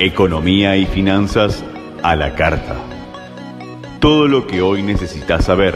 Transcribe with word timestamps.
Economía 0.00 0.76
y 0.76 0.86
finanzas 0.86 1.64
a 2.04 2.14
la 2.14 2.36
carta. 2.36 2.76
Todo 3.98 4.28
lo 4.28 4.46
que 4.46 4.62
hoy 4.62 4.84
necesitas 4.84 5.46
saber. 5.46 5.74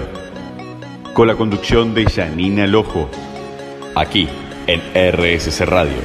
Con 1.12 1.26
la 1.26 1.34
conducción 1.34 1.92
de 1.92 2.04
Janina 2.04 2.68
Lojo. 2.68 3.10
Aquí 3.96 4.28
en 4.68 4.80
RSC 4.94 5.62
Radio. 5.66 5.98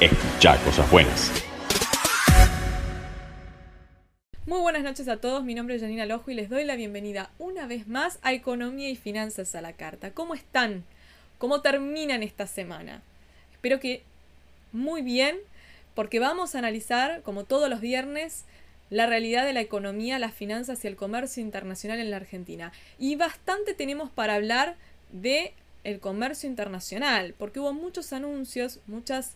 Escucha 0.00 0.56
cosas 0.64 0.90
buenas. 0.90 1.30
Muy 4.46 4.60
buenas 4.62 4.82
noches 4.82 5.06
a 5.08 5.18
todos, 5.18 5.44
mi 5.44 5.54
nombre 5.54 5.74
es 5.74 5.82
Janina 5.82 6.06
Lojo 6.06 6.30
y 6.30 6.34
les 6.36 6.48
doy 6.48 6.64
la 6.64 6.76
bienvenida 6.76 7.28
una 7.38 7.66
vez 7.66 7.86
más 7.86 8.20
a 8.22 8.32
Economía 8.32 8.88
y 8.88 8.96
Finanzas 8.96 9.54
a 9.54 9.60
la 9.60 9.74
Carta. 9.74 10.12
¿Cómo 10.12 10.32
están? 10.32 10.84
¿Cómo 11.36 11.60
terminan 11.60 12.22
esta 12.22 12.46
semana? 12.46 13.02
Espero 13.52 13.80
que 13.80 14.02
muy 14.72 15.02
bien 15.02 15.36
porque 15.94 16.20
vamos 16.20 16.54
a 16.54 16.58
analizar, 16.58 17.22
como 17.22 17.44
todos 17.44 17.68
los 17.68 17.80
viernes, 17.80 18.44
la 18.90 19.06
realidad 19.06 19.44
de 19.44 19.52
la 19.52 19.60
economía, 19.60 20.18
las 20.18 20.34
finanzas 20.34 20.84
y 20.84 20.88
el 20.88 20.96
comercio 20.96 21.42
internacional 21.42 22.00
en 22.00 22.10
la 22.10 22.16
Argentina. 22.16 22.72
Y 22.98 23.16
bastante 23.16 23.74
tenemos 23.74 24.10
para 24.10 24.34
hablar 24.34 24.76
de 25.12 25.54
el 25.84 26.00
comercio 26.00 26.48
internacional, 26.48 27.34
porque 27.38 27.60
hubo 27.60 27.72
muchos 27.72 28.12
anuncios, 28.12 28.80
muchas 28.86 29.34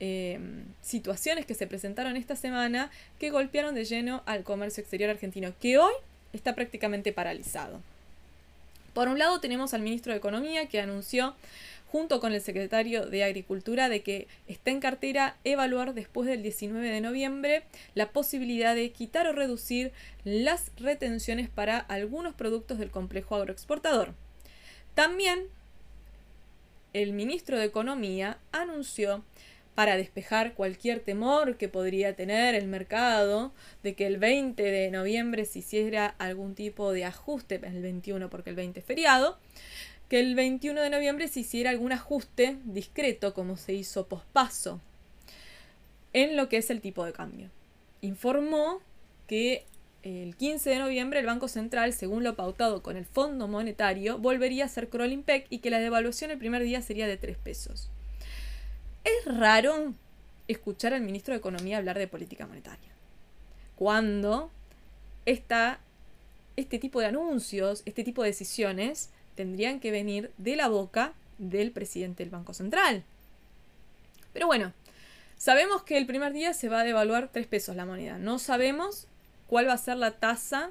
eh, 0.00 0.38
situaciones 0.82 1.46
que 1.46 1.54
se 1.54 1.66
presentaron 1.66 2.16
esta 2.16 2.36
semana 2.36 2.90
que 3.18 3.30
golpearon 3.30 3.74
de 3.74 3.84
lleno 3.84 4.22
al 4.26 4.44
comercio 4.44 4.80
exterior 4.80 5.10
argentino, 5.10 5.52
que 5.60 5.78
hoy 5.78 5.92
está 6.32 6.54
prácticamente 6.54 7.12
paralizado. 7.12 7.80
Por 8.94 9.08
un 9.08 9.18
lado 9.18 9.40
tenemos 9.40 9.74
al 9.74 9.82
ministro 9.82 10.12
de 10.12 10.18
Economía 10.18 10.66
que 10.66 10.80
anunció 10.80 11.34
junto 11.92 12.20
con 12.20 12.32
el 12.32 12.40
secretario 12.40 13.04
de 13.04 13.22
Agricultura 13.22 13.90
de 13.90 14.02
que 14.02 14.26
está 14.48 14.70
en 14.70 14.80
cartera 14.80 15.36
evaluar 15.44 15.92
después 15.92 16.26
del 16.26 16.42
19 16.42 16.88
de 16.88 17.02
noviembre 17.02 17.64
la 17.94 18.12
posibilidad 18.12 18.74
de 18.74 18.92
quitar 18.92 19.26
o 19.26 19.34
reducir 19.34 19.92
las 20.24 20.72
retenciones 20.78 21.50
para 21.50 21.76
algunos 21.76 22.32
productos 22.32 22.78
del 22.78 22.90
complejo 22.90 23.36
agroexportador. 23.36 24.14
También 24.94 25.48
el 26.94 27.12
ministro 27.12 27.58
de 27.58 27.66
Economía 27.66 28.38
anunció 28.52 29.22
para 29.74 29.98
despejar 29.98 30.54
cualquier 30.54 31.00
temor 31.00 31.58
que 31.58 31.68
podría 31.68 32.16
tener 32.16 32.54
el 32.54 32.68
mercado 32.68 33.52
de 33.82 33.94
que 33.94 34.06
el 34.06 34.16
20 34.16 34.62
de 34.62 34.90
noviembre 34.90 35.44
se 35.44 35.58
hiciera 35.58 36.06
algún 36.18 36.54
tipo 36.54 36.90
de 36.92 37.04
ajuste, 37.04 37.60
el 37.62 37.82
21 37.82 38.30
porque 38.30 38.48
el 38.48 38.56
20 38.56 38.80
es 38.80 38.86
feriado, 38.86 39.38
que 40.12 40.20
el 40.20 40.34
21 40.34 40.78
de 40.82 40.90
noviembre 40.90 41.26
se 41.26 41.40
hiciera 41.40 41.70
algún 41.70 41.90
ajuste 41.90 42.58
discreto, 42.64 43.32
como 43.32 43.56
se 43.56 43.72
hizo 43.72 44.08
pospaso, 44.08 44.78
en 46.12 46.36
lo 46.36 46.50
que 46.50 46.58
es 46.58 46.68
el 46.68 46.82
tipo 46.82 47.06
de 47.06 47.14
cambio. 47.14 47.48
Informó 48.02 48.82
que 49.26 49.64
el 50.02 50.36
15 50.36 50.68
de 50.68 50.80
noviembre 50.80 51.20
el 51.20 51.24
Banco 51.24 51.48
Central, 51.48 51.94
según 51.94 52.24
lo 52.24 52.36
pautado 52.36 52.82
con 52.82 52.98
el 52.98 53.06
Fondo 53.06 53.48
Monetario, 53.48 54.18
volvería 54.18 54.66
a 54.66 54.68
ser 54.68 54.90
crawling 54.90 55.22
peg 55.22 55.46
y 55.48 55.60
que 55.60 55.70
la 55.70 55.80
devaluación 55.80 56.30
el 56.30 56.36
primer 56.36 56.62
día 56.62 56.82
sería 56.82 57.06
de 57.06 57.16
3 57.16 57.38
pesos. 57.38 57.88
Es 59.04 59.24
raro 59.24 59.94
escuchar 60.46 60.92
al 60.92 61.00
ministro 61.00 61.32
de 61.32 61.38
Economía 61.38 61.78
hablar 61.78 61.98
de 61.98 62.06
política 62.06 62.46
monetaria. 62.46 62.90
Cuando 63.76 64.50
este 65.24 65.78
tipo 66.78 67.00
de 67.00 67.06
anuncios, 67.06 67.82
este 67.86 68.04
tipo 68.04 68.22
de 68.22 68.28
decisiones, 68.28 69.08
tendrían 69.34 69.80
que 69.80 69.90
venir 69.90 70.32
de 70.38 70.56
la 70.56 70.68
boca 70.68 71.12
del 71.38 71.70
presidente 71.70 72.22
del 72.22 72.30
Banco 72.30 72.54
Central. 72.54 73.04
Pero 74.32 74.46
bueno, 74.46 74.72
sabemos 75.36 75.82
que 75.82 75.98
el 75.98 76.06
primer 76.06 76.32
día 76.32 76.54
se 76.54 76.68
va 76.68 76.80
a 76.80 76.84
devaluar 76.84 77.30
3 77.32 77.46
pesos 77.46 77.76
la 77.76 77.86
moneda. 77.86 78.18
No 78.18 78.38
sabemos 78.38 79.06
cuál 79.46 79.68
va 79.68 79.74
a 79.74 79.78
ser 79.78 79.96
la 79.96 80.12
tasa 80.12 80.70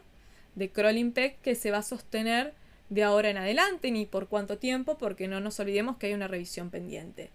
de 0.55 0.69
crawling 0.69 1.11
peg 1.11 1.37
que 1.37 1.55
se 1.55 1.71
va 1.71 1.79
a 1.79 1.83
sostener 1.83 2.53
de 2.89 3.03
ahora 3.03 3.29
en 3.29 3.37
adelante 3.37 3.89
ni 3.91 4.05
por 4.05 4.27
cuánto 4.27 4.57
tiempo, 4.57 4.97
porque 4.97 5.27
no 5.27 5.39
nos 5.39 5.59
olvidemos 5.59 5.97
que 5.97 6.07
hay 6.07 6.13
una 6.13 6.27
revisión 6.27 6.69
pendiente. 6.69 7.29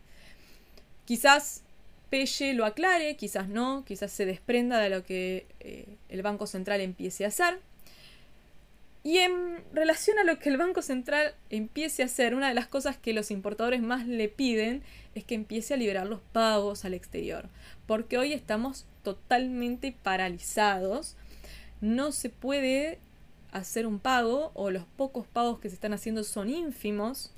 Quizás 1.06 1.62
Pelle 2.10 2.54
lo 2.54 2.64
aclare, 2.64 3.16
quizás 3.16 3.48
no, 3.48 3.84
quizás 3.84 4.12
se 4.12 4.26
desprenda 4.26 4.78
de 4.78 4.90
lo 4.90 5.04
que 5.04 5.46
eh, 5.60 5.96
el 6.08 6.22
Banco 6.22 6.46
Central 6.46 6.80
empiece 6.80 7.24
a 7.24 7.28
hacer. 7.28 7.58
Y 9.06 9.18
en 9.18 9.62
relación 9.72 10.18
a 10.18 10.24
lo 10.24 10.40
que 10.40 10.48
el 10.48 10.56
Banco 10.56 10.82
Central 10.82 11.32
empiece 11.48 12.02
a 12.02 12.06
hacer, 12.06 12.34
una 12.34 12.48
de 12.48 12.54
las 12.54 12.66
cosas 12.66 12.96
que 12.96 13.12
los 13.12 13.30
importadores 13.30 13.80
más 13.80 14.04
le 14.08 14.28
piden 14.28 14.82
es 15.14 15.22
que 15.22 15.36
empiece 15.36 15.74
a 15.74 15.76
liberar 15.76 16.08
los 16.08 16.18
pagos 16.32 16.84
al 16.84 16.92
exterior. 16.92 17.48
Porque 17.86 18.18
hoy 18.18 18.32
estamos 18.32 18.84
totalmente 19.04 19.94
paralizados. 20.02 21.14
No 21.80 22.10
se 22.10 22.30
puede 22.30 22.98
hacer 23.52 23.86
un 23.86 24.00
pago 24.00 24.50
o 24.54 24.72
los 24.72 24.82
pocos 24.96 25.24
pagos 25.28 25.60
que 25.60 25.68
se 25.68 25.76
están 25.76 25.92
haciendo 25.92 26.24
son 26.24 26.50
ínfimos. 26.50 27.30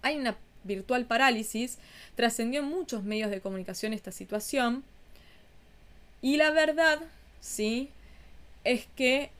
Hay 0.00 0.16
una 0.16 0.38
virtual 0.64 1.04
parálisis. 1.04 1.76
Trascendió 2.14 2.60
en 2.60 2.68
muchos 2.68 3.04
medios 3.04 3.30
de 3.30 3.42
comunicación 3.42 3.92
esta 3.92 4.12
situación. 4.12 4.82
Y 6.22 6.38
la 6.38 6.52
verdad, 6.52 7.00
sí, 7.40 7.90
es 8.64 8.86
que 8.96 9.30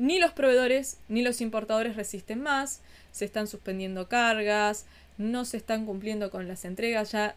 ni 0.00 0.18
los 0.18 0.32
proveedores 0.32 0.96
ni 1.08 1.20
los 1.20 1.42
importadores 1.42 1.94
resisten 1.94 2.40
más, 2.40 2.80
se 3.12 3.26
están 3.26 3.46
suspendiendo 3.46 4.08
cargas, 4.08 4.86
no 5.18 5.44
se 5.44 5.58
están 5.58 5.84
cumpliendo 5.84 6.30
con 6.30 6.48
las 6.48 6.64
entregas, 6.64 7.12
ya 7.12 7.36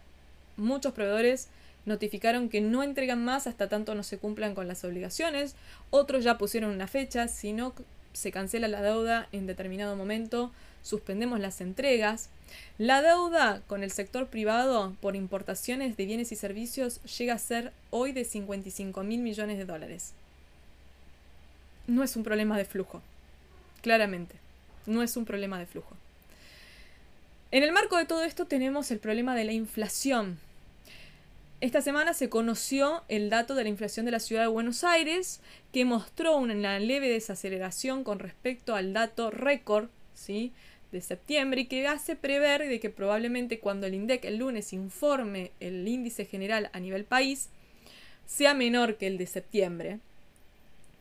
muchos 0.55 0.93
proveedores 0.93 1.49
notificaron 1.85 2.47
que 2.47 2.61
no 2.61 2.81
entregan 2.81 3.23
más 3.23 3.47
hasta 3.47 3.67
tanto 3.67 3.95
no 3.95 4.03
se 4.03 4.17
cumplan 4.17 4.55
con 4.55 4.69
las 4.69 4.85
obligaciones, 4.85 5.55
otros 5.89 6.23
ya 6.23 6.37
pusieron 6.37 6.71
una 6.71 6.87
fecha, 6.87 7.27
si 7.27 7.51
no 7.51 7.73
se 8.13 8.31
cancela 8.31 8.69
la 8.69 8.81
deuda 8.81 9.27
en 9.33 9.45
determinado 9.45 9.97
momento, 9.97 10.53
suspendemos 10.83 11.41
las 11.41 11.59
entregas. 11.59 12.29
La 12.77 13.01
deuda 13.01 13.61
con 13.67 13.83
el 13.83 13.91
sector 13.91 14.27
privado 14.27 14.95
por 15.01 15.17
importaciones 15.17 15.97
de 15.97 16.05
bienes 16.05 16.31
y 16.31 16.37
servicios 16.37 17.01
llega 17.17 17.33
a 17.33 17.39
ser 17.39 17.73
hoy 17.89 18.13
de 18.13 18.23
55 18.23 19.03
mil 19.03 19.19
millones 19.19 19.57
de 19.57 19.65
dólares 19.65 20.13
no 21.87 22.03
es 22.03 22.15
un 22.15 22.23
problema 22.23 22.57
de 22.57 22.65
flujo. 22.65 23.01
Claramente, 23.81 24.35
no 24.85 25.03
es 25.03 25.17
un 25.17 25.25
problema 25.25 25.59
de 25.59 25.65
flujo. 25.65 25.95
En 27.51 27.63
el 27.63 27.71
marco 27.71 27.97
de 27.97 28.05
todo 28.05 28.23
esto 28.23 28.45
tenemos 28.45 28.89
el 28.91 28.99
problema 28.99 29.35
de 29.35 29.43
la 29.43 29.51
inflación. 29.51 30.39
Esta 31.61 31.81
semana 31.81 32.13
se 32.13 32.29
conoció 32.29 33.03
el 33.07 33.29
dato 33.29 33.55
de 33.55 33.63
la 33.63 33.69
inflación 33.69 34.05
de 34.05 34.11
la 34.11 34.19
ciudad 34.19 34.41
de 34.41 34.47
Buenos 34.47 34.83
Aires, 34.83 35.39
que 35.71 35.85
mostró 35.85 36.35
una 36.37 36.79
leve 36.79 37.09
desaceleración 37.09 38.03
con 38.03 38.19
respecto 38.19 38.75
al 38.75 38.91
dato 38.91 39.31
récord 39.31 39.89
de 40.91 41.01
septiembre 41.01 41.61
y 41.61 41.65
que 41.65 41.87
hace 41.87 42.15
prever 42.15 42.67
de 42.67 42.79
que 42.79 42.89
probablemente 42.89 43.59
cuando 43.59 43.87
el 43.87 43.93
INDEC 43.93 44.25
el 44.25 44.37
lunes 44.37 44.73
informe 44.73 45.51
el 45.59 45.87
índice 45.87 46.25
general 46.25 46.69
a 46.71 46.79
nivel 46.79 47.03
país 47.03 47.49
sea 48.25 48.53
menor 48.53 48.97
que 48.97 49.07
el 49.07 49.17
de 49.17 49.27
septiembre 49.27 49.99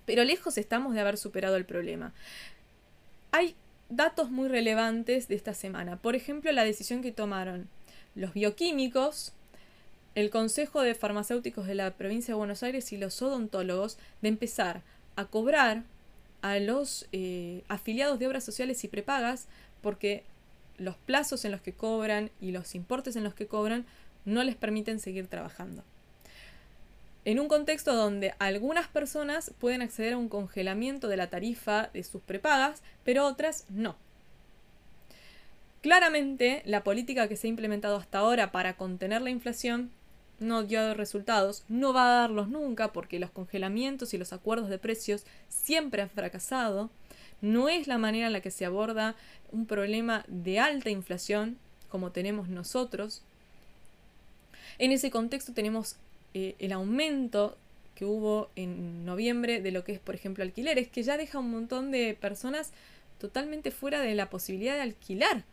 pero 0.06 0.24
lejos 0.24 0.58
estamos 0.58 0.94
de 0.94 1.00
haber 1.00 1.16
superado 1.16 1.56
el 1.56 1.64
problema. 1.64 2.12
Hay 3.30 3.54
datos 3.88 4.30
muy 4.30 4.48
relevantes 4.48 5.28
de 5.28 5.34
esta 5.34 5.54
semana. 5.54 5.96
Por 5.96 6.16
ejemplo, 6.16 6.50
la 6.52 6.64
decisión 6.64 7.02
que 7.02 7.12
tomaron 7.12 7.68
los 8.14 8.34
bioquímicos, 8.34 9.32
el 10.14 10.30
Consejo 10.30 10.82
de 10.82 10.94
Farmacéuticos 10.94 11.66
de 11.66 11.74
la 11.74 11.90
provincia 11.92 12.32
de 12.32 12.38
Buenos 12.38 12.62
Aires 12.62 12.92
y 12.92 12.96
los 12.96 13.20
odontólogos 13.22 13.98
de 14.20 14.28
empezar 14.28 14.82
a 15.16 15.26
cobrar 15.26 15.84
a 16.42 16.58
los 16.58 17.06
eh, 17.12 17.62
afiliados 17.68 18.18
de 18.18 18.26
obras 18.26 18.44
sociales 18.44 18.82
y 18.84 18.88
prepagas 18.88 19.46
porque 19.80 20.24
los 20.76 20.96
plazos 20.96 21.44
en 21.44 21.52
los 21.52 21.60
que 21.60 21.72
cobran 21.72 22.30
y 22.40 22.50
los 22.50 22.74
importes 22.74 23.16
en 23.16 23.24
los 23.24 23.34
que 23.34 23.46
cobran 23.46 23.86
no 24.24 24.42
les 24.42 24.56
permiten 24.56 24.98
seguir 24.98 25.28
trabajando 25.28 25.84
en 27.24 27.38
un 27.38 27.48
contexto 27.48 27.94
donde 27.94 28.34
algunas 28.38 28.88
personas 28.88 29.52
pueden 29.58 29.82
acceder 29.82 30.14
a 30.14 30.18
un 30.18 30.28
congelamiento 30.28 31.08
de 31.08 31.16
la 31.16 31.30
tarifa 31.30 31.88
de 31.92 32.02
sus 32.02 32.22
prepagas, 32.22 32.82
pero 33.04 33.26
otras 33.26 33.66
no. 33.68 33.96
Claramente, 35.82 36.62
la 36.64 36.84
política 36.84 37.28
que 37.28 37.36
se 37.36 37.46
ha 37.46 37.50
implementado 37.50 37.96
hasta 37.96 38.18
ahora 38.18 38.52
para 38.52 38.76
contener 38.76 39.22
la 39.22 39.30
inflación 39.30 39.90
no 40.38 40.64
dio 40.64 40.94
resultados, 40.94 41.64
no 41.68 41.92
va 41.92 42.06
a 42.06 42.20
darlos 42.22 42.48
nunca 42.48 42.92
porque 42.92 43.18
los 43.18 43.30
congelamientos 43.30 44.12
y 44.14 44.18
los 44.18 44.32
acuerdos 44.32 44.68
de 44.68 44.78
precios 44.78 45.24
siempre 45.48 46.02
han 46.02 46.10
fracasado. 46.10 46.90
No 47.40 47.68
es 47.68 47.86
la 47.86 47.98
manera 47.98 48.26
en 48.28 48.32
la 48.32 48.40
que 48.40 48.50
se 48.50 48.64
aborda 48.64 49.16
un 49.50 49.66
problema 49.66 50.24
de 50.28 50.58
alta 50.58 50.90
inflación 50.90 51.58
como 51.88 52.10
tenemos 52.10 52.48
nosotros. 52.48 53.22
En 54.78 54.92
ese 54.92 55.10
contexto 55.10 55.52
tenemos 55.52 55.96
eh, 56.34 56.54
el 56.58 56.72
aumento 56.72 57.56
que 57.94 58.04
hubo 58.04 58.48
en 58.56 59.04
noviembre 59.04 59.60
de 59.60 59.70
lo 59.70 59.84
que 59.84 59.92
es, 59.92 60.00
por 60.00 60.14
ejemplo, 60.14 60.42
alquileres, 60.42 60.88
que 60.88 61.02
ya 61.02 61.16
deja 61.16 61.38
un 61.38 61.50
montón 61.50 61.90
de 61.90 62.16
personas 62.18 62.72
totalmente 63.18 63.70
fuera 63.70 64.00
de 64.00 64.14
la 64.14 64.30
posibilidad 64.30 64.74
de 64.74 64.82
alquilar, 64.82 65.44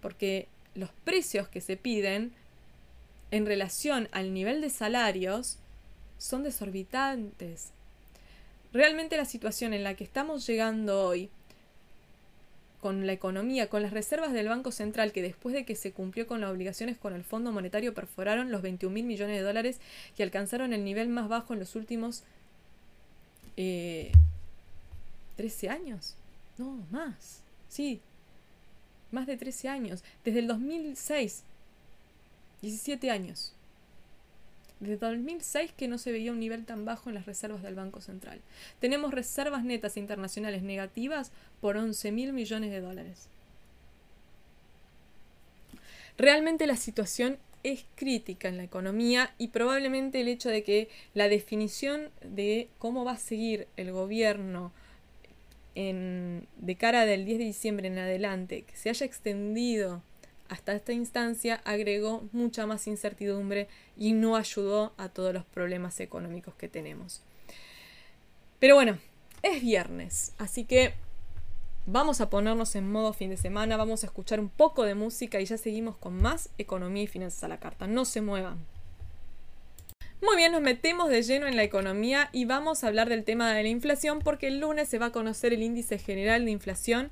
porque 0.00 0.46
los 0.74 0.90
precios 1.04 1.48
que 1.48 1.60
se 1.60 1.76
piden 1.76 2.32
en 3.30 3.46
relación 3.46 4.08
al 4.12 4.32
nivel 4.32 4.60
de 4.60 4.70
salarios 4.70 5.58
son 6.18 6.42
desorbitantes. 6.42 7.70
Realmente 8.72 9.16
la 9.16 9.24
situación 9.24 9.74
en 9.74 9.84
la 9.84 9.94
que 9.94 10.04
estamos 10.04 10.46
llegando 10.46 11.04
hoy, 11.04 11.28
con 12.80 13.06
la 13.06 13.12
economía, 13.12 13.68
con 13.68 13.82
las 13.82 13.92
reservas 13.92 14.32
del 14.32 14.48
Banco 14.48 14.72
Central, 14.72 15.12
que 15.12 15.22
después 15.22 15.54
de 15.54 15.64
que 15.64 15.76
se 15.76 15.92
cumplió 15.92 16.26
con 16.26 16.40
las 16.40 16.50
obligaciones 16.50 16.96
con 16.96 17.14
el 17.14 17.24
Fondo 17.24 17.52
Monetario 17.52 17.94
perforaron 17.94 18.50
los 18.50 18.62
21 18.62 18.92
mil 18.92 19.04
millones 19.04 19.36
de 19.36 19.42
dólares 19.42 19.80
y 20.16 20.22
alcanzaron 20.22 20.72
el 20.72 20.84
nivel 20.84 21.08
más 21.08 21.28
bajo 21.28 21.52
en 21.52 21.60
los 21.60 21.76
últimos 21.76 22.22
13 23.56 24.12
eh, 25.36 25.68
años. 25.68 26.16
No, 26.56 26.84
más. 26.90 27.42
Sí, 27.68 28.00
más 29.10 29.26
de 29.26 29.36
13 29.36 29.68
años. 29.68 30.02
Desde 30.24 30.40
el 30.40 30.46
2006. 30.46 31.44
17 32.62 33.10
años. 33.10 33.54
Desde 34.80 34.96
2006 34.96 35.72
que 35.76 35.88
no 35.88 35.98
se 35.98 36.10
veía 36.10 36.32
un 36.32 36.40
nivel 36.40 36.64
tan 36.64 36.84
bajo 36.84 37.10
en 37.10 37.14
las 37.14 37.26
reservas 37.26 37.62
del 37.62 37.74
Banco 37.74 38.00
Central. 38.00 38.40
Tenemos 38.80 39.12
reservas 39.12 39.62
netas 39.62 39.96
internacionales 39.96 40.62
negativas 40.62 41.32
por 41.60 41.76
11 41.76 42.12
mil 42.12 42.32
millones 42.32 42.70
de 42.70 42.80
dólares. 42.80 43.28
Realmente 46.16 46.66
la 46.66 46.76
situación 46.76 47.38
es 47.62 47.84
crítica 47.94 48.48
en 48.48 48.56
la 48.56 48.64
economía 48.64 49.34
y 49.38 49.48
probablemente 49.48 50.20
el 50.20 50.28
hecho 50.28 50.48
de 50.48 50.62
que 50.62 50.88
la 51.14 51.28
definición 51.28 52.08
de 52.22 52.68
cómo 52.78 53.04
va 53.04 53.12
a 53.12 53.18
seguir 53.18 53.68
el 53.76 53.92
gobierno 53.92 54.72
de 55.74 56.76
cara 56.78 57.06
del 57.06 57.24
10 57.24 57.38
de 57.38 57.44
diciembre 57.44 57.88
en 57.88 57.98
adelante, 57.98 58.62
que 58.62 58.76
se 58.76 58.90
haya 58.90 59.06
extendido 59.06 60.02
hasta 60.50 60.74
esta 60.74 60.92
instancia 60.92 61.62
agregó 61.64 62.28
mucha 62.32 62.66
más 62.66 62.86
incertidumbre 62.86 63.68
y 63.96 64.12
no 64.12 64.36
ayudó 64.36 64.92
a 64.98 65.08
todos 65.08 65.32
los 65.32 65.44
problemas 65.44 66.00
económicos 66.00 66.54
que 66.56 66.68
tenemos. 66.68 67.22
Pero 68.58 68.74
bueno, 68.74 68.98
es 69.42 69.62
viernes, 69.62 70.34
así 70.38 70.64
que 70.64 70.92
vamos 71.86 72.20
a 72.20 72.28
ponernos 72.28 72.74
en 72.74 72.90
modo 72.90 73.12
fin 73.12 73.30
de 73.30 73.36
semana, 73.36 73.76
vamos 73.76 74.02
a 74.02 74.06
escuchar 74.06 74.40
un 74.40 74.48
poco 74.48 74.84
de 74.84 74.94
música 74.94 75.40
y 75.40 75.46
ya 75.46 75.56
seguimos 75.56 75.96
con 75.96 76.20
más 76.20 76.50
economía 76.58 77.04
y 77.04 77.06
finanzas 77.06 77.44
a 77.44 77.48
la 77.48 77.60
carta. 77.60 77.86
No 77.86 78.04
se 78.04 78.20
muevan. 78.20 78.58
Muy 80.20 80.36
bien, 80.36 80.52
nos 80.52 80.60
metemos 80.60 81.08
de 81.08 81.22
lleno 81.22 81.46
en 81.46 81.56
la 81.56 81.62
economía 81.62 82.28
y 82.32 82.44
vamos 82.44 82.84
a 82.84 82.88
hablar 82.88 83.08
del 83.08 83.24
tema 83.24 83.54
de 83.54 83.62
la 83.62 83.68
inflación 83.70 84.18
porque 84.18 84.48
el 84.48 84.60
lunes 84.60 84.88
se 84.88 84.98
va 84.98 85.06
a 85.06 85.12
conocer 85.12 85.54
el 85.54 85.62
índice 85.62 85.96
general 85.98 86.44
de 86.44 86.50
inflación 86.50 87.10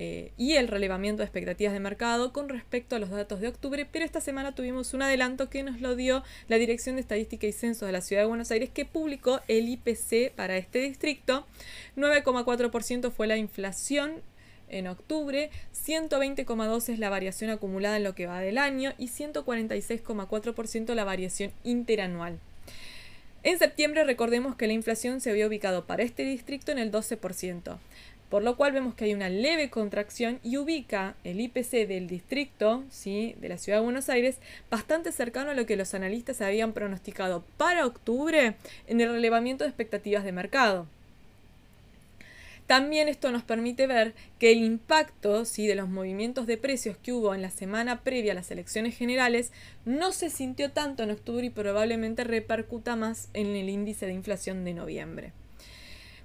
eh, 0.00 0.30
y 0.36 0.52
el 0.54 0.68
relevamiento 0.68 1.22
de 1.22 1.24
expectativas 1.24 1.72
de 1.72 1.80
mercado 1.80 2.32
con 2.32 2.48
respecto 2.48 2.94
a 2.94 3.00
los 3.00 3.10
datos 3.10 3.40
de 3.40 3.48
octubre, 3.48 3.84
pero 3.90 4.04
esta 4.04 4.20
semana 4.20 4.54
tuvimos 4.54 4.94
un 4.94 5.02
adelanto 5.02 5.50
que 5.50 5.64
nos 5.64 5.80
lo 5.80 5.96
dio 5.96 6.22
la 6.46 6.56
Dirección 6.56 6.94
de 6.94 7.00
Estadística 7.00 7.48
y 7.48 7.52
Censos 7.52 7.84
de 7.84 7.90
la 7.90 8.00
Ciudad 8.00 8.22
de 8.22 8.28
Buenos 8.28 8.52
Aires 8.52 8.70
que 8.72 8.84
publicó 8.84 9.40
el 9.48 9.68
IPC 9.68 10.30
para 10.36 10.56
este 10.56 10.78
distrito. 10.78 11.48
9,4% 11.96 13.10
fue 13.10 13.26
la 13.26 13.38
inflación 13.38 14.22
en 14.68 14.86
octubre, 14.86 15.50
120,2 15.74 16.92
es 16.92 17.00
la 17.00 17.10
variación 17.10 17.50
acumulada 17.50 17.96
en 17.96 18.04
lo 18.04 18.14
que 18.14 18.28
va 18.28 18.38
del 18.38 18.58
año 18.58 18.92
y 18.98 19.08
146,4% 19.08 20.94
la 20.94 21.02
variación 21.02 21.50
interanual. 21.64 22.38
En 23.42 23.58
septiembre 23.58 24.04
recordemos 24.04 24.54
que 24.54 24.68
la 24.68 24.74
inflación 24.74 25.20
se 25.20 25.30
había 25.30 25.48
ubicado 25.48 25.86
para 25.86 26.04
este 26.04 26.22
distrito 26.22 26.70
en 26.70 26.78
el 26.78 26.92
12% 26.92 27.78
por 28.28 28.42
lo 28.42 28.56
cual 28.56 28.72
vemos 28.72 28.94
que 28.94 29.06
hay 29.06 29.14
una 29.14 29.28
leve 29.28 29.70
contracción 29.70 30.38
y 30.42 30.56
ubica 30.58 31.14
el 31.24 31.40
IPC 31.40 31.86
del 31.86 32.06
distrito 32.06 32.84
¿sí? 32.90 33.34
de 33.40 33.48
la 33.48 33.58
ciudad 33.58 33.78
de 33.78 33.84
Buenos 33.84 34.08
Aires 34.08 34.38
bastante 34.70 35.12
cercano 35.12 35.50
a 35.50 35.54
lo 35.54 35.66
que 35.66 35.76
los 35.76 35.94
analistas 35.94 36.40
habían 36.40 36.72
pronosticado 36.72 37.44
para 37.56 37.86
octubre 37.86 38.56
en 38.86 39.00
el 39.00 39.10
relevamiento 39.10 39.64
de 39.64 39.70
expectativas 39.70 40.24
de 40.24 40.32
mercado. 40.32 40.86
También 42.68 43.08
esto 43.08 43.32
nos 43.32 43.44
permite 43.44 43.86
ver 43.86 44.12
que 44.38 44.52
el 44.52 44.58
impacto 44.58 45.46
¿sí? 45.46 45.66
de 45.66 45.74
los 45.74 45.88
movimientos 45.88 46.46
de 46.46 46.58
precios 46.58 46.98
que 46.98 47.14
hubo 47.14 47.34
en 47.34 47.40
la 47.40 47.50
semana 47.50 48.02
previa 48.02 48.32
a 48.32 48.34
las 48.34 48.50
elecciones 48.50 48.94
generales 48.94 49.52
no 49.86 50.12
se 50.12 50.28
sintió 50.28 50.70
tanto 50.70 51.02
en 51.02 51.10
octubre 51.10 51.46
y 51.46 51.50
probablemente 51.50 52.24
repercuta 52.24 52.94
más 52.94 53.30
en 53.32 53.56
el 53.56 53.70
índice 53.70 54.04
de 54.04 54.12
inflación 54.12 54.66
de 54.66 54.74
noviembre. 54.74 55.32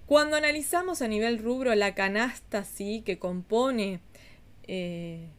Cuando 0.06 0.36
analizamos 0.36 1.02
a 1.02 1.08
nivel 1.08 1.40
rubro 1.40 1.74
la 1.76 1.96
canasta 1.96 2.66
sí 2.66 3.02
que 3.06 3.20
compone 3.20 4.02
eh, 4.68 5.30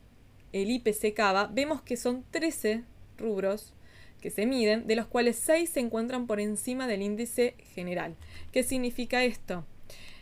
el 0.52 0.70
IPC 0.70 1.14
Cava, 1.14 1.49
vemos 1.52 1.82
que 1.82 1.96
son 1.96 2.25
13 2.31 2.82
rubros 3.19 3.75
que 4.22 4.31
se 4.31 4.46
miden, 4.46 4.87
de 4.87 4.96
los 4.96 5.06
cuales 5.06 5.37
6 5.37 5.69
se 5.69 5.81
encuentran 5.81 6.26
por 6.26 6.40
encima 6.40 6.87
del 6.87 7.02
índice 7.02 7.56
general. 7.75 8.16
¿Qué 8.52 8.62
significa 8.62 9.22
esto? 9.22 9.66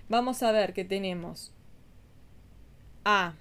Vamos 0.08 0.42
a 0.42 0.50
ver 0.50 0.72
que 0.72 0.84
tenemos 0.84 1.52
a 3.04 3.34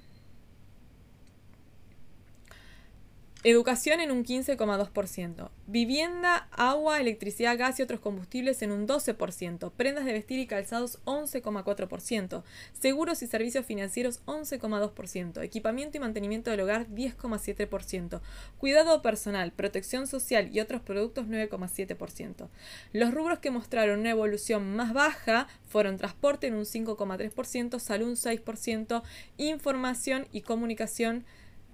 Educación 3.43 4.01
en 4.01 4.11
un 4.11 4.23
15,2%. 4.23 5.49
Vivienda, 5.65 6.47
agua, 6.51 6.99
electricidad, 6.99 7.57
gas 7.57 7.79
y 7.79 7.81
otros 7.81 7.99
combustibles 7.99 8.61
en 8.61 8.71
un 8.71 8.87
12%. 8.87 9.71
Prendas 9.71 10.05
de 10.05 10.13
vestir 10.13 10.37
y 10.37 10.45
calzados 10.45 10.99
11,4%. 11.05 12.43
Seguros 12.79 13.23
y 13.23 13.27
servicios 13.27 13.65
financieros 13.65 14.23
11,2%. 14.25 15.41
Equipamiento 15.41 15.97
y 15.97 15.99
mantenimiento 15.99 16.51
del 16.51 16.59
hogar 16.59 16.85
10,7%. 16.89 18.21
Cuidado 18.59 19.01
personal, 19.01 19.51
protección 19.53 20.05
social 20.05 20.55
y 20.55 20.59
otros 20.59 20.81
productos 20.81 21.25
9,7%. 21.25 22.47
Los 22.93 23.11
rubros 23.11 23.39
que 23.39 23.49
mostraron 23.49 24.01
una 24.01 24.11
evolución 24.11 24.75
más 24.75 24.93
baja 24.93 25.47
fueron 25.67 25.97
transporte 25.97 26.45
en 26.45 26.53
un 26.53 26.65
5,3%, 26.65 27.79
salud 27.79 28.09
un 28.09 28.15
6%, 28.15 29.01
información 29.37 30.27
y 30.31 30.41
comunicación 30.41 31.25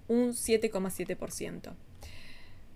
un 0.08 0.30
7,7%. 0.30 1.74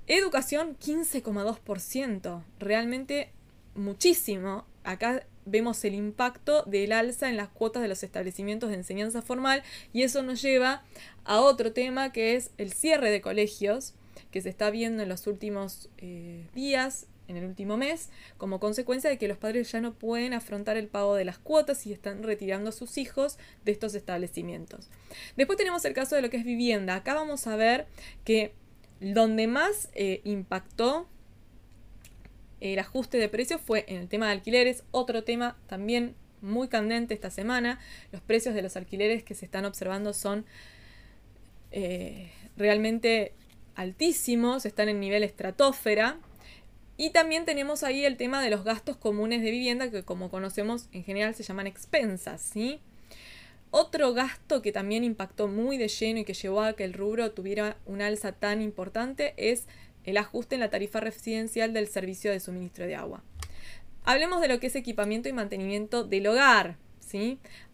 Educación 0.06 0.76
15,2%, 0.78 2.44
realmente 2.58 3.32
muchísimo. 3.74 4.66
Acá 4.84 5.26
vemos 5.44 5.84
el 5.84 5.94
impacto 5.94 6.62
del 6.64 6.92
alza 6.92 7.28
en 7.28 7.36
las 7.36 7.48
cuotas 7.48 7.82
de 7.82 7.88
los 7.88 8.02
establecimientos 8.02 8.70
de 8.70 8.76
enseñanza 8.76 9.22
formal 9.22 9.62
y 9.92 10.02
eso 10.02 10.22
nos 10.22 10.40
lleva 10.40 10.84
a 11.24 11.40
otro 11.40 11.72
tema 11.72 12.12
que 12.12 12.36
es 12.36 12.50
el 12.58 12.72
cierre 12.72 13.10
de 13.10 13.20
colegios 13.20 13.94
que 14.30 14.40
se 14.40 14.48
está 14.48 14.70
viendo 14.70 15.02
en 15.02 15.08
los 15.08 15.26
últimos 15.26 15.88
eh, 15.98 16.46
días 16.54 17.06
en 17.32 17.38
el 17.38 17.44
último 17.48 17.76
mes, 17.76 18.10
como 18.38 18.60
consecuencia 18.60 19.10
de 19.10 19.18
que 19.18 19.28
los 19.28 19.38
padres 19.38 19.72
ya 19.72 19.80
no 19.80 19.94
pueden 19.94 20.34
afrontar 20.34 20.76
el 20.76 20.86
pago 20.86 21.14
de 21.14 21.24
las 21.24 21.38
cuotas 21.38 21.86
y 21.86 21.92
están 21.92 22.22
retirando 22.22 22.70
a 22.70 22.72
sus 22.72 22.98
hijos 22.98 23.38
de 23.64 23.72
estos 23.72 23.94
establecimientos. 23.94 24.88
Después 25.36 25.56
tenemos 25.56 25.84
el 25.84 25.94
caso 25.94 26.14
de 26.14 26.22
lo 26.22 26.30
que 26.30 26.36
es 26.36 26.44
vivienda. 26.44 26.94
Acá 26.94 27.14
vamos 27.14 27.46
a 27.46 27.56
ver 27.56 27.86
que 28.24 28.52
donde 29.00 29.46
más 29.46 29.88
eh, 29.94 30.20
impactó 30.24 31.08
el 32.60 32.78
ajuste 32.78 33.18
de 33.18 33.28
precios 33.28 33.60
fue 33.60 33.84
en 33.88 33.96
el 33.96 34.08
tema 34.08 34.26
de 34.26 34.32
alquileres, 34.32 34.84
otro 34.92 35.24
tema 35.24 35.56
también 35.66 36.14
muy 36.40 36.68
candente 36.68 37.14
esta 37.14 37.30
semana. 37.30 37.80
Los 38.12 38.20
precios 38.20 38.54
de 38.54 38.62
los 38.62 38.76
alquileres 38.76 39.24
que 39.24 39.34
se 39.34 39.44
están 39.44 39.64
observando 39.64 40.12
son 40.12 40.44
eh, 41.70 42.30
realmente 42.56 43.32
altísimos, 43.74 44.66
están 44.66 44.88
en 44.88 45.00
nivel 45.00 45.22
estratosfera. 45.22 46.18
Y 47.02 47.10
también 47.10 47.44
tenemos 47.44 47.82
ahí 47.82 48.04
el 48.04 48.16
tema 48.16 48.40
de 48.40 48.48
los 48.48 48.62
gastos 48.62 48.96
comunes 48.96 49.42
de 49.42 49.50
vivienda, 49.50 49.90
que 49.90 50.04
como 50.04 50.30
conocemos 50.30 50.86
en 50.92 51.02
general 51.02 51.34
se 51.34 51.42
llaman 51.42 51.66
expensas, 51.66 52.40
¿sí? 52.40 52.78
Otro 53.72 54.12
gasto 54.12 54.62
que 54.62 54.70
también 54.70 55.02
impactó 55.02 55.48
muy 55.48 55.78
de 55.78 55.88
lleno 55.88 56.20
y 56.20 56.24
que 56.24 56.34
llevó 56.34 56.60
a 56.60 56.74
que 56.74 56.84
el 56.84 56.92
rubro 56.92 57.32
tuviera 57.32 57.76
un 57.86 58.02
alza 58.02 58.30
tan 58.30 58.62
importante 58.62 59.34
es 59.36 59.66
el 60.04 60.16
ajuste 60.16 60.54
en 60.54 60.60
la 60.60 60.70
tarifa 60.70 61.00
residencial 61.00 61.72
del 61.72 61.88
servicio 61.88 62.30
de 62.30 62.38
suministro 62.38 62.86
de 62.86 62.94
agua. 62.94 63.24
Hablemos 64.04 64.40
de 64.40 64.46
lo 64.46 64.60
que 64.60 64.68
es 64.68 64.76
equipamiento 64.76 65.28
y 65.28 65.32
mantenimiento 65.32 66.04
del 66.04 66.28
hogar. 66.28 66.76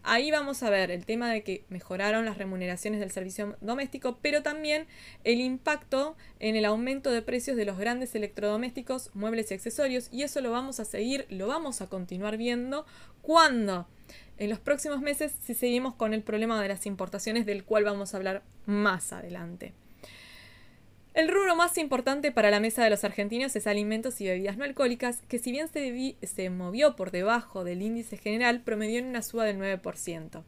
Ahí 0.03 0.31
vamos 0.31 0.63
a 0.63 0.69
ver 0.69 0.91
el 0.91 1.05
tema 1.05 1.31
de 1.31 1.43
que 1.43 1.63
mejoraron 1.69 2.25
las 2.25 2.37
remuneraciones 2.37 2.99
del 2.99 3.11
servicio 3.11 3.55
doméstico, 3.61 4.17
pero 4.21 4.43
también 4.43 4.87
el 5.23 5.39
impacto 5.39 6.15
en 6.39 6.55
el 6.55 6.65
aumento 6.65 7.11
de 7.11 7.21
precios 7.21 7.55
de 7.55 7.65
los 7.65 7.77
grandes 7.77 8.15
electrodomésticos, 8.15 9.11
muebles 9.13 9.51
y 9.51 9.53
accesorios, 9.53 10.09
y 10.11 10.23
eso 10.23 10.41
lo 10.41 10.51
vamos 10.51 10.79
a 10.79 10.85
seguir, 10.85 11.25
lo 11.29 11.47
vamos 11.47 11.81
a 11.81 11.87
continuar 11.87 12.37
viendo 12.37 12.85
cuando 13.21 13.87
en 14.37 14.49
los 14.49 14.59
próximos 14.59 15.01
meses 15.01 15.33
si 15.41 15.53
seguimos 15.53 15.95
con 15.95 16.13
el 16.13 16.23
problema 16.23 16.61
de 16.61 16.69
las 16.69 16.85
importaciones 16.85 17.45
del 17.45 17.63
cual 17.63 17.83
vamos 17.83 18.13
a 18.13 18.17
hablar 18.17 18.43
más 18.65 19.13
adelante. 19.13 19.73
El 21.13 21.27
rubro 21.27 21.55
más 21.55 21.77
importante 21.77 22.31
para 22.31 22.51
la 22.51 22.59
mesa 22.59 22.83
de 22.83 22.89
los 22.91 23.03
argentinos 23.03 23.55
es 23.55 23.65
alimentos 23.65 24.21
y 24.21 24.27
bebidas 24.27 24.57
no 24.57 24.63
alcohólicas, 24.63 25.21
que 25.27 25.39
si 25.39 25.51
bien 25.51 25.67
se, 25.67 26.49
movió 26.49 26.95
por 26.95 27.11
debajo 27.11 27.63
del 27.63 27.81
índice 27.81 28.15
general, 28.17 28.61
promedió 28.61 28.99
en 28.99 29.07
una 29.07 29.23
suba 29.23 29.45
del 29.45 29.57
9%. 29.57 30.43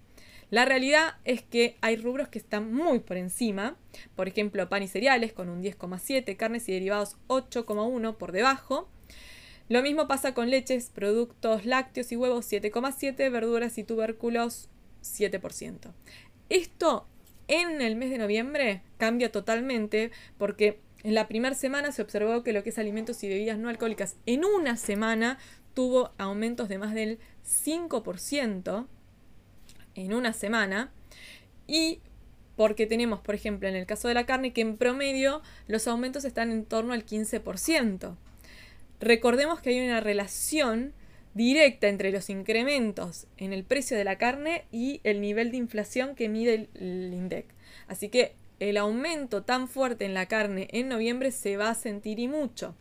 La 0.52 0.66
realidad 0.66 1.16
es 1.24 1.42
que 1.42 1.78
hay 1.82 1.96
rubros 1.96 2.28
que 2.28 2.38
están 2.38 2.74
muy 2.74 3.00
por 3.00 3.18
encima, 3.18 3.78
por 4.16 4.28
ejemplo 4.28 4.70
pan 4.70 4.84
y 4.84 4.88
cereales 4.88 5.34
con 5.34 5.50
un 5.50 5.64
10,7, 5.64 6.36
carnes 6.38 6.68
y 6.70 6.74
derivados 6.74 7.18
8,1 7.28 8.18
por 8.18 8.32
debajo. 8.32 8.88
Lo 9.68 9.82
mismo 9.82 10.08
pasa 10.08 10.34
con 10.34 10.50
leches, 10.50 10.90
productos 10.90 11.66
lácteos 11.66 12.12
y 12.12 12.18
huevos 12.18 12.52
7,7, 12.52 13.32
verduras 13.32 13.78
y 13.78 13.84
tubérculos 13.84 14.70
7%. 15.02 15.94
Esto 16.50 17.08
en 17.52 17.82
el 17.82 17.96
mes 17.98 18.10
de 18.10 18.18
noviembre 18.18 18.82
cambia 18.98 19.32
totalmente 19.32 20.10
porque 20.38 20.80
en 21.04 21.14
la 21.16 21.28
primera 21.28 21.54
semana 21.54 21.92
se 21.92 22.02
observó 22.02 22.44
que 22.44 22.54
lo 22.54 22.64
que 22.64 22.70
es 22.70 22.80
alimentos 22.80 23.24
y 23.24 23.30
bebidas 23.30 23.58
no 23.58 23.70
alcohólicas 23.70 24.16
en 24.26 24.46
una 24.46 24.78
semana 24.78 25.38
tuvo 25.74 26.12
aumentos 26.18 26.70
de 26.70 26.78
más 26.78 26.94
del 26.94 27.20
5% 27.46 28.88
en 29.96 30.14
una 30.14 30.34
semana. 30.34 30.92
Y 31.68 32.00
porque 32.56 32.86
tenemos, 32.86 33.20
por 33.20 33.36
ejemplo, 33.36 33.68
en 33.68 33.76
el 33.76 33.86
caso 33.86 34.08
de 34.08 34.14
la 34.14 34.26
carne, 34.26 34.54
que 34.54 34.62
en 34.62 34.78
promedio 34.78 35.42
los 35.68 35.88
aumentos 35.88 36.26
están 36.26 36.52
en 36.52 36.66
torno 36.66 36.94
al 36.94 37.06
15%. 37.06 38.16
Recordemos 39.00 39.60
que 39.60 39.72
hay 39.72 39.86
una 39.86 40.00
relación 40.00 40.94
directa 41.34 41.88
entre 41.88 42.12
los 42.12 42.30
incrementos 42.30 43.28
en 43.38 43.54
el 43.54 43.64
precio 43.64 43.98
de 43.98 44.04
la 44.04 44.18
carne 44.18 44.66
y 44.72 45.02
el 45.04 45.22
nivel 45.22 45.52
de 45.52 45.58
inflación 45.58 46.16
que 46.16 46.30
mide 46.30 46.70
el, 46.76 47.14
INDEC. 47.14 47.46
Así 47.88 48.10
que 48.10 48.36
el 48.60 48.78
aumento 48.78 49.44
tan 49.44 49.68
fuerte 49.68 50.06
en 50.06 50.14
la 50.14 50.28
carne 50.28 50.68
en 50.72 50.88
noviembre 50.88 51.32
se 51.32 51.58
va 51.58 51.70
a 51.70 51.76
sentir 51.76 52.20
y 52.20 52.28
mucho. 52.28 52.76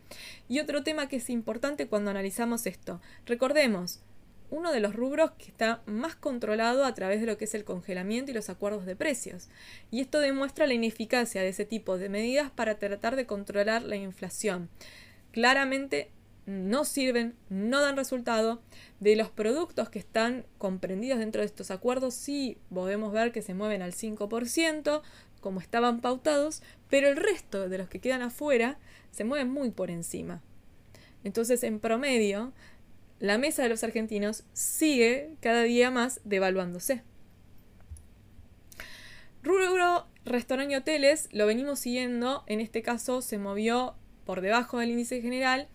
Y 0.48 0.58
otro 0.58 0.82
tema 0.82 1.08
que 1.08 1.16
es 1.16 1.30
importante 1.30 1.86
cuando 1.86 2.10
analizamos 2.10 2.66
esto, 2.66 3.00
recordemos, 3.24 4.00
uno 4.50 4.72
de 4.72 4.80
los 4.80 4.94
rubros 4.94 5.30
que 5.32 5.46
está 5.46 5.80
más 5.86 6.16
controlado 6.16 6.84
a 6.84 6.94
través 6.94 7.20
de 7.20 7.26
lo 7.26 7.38
que 7.38 7.44
es 7.44 7.54
el 7.54 7.64
congelamiento 7.64 8.30
y 8.30 8.34
los 8.34 8.50
acuerdos 8.50 8.84
de 8.84 8.96
precios. 8.96 9.48
Y 9.90 10.00
esto 10.00 10.18
demuestra 10.18 10.66
la 10.66 10.74
ineficacia 10.74 11.40
de 11.40 11.48
ese 11.48 11.64
tipo 11.64 11.98
de 11.98 12.08
medidas 12.08 12.50
para 12.50 12.78
tratar 12.78 13.14
de 13.16 13.26
controlar 13.26 13.82
la 13.82 13.96
inflación. 13.96 14.68
Claramente 15.30 16.10
no 16.50 16.84
sirven, 16.84 17.36
no 17.48 17.80
dan 17.80 17.96
resultado. 17.96 18.60
De 18.98 19.16
los 19.16 19.30
productos 19.30 19.88
que 19.88 19.98
están 19.98 20.44
comprendidos 20.58 21.20
dentro 21.20 21.40
de 21.40 21.46
estos 21.46 21.70
acuerdos, 21.70 22.14
sí 22.14 22.58
podemos 22.72 23.12
ver 23.12 23.32
que 23.32 23.40
se 23.40 23.54
mueven 23.54 23.82
al 23.82 23.92
5%, 23.92 25.02
como 25.40 25.60
estaban 25.60 26.00
pautados, 26.00 26.62
pero 26.88 27.08
el 27.08 27.16
resto 27.16 27.68
de 27.68 27.78
los 27.78 27.88
que 27.88 28.00
quedan 28.00 28.22
afuera 28.22 28.78
se 29.10 29.24
mueven 29.24 29.48
muy 29.48 29.70
por 29.70 29.90
encima. 29.90 30.42
Entonces, 31.24 31.62
en 31.62 31.80
promedio, 31.80 32.52
la 33.20 33.38
mesa 33.38 33.62
de 33.62 33.68
los 33.68 33.84
argentinos 33.84 34.44
sigue 34.52 35.36
cada 35.40 35.62
día 35.62 35.90
más 35.90 36.20
devaluándose. 36.24 37.02
Rubro, 39.42 40.06
restaurante 40.24 40.74
y 40.74 40.76
hoteles 40.76 41.28
lo 41.32 41.46
venimos 41.46 41.78
siguiendo, 41.78 42.42
en 42.46 42.60
este 42.60 42.82
caso 42.82 43.22
se 43.22 43.38
movió 43.38 43.94
por 44.26 44.40
debajo 44.42 44.78
del 44.78 44.90
índice 44.90 45.22
general 45.22 45.68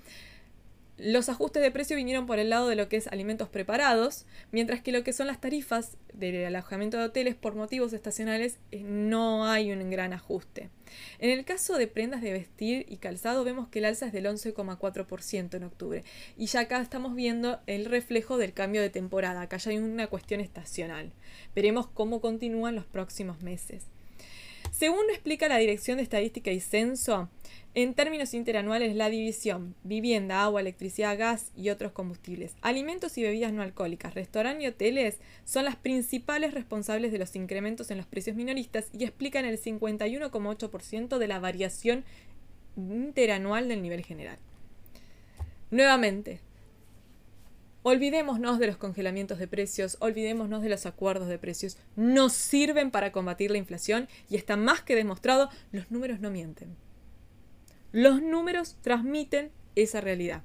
los 0.97 1.27
ajustes 1.27 1.61
de 1.61 1.71
precio 1.71 1.97
vinieron 1.97 2.25
por 2.25 2.39
el 2.39 2.49
lado 2.49 2.69
de 2.69 2.75
lo 2.75 2.87
que 2.87 2.95
es 2.95 3.07
alimentos 3.07 3.49
preparados, 3.49 4.25
mientras 4.51 4.81
que 4.81 4.93
lo 4.93 5.03
que 5.03 5.11
son 5.11 5.27
las 5.27 5.41
tarifas 5.41 5.97
del 6.13 6.45
alojamiento 6.45 6.97
de 6.97 7.05
hoteles 7.05 7.35
por 7.35 7.55
motivos 7.55 7.91
estacionales 7.91 8.59
eh, 8.71 8.81
no 8.83 9.45
hay 9.45 9.71
un 9.71 9.89
gran 9.89 10.13
ajuste. 10.13 10.69
En 11.19 11.29
el 11.29 11.43
caso 11.43 11.77
de 11.77 11.87
prendas 11.87 12.21
de 12.21 12.31
vestir 12.31 12.85
y 12.87 12.97
calzado 12.97 13.43
vemos 13.43 13.67
que 13.67 13.79
el 13.79 13.85
alza 13.85 14.05
es 14.05 14.13
del 14.13 14.25
11,4% 14.25 15.55
en 15.55 15.63
octubre 15.63 16.03
y 16.37 16.45
ya 16.45 16.61
acá 16.61 16.81
estamos 16.81 17.13
viendo 17.13 17.59
el 17.67 17.85
reflejo 17.85 18.37
del 18.37 18.53
cambio 18.53 18.81
de 18.81 18.89
temporada, 18.89 19.41
acá 19.41 19.57
ya 19.57 19.71
hay 19.71 19.77
una 19.79 20.07
cuestión 20.07 20.39
estacional. 20.39 21.11
Veremos 21.53 21.87
cómo 21.87 22.21
continúan 22.21 22.75
los 22.75 22.85
próximos 22.85 23.41
meses. 23.41 23.83
Según 24.71 25.09
explica 25.09 25.47
la 25.47 25.57
Dirección 25.57 25.97
de 25.97 26.03
Estadística 26.03 26.51
y 26.51 26.59
Censo, 26.59 27.29
en 27.75 27.93
términos 27.93 28.33
interanuales, 28.33 28.95
la 28.95 29.09
división 29.09 29.75
vivienda, 29.83 30.43
agua, 30.43 30.61
electricidad, 30.61 31.17
gas 31.17 31.51
y 31.57 31.69
otros 31.69 31.91
combustibles, 31.91 32.55
alimentos 32.61 33.17
y 33.17 33.23
bebidas 33.23 33.51
no 33.51 33.61
alcohólicas, 33.61 34.13
restaurantes 34.13 34.63
y 34.63 34.67
hoteles 34.67 35.19
son 35.43 35.65
las 35.65 35.75
principales 35.75 36.53
responsables 36.53 37.11
de 37.11 37.19
los 37.19 37.35
incrementos 37.35 37.91
en 37.91 37.97
los 37.97 38.05
precios 38.05 38.37
minoristas 38.37 38.87
y 38.93 39.03
explican 39.03 39.43
el 39.43 39.61
51,8% 39.61 41.17
de 41.17 41.27
la 41.27 41.39
variación 41.39 42.05
interanual 42.77 43.67
del 43.67 43.81
nivel 43.81 44.05
general. 44.05 44.37
Nuevamente, 45.69 46.39
olvidémonos 47.83 48.57
de 48.57 48.67
los 48.67 48.77
congelamientos 48.77 49.37
de 49.37 49.49
precios, 49.49 49.97
olvidémonos 49.99 50.61
de 50.61 50.69
los 50.69 50.85
acuerdos 50.85 51.27
de 51.27 51.39
precios, 51.39 51.77
no 51.97 52.29
sirven 52.29 52.89
para 52.89 53.11
combatir 53.11 53.51
la 53.51 53.57
inflación 53.57 54.07
y 54.29 54.37
está 54.37 54.55
más 54.55 54.81
que 54.81 54.95
demostrado, 54.95 55.49
los 55.73 55.91
números 55.91 56.21
no 56.21 56.31
mienten. 56.31 56.84
Los 57.95 58.21
números 58.21 58.75
transmiten 58.81 59.51
esa 59.77 60.01
realidad. 60.01 60.43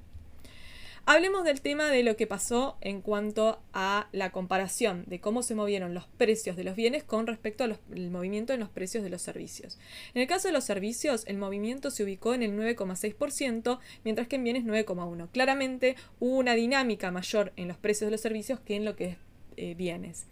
Hablemos 1.05 1.43
del 1.43 1.59
tema 1.59 1.89
de 1.89 2.01
lo 2.01 2.15
que 2.15 2.25
pasó 2.25 2.77
en 2.79 3.01
cuanto 3.01 3.61
a 3.73 4.07
la 4.13 4.31
comparación 4.31 5.03
de 5.07 5.19
cómo 5.19 5.43
se 5.43 5.53
movieron 5.53 5.93
los 5.93 6.07
precios 6.07 6.55
de 6.55 6.63
los 6.63 6.77
bienes 6.77 7.03
con 7.03 7.27
respecto 7.27 7.65
al 7.65 7.77
movimiento 8.09 8.53
en 8.53 8.61
los 8.61 8.69
precios 8.69 9.03
de 9.03 9.09
los 9.09 9.21
servicios. 9.21 9.79
En 10.13 10.21
el 10.21 10.29
caso 10.29 10.47
de 10.47 10.53
los 10.53 10.63
servicios, 10.63 11.25
el 11.27 11.37
movimiento 11.37 11.91
se 11.91 12.05
ubicó 12.05 12.33
en 12.33 12.43
el 12.43 12.53
9,6%, 12.53 13.79
mientras 14.05 14.29
que 14.29 14.37
en 14.37 14.45
bienes 14.45 14.63
9,1%. 14.63 15.27
Claramente 15.33 15.97
hubo 16.21 16.37
una 16.37 16.55
dinámica 16.55 17.11
mayor 17.11 17.51
en 17.57 17.67
los 17.67 17.75
precios 17.75 18.07
de 18.07 18.11
los 18.11 18.21
servicios 18.21 18.61
que 18.61 18.77
en 18.77 18.85
lo 18.85 18.95
que 18.95 19.05
es 19.07 19.17
eh, 19.57 19.75
bienes. 19.75 20.25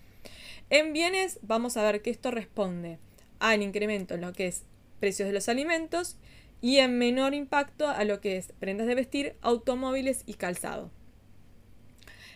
En 0.69 0.93
bienes 0.93 1.39
vamos 1.41 1.75
a 1.75 1.83
ver 1.83 2.01
que 2.01 2.11
esto 2.11 2.31
responde 2.31 2.97
al 3.39 3.61
incremento 3.61 4.15
en 4.15 4.21
lo 4.21 4.31
que 4.31 4.47
es 4.47 4.63
precios 5.01 5.27
de 5.27 5.33
los 5.33 5.49
alimentos 5.49 6.17
y 6.61 6.77
en 6.77 6.97
menor 6.97 7.33
impacto 7.33 7.87
a 7.87 8.03
lo 8.03 8.21
que 8.21 8.37
es 8.37 8.53
prendas 8.59 8.87
de 8.87 8.95
vestir, 8.95 9.35
automóviles 9.41 10.23
y 10.25 10.33
calzado. 10.33 10.91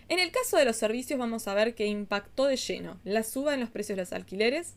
En 0.10 0.20
el 0.20 0.32
caso 0.32 0.58
de 0.58 0.65
los 0.65 0.75
servicios 0.75 1.20
vamos 1.20 1.48
a 1.48 1.53
ver 1.53 1.75
que 1.75 1.88
impactó 1.88 2.46
de 2.46 2.58
lleno 2.58 3.00
la 3.03 3.24
suba 3.24 3.53
en 3.53 3.60
los 3.60 3.70
precios 3.70 3.96
de 3.96 4.03
los 4.03 4.13
alquileres, 4.13 4.75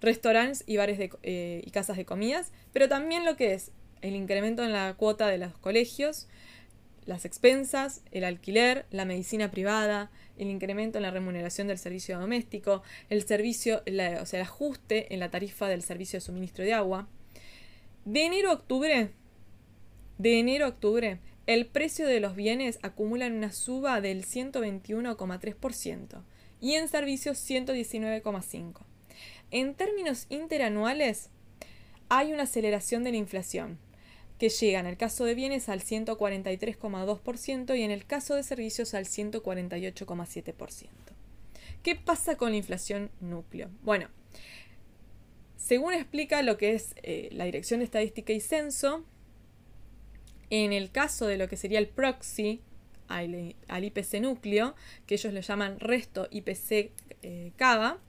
restaurantes 0.00 0.64
y 0.66 0.76
bares 0.76 0.98
eh, 1.22 1.62
y 1.64 1.70
casas 1.70 1.96
de 1.96 2.04
comidas, 2.04 2.52
pero 2.72 2.88
también 2.88 3.24
lo 3.24 3.36
que 3.36 3.54
es 3.54 3.70
el 4.02 4.14
incremento 4.14 4.64
en 4.64 4.72
la 4.72 4.94
cuota 4.94 5.28
de 5.28 5.38
los 5.38 5.56
colegios, 5.58 6.26
las 7.06 7.24
expensas, 7.24 8.02
el 8.12 8.24
alquiler, 8.24 8.86
la 8.90 9.04
medicina 9.04 9.50
privada, 9.50 10.10
el 10.38 10.48
incremento 10.48 10.98
en 10.98 11.02
la 11.02 11.10
remuneración 11.10 11.68
del 11.68 11.78
servicio 11.78 12.18
doméstico, 12.18 12.82
el 13.10 13.26
servicio, 13.26 13.82
o 14.20 14.26
sea, 14.26 14.40
el 14.40 14.46
ajuste 14.46 15.12
en 15.12 15.20
la 15.20 15.30
tarifa 15.30 15.68
del 15.68 15.82
servicio 15.82 16.18
de 16.18 16.20
suministro 16.20 16.64
de 16.64 16.74
agua, 16.74 17.08
de 18.04 18.24
enero 18.26 18.50
a 18.50 18.54
octubre, 18.54 19.10
de 20.18 20.38
enero 20.38 20.66
a 20.66 20.68
octubre, 20.68 21.18
el 21.46 21.66
precio 21.66 22.06
de 22.06 22.20
los 22.20 22.36
bienes 22.36 22.78
acumula 22.82 23.26
una 23.26 23.52
suba 23.52 24.00
del 24.00 24.24
121,3% 24.24 26.22
y 26.60 26.74
en 26.74 26.88
servicios 26.88 27.38
119,5%. 27.38 28.74
En 29.50 29.74
términos 29.74 30.26
interanuales, 30.30 31.30
hay 32.08 32.32
una 32.32 32.44
aceleración 32.44 33.04
de 33.04 33.10
la 33.10 33.16
inflación, 33.18 33.78
que 34.38 34.48
llega 34.48 34.80
en 34.80 34.86
el 34.86 34.96
caso 34.96 35.24
de 35.24 35.34
bienes 35.34 35.68
al 35.68 35.82
143,2% 35.82 37.78
y 37.78 37.82
en 37.82 37.90
el 37.90 38.06
caso 38.06 38.34
de 38.34 38.42
servicios 38.42 38.94
al 38.94 39.04
148,7%. 39.06 40.88
¿Qué 41.82 41.96
pasa 41.96 42.36
con 42.36 42.50
la 42.50 42.56
inflación 42.56 43.10
núcleo? 43.20 43.68
Bueno, 43.82 44.08
según 45.62 45.94
explica 45.94 46.42
lo 46.42 46.58
que 46.58 46.74
es 46.74 46.92
eh, 47.04 47.28
la 47.30 47.44
Dirección 47.44 47.78
de 47.78 47.84
Estadística 47.84 48.32
y 48.32 48.40
Censo, 48.40 49.04
en 50.50 50.72
el 50.72 50.90
caso 50.90 51.28
de 51.28 51.36
lo 51.36 51.48
que 51.48 51.56
sería 51.56 51.78
el 51.78 51.86
proxy 51.86 52.60
al, 53.06 53.54
IPC 53.68 54.20
núcleo, 54.20 54.74
que 55.06 55.14
ellos 55.14 55.32
lo 55.32 55.40
llaman 55.40 55.78
resto 55.78 56.26
IPC 56.32 56.90
eh, 57.22 57.52
CAVA, 57.54 58.00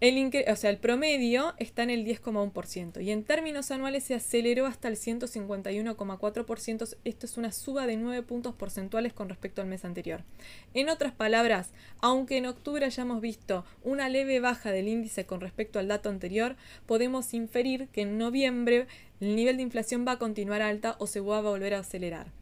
el, 0.00 0.44
o 0.48 0.56
sea, 0.56 0.70
el 0.70 0.78
promedio 0.78 1.52
está 1.58 1.82
en 1.82 1.90
el 1.90 2.06
10,1% 2.06 3.02
y 3.02 3.10
en 3.10 3.22
términos 3.22 3.70
anuales 3.70 4.04
se 4.04 4.14
aceleró 4.14 4.64
hasta 4.64 4.88
el 4.88 4.96
151,4%. 4.96 6.96
Esto 7.04 7.26
es 7.26 7.36
una 7.36 7.52
suba 7.52 7.86
de 7.86 7.98
9 7.98 8.22
puntos 8.22 8.54
porcentuales 8.54 9.12
con 9.12 9.28
respecto 9.28 9.60
al 9.60 9.68
mes 9.68 9.84
anterior. 9.84 10.24
En 10.72 10.88
otras 10.88 11.12
palabras, 11.12 11.72
aunque 12.00 12.38
en 12.38 12.46
octubre 12.46 12.86
hayamos 12.86 13.20
visto 13.20 13.66
una 13.82 14.08
leve 14.08 14.40
baja 14.40 14.72
del 14.72 14.88
índice 14.88 15.26
con 15.26 15.42
respecto 15.42 15.78
al 15.78 15.88
dato 15.88 16.08
anterior, 16.08 16.56
podemos 16.86 17.34
inferir 17.34 17.88
que 17.88 18.00
en 18.00 18.16
noviembre 18.16 18.86
el 19.20 19.36
nivel 19.36 19.58
de 19.58 19.64
inflación 19.64 20.06
va 20.08 20.12
a 20.12 20.18
continuar 20.18 20.62
alta 20.62 20.96
o 20.98 21.06
se 21.06 21.20
va 21.20 21.38
a 21.38 21.42
volver 21.42 21.74
a 21.74 21.80
acelerar. 21.80 22.32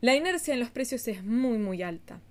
La 0.00 0.16
inercia 0.16 0.54
en 0.54 0.60
los 0.60 0.70
precios 0.70 1.06
es 1.06 1.22
muy 1.22 1.58
muy 1.58 1.82
alta. 1.82 2.22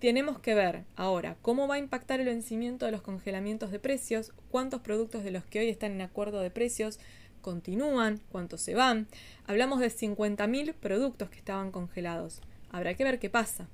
Tenemos 0.00 0.38
que 0.38 0.54
ver 0.54 0.84
ahora 0.94 1.36
cómo 1.42 1.66
va 1.66 1.74
a 1.74 1.78
impactar 1.78 2.20
el 2.20 2.26
vencimiento 2.26 2.86
de 2.86 2.92
los 2.92 3.02
congelamientos 3.02 3.72
de 3.72 3.80
precios, 3.80 4.32
cuántos 4.50 4.80
productos 4.80 5.24
de 5.24 5.32
los 5.32 5.44
que 5.44 5.58
hoy 5.58 5.68
están 5.68 5.92
en 5.92 6.02
acuerdo 6.02 6.40
de 6.40 6.50
precios 6.50 7.00
continúan, 7.40 8.20
cuántos 8.30 8.60
se 8.60 8.74
van. 8.74 9.08
Hablamos 9.46 9.80
de 9.80 9.88
50.000 9.88 10.74
productos 10.74 11.30
que 11.30 11.38
estaban 11.38 11.72
congelados. 11.72 12.42
Habrá 12.70 12.94
que 12.94 13.04
ver 13.04 13.18
qué 13.18 13.30
pasa. 13.30 13.68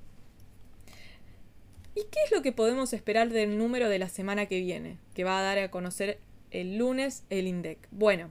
¿Y 1.95 2.05
qué 2.11 2.21
es 2.25 2.33
lo 2.33 2.43
que 2.43 2.53
podemos 2.53 2.93
esperar 2.93 3.29
del 3.29 3.59
número 3.59 3.89
de 3.89 3.99
la 3.99 4.09
semana 4.09 4.47
que 4.47 4.61
viene, 4.61 4.99
que 5.15 5.25
va 5.25 5.39
a 5.39 5.43
dar 5.43 5.59
a 5.59 5.71
conocer 5.71 6.19
el 6.51 6.79
lunes 6.79 7.25
el 7.31 7.47
INDEC? 7.47 7.87
Bueno, 7.91 8.31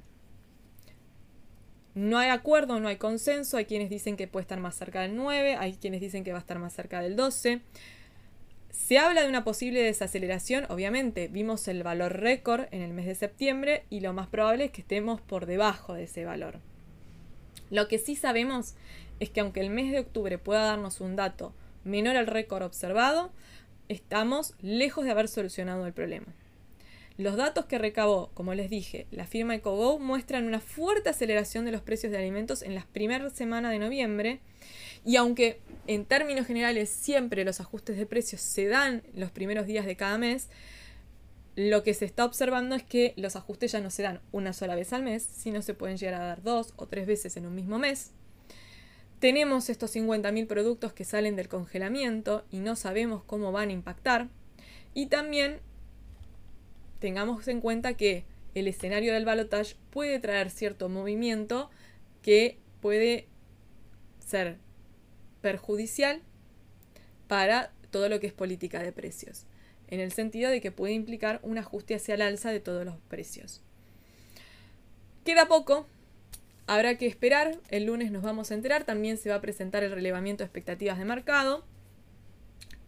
no 1.95 2.17
hay 2.17 2.29
acuerdo, 2.29 2.79
no 2.79 2.87
hay 2.87 2.97
consenso, 2.97 3.57
hay 3.57 3.65
quienes 3.65 3.89
dicen 3.89 4.17
que 4.17 4.27
puede 4.27 4.43
estar 4.43 4.59
más 4.59 4.75
cerca 4.75 5.01
del 5.01 5.15
9, 5.15 5.55
hay 5.55 5.73
quienes 5.73 6.01
dicen 6.01 6.23
que 6.23 6.31
va 6.31 6.39
a 6.39 6.41
estar 6.41 6.59
más 6.59 6.73
cerca 6.73 7.01
del 7.01 7.15
12. 7.15 7.61
Se 8.71 8.97
habla 8.97 9.21
de 9.21 9.29
una 9.29 9.43
posible 9.43 9.83
desaceleración, 9.83 10.65
obviamente 10.69 11.27
vimos 11.27 11.67
el 11.67 11.83
valor 11.83 12.19
récord 12.19 12.65
en 12.71 12.81
el 12.81 12.93
mes 12.93 13.05
de 13.05 13.15
septiembre 13.15 13.85
y 13.89 13.99
lo 13.99 14.13
más 14.13 14.27
probable 14.27 14.65
es 14.65 14.71
que 14.71 14.81
estemos 14.81 15.21
por 15.21 15.45
debajo 15.45 15.93
de 15.93 16.03
ese 16.03 16.25
valor. 16.25 16.59
Lo 17.69 17.87
que 17.87 17.99
sí 17.99 18.15
sabemos 18.15 18.75
es 19.19 19.29
que 19.29 19.41
aunque 19.41 19.61
el 19.61 19.69
mes 19.69 19.91
de 19.91 19.99
octubre 19.99 20.37
pueda 20.39 20.63
darnos 20.63 20.99
un 21.01 21.15
dato 21.15 21.53
menor 21.83 22.17
al 22.17 22.27
récord 22.27 22.63
observado, 22.63 23.31
estamos 23.87 24.55
lejos 24.61 25.05
de 25.05 25.11
haber 25.11 25.27
solucionado 25.27 25.85
el 25.85 25.93
problema. 25.93 26.27
Los 27.17 27.35
datos 27.35 27.65
que 27.65 27.77
recabó, 27.77 28.31
como 28.33 28.55
les 28.55 28.71
dije, 28.71 29.05
la 29.11 29.27
firma 29.27 29.53
EcoGo 29.53 29.99
muestran 29.99 30.45
una 30.45 30.59
fuerte 30.59 31.09
aceleración 31.09 31.63
de 31.63 31.71
los 31.71 31.81
precios 31.81 32.11
de 32.11 32.17
alimentos 32.17 32.63
en 32.63 32.73
las 32.73 32.85
primeras 32.85 33.33
semanas 33.33 33.71
de 33.71 33.77
noviembre 33.77 34.39
y 35.05 35.17
aunque 35.17 35.59
en 35.85 36.05
términos 36.05 36.47
generales 36.47 36.89
siempre 36.89 37.45
los 37.45 37.59
ajustes 37.59 37.97
de 37.97 38.07
precios 38.07 38.41
se 38.41 38.67
dan 38.67 39.03
los 39.13 39.29
primeros 39.29 39.67
días 39.67 39.85
de 39.85 39.95
cada 39.95 40.17
mes, 40.17 40.49
lo 41.55 41.83
que 41.83 41.93
se 41.93 42.05
está 42.05 42.25
observando 42.25 42.73
es 42.73 42.81
que 42.81 43.13
los 43.15 43.35
ajustes 43.35 43.73
ya 43.73 43.79
no 43.79 43.91
se 43.91 44.01
dan 44.01 44.19
una 44.31 44.53
sola 44.53 44.73
vez 44.73 44.91
al 44.91 45.03
mes, 45.03 45.21
sino 45.21 45.61
se 45.61 45.75
pueden 45.75 45.97
llegar 45.97 46.19
a 46.19 46.25
dar 46.25 46.41
dos 46.41 46.73
o 46.77 46.87
tres 46.87 47.05
veces 47.05 47.37
en 47.37 47.45
un 47.45 47.53
mismo 47.53 47.77
mes. 47.77 48.11
Tenemos 49.19 49.69
estos 49.69 49.95
50.000 49.95 50.47
productos 50.47 50.93
que 50.93 51.05
salen 51.05 51.35
del 51.35 51.47
congelamiento 51.47 52.43
y 52.49 52.57
no 52.57 52.75
sabemos 52.75 53.23
cómo 53.23 53.51
van 53.51 53.69
a 53.69 53.73
impactar. 53.73 54.29
Y 54.95 55.05
también 55.05 55.59
tengamos 57.03 57.49
en 57.49 57.59
cuenta 57.59 57.97
que 57.97 58.23
el 58.55 58.65
escenario 58.65 59.11
del 59.11 59.25
balotage 59.25 59.75
puede 59.89 60.19
traer 60.19 60.49
cierto 60.49 60.87
movimiento 60.87 61.69
que 62.21 62.59
puede 62.79 63.27
ser 64.25 64.55
perjudicial 65.41 66.21
para 67.27 67.73
todo 67.91 68.07
lo 68.07 68.21
que 68.21 68.27
es 68.27 68.31
política 68.31 68.81
de 68.81 68.93
precios, 68.93 69.47
en 69.89 69.99
el 69.99 70.13
sentido 70.13 70.49
de 70.49 70.61
que 70.61 70.71
puede 70.71 70.93
implicar 70.93 71.41
un 71.43 71.57
ajuste 71.57 71.93
hacia 71.93 72.15
el 72.15 72.21
alza 72.21 72.51
de 72.51 72.61
todos 72.61 72.85
los 72.85 72.95
precios. 73.09 73.61
Queda 75.25 75.49
poco, 75.49 75.85
habrá 76.67 76.97
que 76.97 77.05
esperar, 77.05 77.59
el 77.67 77.83
lunes 77.83 78.13
nos 78.13 78.23
vamos 78.23 78.49
a 78.49 78.53
enterar, 78.53 78.85
también 78.85 79.17
se 79.17 79.27
va 79.27 79.35
a 79.35 79.41
presentar 79.41 79.83
el 79.83 79.91
relevamiento 79.91 80.41
de 80.41 80.45
expectativas 80.45 80.97
de 80.97 81.03
mercado, 81.03 81.65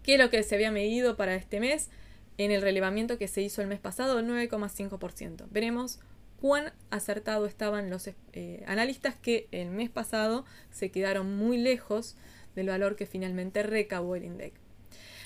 que 0.04 0.14
es 0.14 0.20
lo 0.22 0.30
que 0.30 0.42
se 0.44 0.56
había 0.56 0.72
medido 0.72 1.18
para 1.18 1.36
este 1.36 1.60
mes 1.60 1.90
en 2.38 2.52
el 2.52 2.62
relevamiento 2.62 3.18
que 3.18 3.28
se 3.28 3.42
hizo 3.42 3.62
el 3.62 3.68
mes 3.68 3.80
pasado, 3.80 4.22
9,5%. 4.22 5.48
Veremos 5.50 6.00
cuán 6.40 6.74
acertado 6.90 7.46
estaban 7.46 7.90
los 7.90 8.08
eh, 8.08 8.64
analistas 8.68 9.16
que 9.16 9.48
el 9.52 9.70
mes 9.70 9.90
pasado 9.90 10.46
se 10.72 10.92
quedaron 10.92 11.36
muy 11.38 11.58
lejos 11.58 12.18
del 12.56 12.68
valor 12.68 12.96
que 12.96 13.06
finalmente 13.06 13.64
recabó 13.64 14.16
el 14.16 14.26
INDEC. 14.26 14.54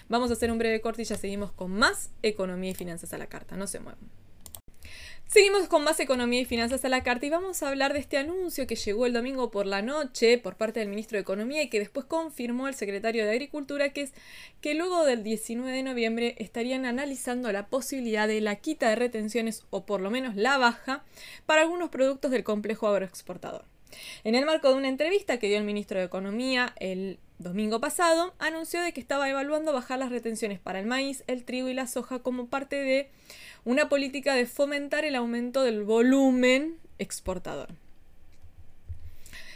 Vamos 0.07 0.31
a 0.31 0.33
hacer 0.33 0.51
un 0.51 0.57
breve 0.57 0.81
corte 0.81 1.03
y 1.03 1.05
ya 1.05 1.17
seguimos 1.17 1.51
con 1.51 1.71
más 1.71 2.09
economía 2.23 2.71
y 2.71 2.75
finanzas 2.75 3.13
a 3.13 3.17
la 3.17 3.27
carta. 3.27 3.55
No 3.55 3.67
se 3.67 3.79
muevan. 3.79 3.99
Seguimos 5.31 5.67
con 5.67 5.83
más 5.83 5.99
economía 5.99 6.41
y 6.41 6.45
finanzas 6.45 6.83
a 6.83 6.89
la 6.89 7.03
carta 7.03 7.23
y 7.23 7.29
vamos 7.29 7.61
a 7.61 7.69
hablar 7.69 7.93
de 7.93 7.99
este 7.99 8.17
anuncio 8.17 8.65
que 8.65 8.75
llegó 8.75 9.05
el 9.05 9.13
domingo 9.13 9.51
por 9.51 9.67
la 9.67 9.83
noche 9.83 10.39
por 10.39 10.55
parte 10.55 10.79
del 10.79 10.89
ministro 10.89 11.17
de 11.17 11.21
Economía 11.21 11.61
y 11.61 11.69
que 11.69 11.77
después 11.77 12.07
confirmó 12.07 12.67
el 12.67 12.73
secretario 12.73 13.23
de 13.23 13.29
Agricultura, 13.29 13.89
que 13.89 14.01
es 14.01 14.13
que 14.59 14.73
luego 14.73 15.05
del 15.05 15.21
19 15.21 15.71
de 15.71 15.83
noviembre 15.83 16.33
estarían 16.39 16.83
analizando 16.83 17.51
la 17.51 17.67
posibilidad 17.67 18.27
de 18.27 18.41
la 18.41 18.55
quita 18.55 18.89
de 18.89 18.95
retenciones 18.95 19.67
o 19.69 19.85
por 19.85 20.01
lo 20.01 20.09
menos 20.09 20.35
la 20.35 20.57
baja 20.57 21.03
para 21.45 21.61
algunos 21.61 21.89
productos 21.89 22.31
del 22.31 22.43
complejo 22.43 22.87
agroexportador. 22.87 23.65
En 24.23 24.33
el 24.33 24.47
marco 24.47 24.69
de 24.69 24.77
una 24.77 24.89
entrevista 24.89 25.37
que 25.37 25.47
dio 25.47 25.59
el 25.59 25.63
ministro 25.63 25.99
de 25.99 26.05
Economía 26.05 26.73
el 26.79 27.19
domingo 27.37 27.79
pasado, 27.79 28.33
anunció 28.39 28.81
de 28.81 28.93
que 28.93 28.99
estaba 28.99 29.29
evaluando 29.29 29.73
bajar 29.73 29.99
las 29.99 30.09
retenciones 30.09 30.59
para 30.59 30.79
el 30.79 30.87
maíz, 30.87 31.23
el 31.27 31.45
trigo 31.45 31.69
y 31.69 31.73
la 31.73 31.87
soja 31.87 32.19
como 32.19 32.47
parte 32.47 32.75
de 32.75 33.11
una 33.65 33.89
política 33.89 34.35
de 34.35 34.45
fomentar 34.45 35.05
el 35.05 35.15
aumento 35.15 35.63
del 35.63 35.83
volumen 35.83 36.77
exportador. 36.97 37.69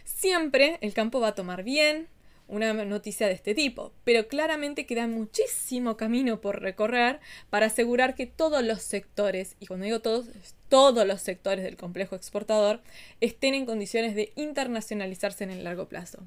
Siempre 0.04 0.78
el 0.82 0.94
campo 0.94 1.20
va 1.20 1.30
a 1.30 1.36
tomar 1.36 1.64
bien 1.64 2.08
una 2.48 2.74
noticia 2.74 3.28
de 3.28 3.34
este 3.34 3.56
tipo, 3.56 3.94
pero 4.04 4.28
claramente 4.28 4.86
queda 4.86 5.08
muchísimo 5.08 5.98
camino 5.98 6.42
por 6.42 6.62
recorrer 6.62 7.20
para 7.50 7.68
asegurar 7.68 8.16
que 8.16 8.28
todos 8.28 8.64
los 8.64 8.82
sectores, 8.82 9.56
y 9.60 9.68
cuando 9.68 9.86
digo 9.86 10.02
todos, 10.02 10.28
todos 10.70 11.08
los 11.08 11.22
sectores 11.22 11.64
del 11.64 11.78
complejo 11.78 12.16
exportador, 12.16 12.82
estén 13.22 13.54
en 13.54 13.66
condiciones 13.66 14.16
de 14.16 14.34
internacionalizarse 14.36 15.44
en 15.44 15.52
el 15.52 15.64
largo 15.64 15.88
plazo. 15.88 16.20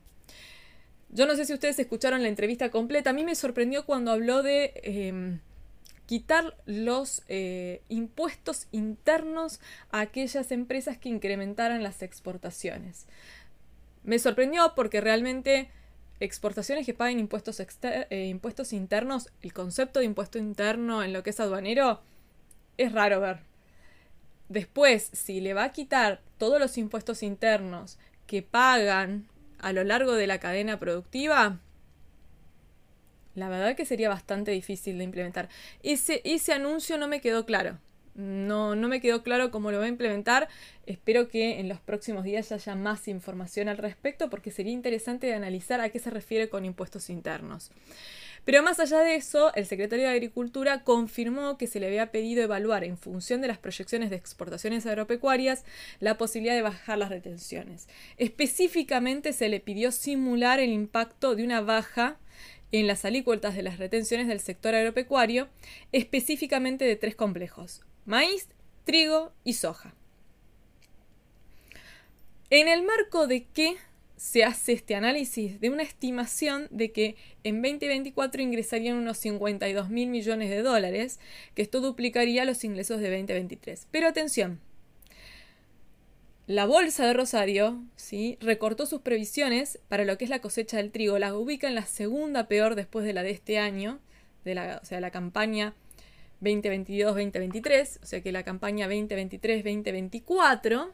Yo 1.11 1.27
no 1.27 1.37
sé 1.37 1.45
si 1.45 1.53
ustedes 1.53 1.79
escucharon 1.79 2.23
la 2.23 2.29
entrevista 2.29 2.71
completa, 2.71 3.11
a 3.11 3.13
mí 3.13 3.25
me 3.25 3.35
sorprendió 3.35 3.85
cuando 3.87 4.11
habló 4.11 4.43
de... 4.43 4.73
Em, 4.83 5.41
quitar 6.07 6.57
los 6.67 7.23
eh, 7.29 7.83
impuestos 7.89 8.69
internos 8.73 9.61
a 9.91 10.01
aquellas 10.01 10.53
empresas 10.53 10.97
que 10.97 11.09
incrementaran 11.09 11.83
las 11.83 12.03
exportaciones. 12.03 13.07
Me 14.05 14.19
sorprendió 14.19 14.73
porque 14.75 15.01
realmente 15.01 15.69
exportaciones 16.21 16.87
que 16.87 16.95
paguen 16.95 17.19
impuestos, 17.19 17.61
eh, 17.83 18.27
impuestos 18.29 18.73
internos, 18.73 19.31
el 19.43 19.53
concepto 19.53 19.99
de 19.99 20.07
impuesto 20.07 20.39
interno 20.39 21.03
en 21.03 21.13
lo 21.13 21.23
que 21.23 21.31
es 21.31 21.41
aduanero, 21.41 22.01
es 22.79 22.93
raro 22.93 23.21
ver. 23.21 23.41
Después, 24.49 25.11
si 25.13 25.41
le 25.41 25.55
va 25.55 25.65
a 25.65 25.73
quitar 25.73 26.23
todos 26.39 26.61
los 26.61 26.79
impuestos 26.79 27.23
internos 27.23 27.99
que 28.27 28.43
pagan 28.43 29.27
a 29.59 29.73
lo 29.73 29.83
largo 29.83 30.13
de 30.13 30.27
la 30.27 30.39
cadena 30.39 30.79
productiva, 30.79 31.59
la 33.37 33.49
verdad 33.49 33.77
que 33.77 33.85
sería 33.85 34.09
bastante 34.09 34.51
difícil 34.51 34.99
de 34.99 35.05
implementar. 35.05 35.49
Ese, 35.83 36.23
ese 36.25 36.53
anuncio 36.53 36.99
no 36.99 37.07
me 37.07 37.21
quedó 37.21 37.47
claro. 37.47 37.79
No, 38.15 38.75
no 38.75 38.89
me 38.89 39.03
quedó 39.03 39.23
claro 39.23 39.51
cómo 39.51 39.71
lo 39.71 39.79
va 39.79 39.85
a 39.85 39.89
implementar. 39.89 40.49
Espero 40.87 41.29
que 41.29 41.61
en 41.61 41.69
los 41.69 41.81
próximos 41.81 42.25
días 42.25 42.51
haya 42.51 42.75
más 42.75 43.09
información 43.09 43.69
al 43.69 43.77
respecto 43.77 44.31
porque 44.31 44.51
sería 44.51 44.73
interesante 44.73 45.27
de 45.27 45.35
analizar 45.35 45.83
a 45.83 45.91
qué 45.91 45.99
se 45.99 46.11
refiere 46.11 46.49
con 46.49 46.65
impuestos 46.65 47.11
internos. 47.11 47.71
Pero 48.47 48.63
más 48.63 48.79
allá 48.79 49.01
de 49.01 49.17
eso, 49.17 49.53
el 49.55 49.67
secretario 49.67 50.07
de 50.07 50.13
Agricultura 50.13 50.85
confirmó 50.85 51.59
que 51.59 51.67
se 51.67 51.81
le 51.81 51.89
había 51.89 52.13
pedido 52.13 52.45
evaluar 52.45 52.85
en 52.85 52.97
función 52.97 53.41
de 53.41 53.49
las 53.49 53.59
proyecciones 53.59 54.09
de 54.09 54.17
exportaciones 54.17 54.87
agropecuarias 54.87 55.65
la 55.99 56.17
posibilidad 56.17 56.55
de 56.55 56.63
bajar 56.63 56.97
las 56.97 57.11
retenciones. 57.11 57.89
Específicamente 58.19 59.33
se 59.33 59.49
le 59.49 59.59
pidió 59.59 59.91
simular 59.91 60.61
el 60.61 60.71
impacto 60.71 61.35
de 61.35 61.43
una 61.45 61.61
baja 61.61 62.19
en 62.73 62.87
las 62.87 63.05
alícuotas 63.05 63.55
de 63.55 63.63
las 63.63 63.79
retenciones 63.79 64.29
del 64.29 64.41
sector 64.41 64.75
agropecuario, 64.75 65.49
específicamente 65.93 66.85
de 66.85 66.97
tres 66.97 67.15
complejos, 67.15 67.83
maíz, 68.05 68.49
trigo 68.85 69.33
y 69.45 69.55
soja. 69.55 69.95
En 72.51 72.69
el 72.69 72.83
marco 72.83 73.27
de 73.27 73.45
qué 73.45 73.77
se 74.17 74.45
hace 74.45 74.73
este 74.73 74.95
análisis 74.95 75.61
de 75.61 75.71
una 75.71 75.83
estimación 75.83 76.69
de 76.71 76.91
que 76.91 77.17
en 77.45 77.61
2024 77.61 78.41
ingresarían 78.41 78.97
unos 78.97 79.19
52 79.19 79.91
mil 79.91 80.09
millones 80.09 80.51
de 80.51 80.63
dólares, 80.63 81.21
que 81.55 81.63
esto 81.63 81.81
duplicaría 81.81 82.45
los 82.45 82.65
ingresos 82.65 83.01
de 83.01 83.11
2023. 83.11 83.89
Pero 83.91 84.09
atención, 84.09 84.61
la 86.47 86.67
bolsa 86.67 87.07
de 87.07 87.13
Rosario 87.13 87.83
¿sí? 87.97 88.39
recortó 88.41 88.87
sus 88.87 89.01
previsiones 89.01 89.81
para 89.89 90.05
lo 90.05 90.17
que 90.17 90.25
es 90.25 90.31
la 90.31 90.41
cosecha 90.41 90.77
del 90.77 90.93
trigo, 90.93 91.19
la 91.19 91.35
ubica 91.35 91.67
en 91.67 91.75
la 91.75 91.87
segunda 91.87 92.47
peor 92.47 92.77
después 92.77 93.05
de 93.05 93.13
la 93.13 93.23
de 93.23 93.31
este 93.31 93.59
año, 93.59 93.99
de 94.45 94.55
la, 94.55 94.81
o 94.81 94.85
sea, 94.85 95.01
la 95.01 95.11
campaña 95.11 95.75
2022-2023, 96.43 97.99
o 98.03 98.07
sea 98.07 98.21
que 98.21 98.31
la 98.31 98.45
campaña 98.45 98.89
2023-2024, 98.89 100.93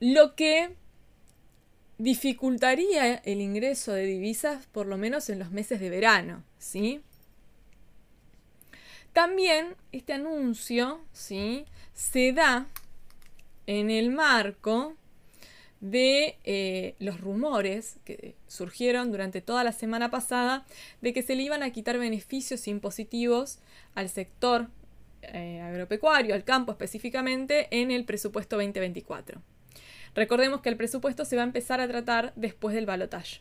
lo 0.00 0.34
que 0.34 0.70
dificultaría 1.98 3.14
el 3.14 3.40
ingreso 3.40 3.92
de 3.92 4.04
divisas 4.04 4.66
por 4.66 4.86
lo 4.86 4.98
menos 4.98 5.30
en 5.30 5.38
los 5.38 5.52
meses 5.52 5.80
de 5.80 5.88
verano, 5.88 6.42
¿sí? 6.58 7.00
También 9.12 9.76
este 9.92 10.14
anuncio, 10.14 11.00
¿sí? 11.12 11.64
se 11.94 12.32
da 12.32 12.66
en 13.66 13.90
el 13.90 14.10
marco 14.10 14.96
de 15.80 16.38
eh, 16.44 16.94
los 17.00 17.20
rumores 17.20 17.96
que 18.04 18.36
surgieron 18.46 19.10
durante 19.10 19.40
toda 19.40 19.64
la 19.64 19.72
semana 19.72 20.10
pasada 20.10 20.64
de 21.00 21.12
que 21.12 21.22
se 21.22 21.34
le 21.34 21.42
iban 21.42 21.64
a 21.64 21.70
quitar 21.70 21.98
beneficios 21.98 22.68
impositivos 22.68 23.58
al 23.96 24.08
sector 24.08 24.68
eh, 25.22 25.60
agropecuario, 25.60 26.34
al 26.34 26.44
campo 26.44 26.70
específicamente, 26.70 27.66
en 27.70 27.90
el 27.90 28.04
presupuesto 28.04 28.56
2024. 28.56 29.42
Recordemos 30.14 30.60
que 30.60 30.68
el 30.68 30.76
presupuesto 30.76 31.24
se 31.24 31.36
va 31.36 31.42
a 31.42 31.46
empezar 31.46 31.80
a 31.80 31.88
tratar 31.88 32.32
después 32.36 32.74
del 32.74 32.86
balotaje. 32.86 33.40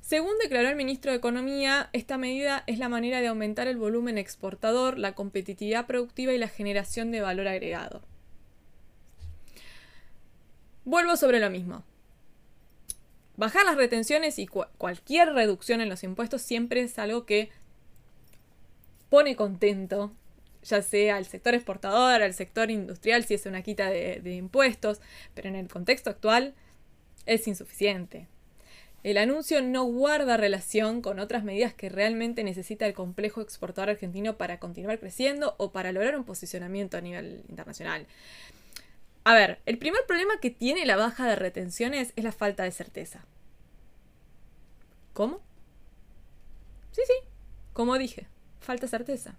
Según 0.00 0.34
declaró 0.40 0.68
el 0.68 0.76
ministro 0.76 1.10
de 1.10 1.16
Economía, 1.16 1.88
esta 1.92 2.18
medida 2.18 2.62
es 2.66 2.78
la 2.78 2.90
manera 2.90 3.20
de 3.20 3.28
aumentar 3.28 3.66
el 3.66 3.78
volumen 3.78 4.18
exportador, 4.18 4.98
la 4.98 5.14
competitividad 5.14 5.86
productiva 5.86 6.32
y 6.32 6.38
la 6.38 6.48
generación 6.48 7.10
de 7.10 7.22
valor 7.22 7.48
agregado. 7.48 8.02
Vuelvo 10.84 11.16
sobre 11.16 11.40
lo 11.40 11.50
mismo. 11.50 11.82
Bajar 13.36 13.64
las 13.64 13.76
retenciones 13.76 14.38
y 14.38 14.46
cualquier 14.46 15.32
reducción 15.32 15.80
en 15.80 15.88
los 15.88 16.04
impuestos 16.04 16.42
siempre 16.42 16.82
es 16.82 16.98
algo 16.98 17.26
que 17.26 17.50
pone 19.08 19.34
contento, 19.34 20.12
ya 20.62 20.82
sea 20.82 21.16
al 21.16 21.24
sector 21.24 21.54
exportador, 21.54 22.22
al 22.22 22.34
sector 22.34 22.70
industrial, 22.70 23.24
si 23.24 23.34
es 23.34 23.46
una 23.46 23.62
quita 23.62 23.90
de, 23.90 24.34
impuestos, 24.34 25.00
pero 25.34 25.48
en 25.48 25.56
el 25.56 25.68
contexto 25.68 26.10
actual 26.10 26.54
es 27.26 27.48
insuficiente. 27.48 28.28
El 29.02 29.18
anuncio 29.18 29.60
no 29.62 29.84
guarda 29.84 30.36
relación 30.36 31.02
con 31.02 31.18
otras 31.18 31.44
medidas 31.44 31.74
que 31.74 31.90
realmente 31.90 32.42
necesita 32.42 32.86
el 32.86 32.94
complejo 32.94 33.40
exportador 33.40 33.90
argentino 33.90 34.36
para 34.38 34.58
continuar 34.58 34.98
creciendo 34.98 35.56
o 35.58 35.72
para 35.72 35.92
lograr 35.92 36.16
un 36.16 36.24
posicionamiento 36.24 36.96
a 36.96 37.02
nivel 37.02 37.42
internacional. 37.48 38.06
A 39.24 39.32
ver, 39.34 39.58
el 39.64 39.78
primer 39.78 40.04
problema 40.06 40.38
que 40.38 40.50
tiene 40.50 40.84
la 40.84 40.96
baja 40.96 41.26
de 41.26 41.34
retenciones 41.34 42.12
es 42.14 42.24
la 42.24 42.32
falta 42.32 42.62
de 42.62 42.70
certeza. 42.70 43.24
¿Cómo? 45.14 45.40
Sí, 46.92 47.02
sí, 47.06 47.14
como 47.72 47.96
dije, 47.96 48.26
falta 48.60 48.86
certeza. 48.86 49.36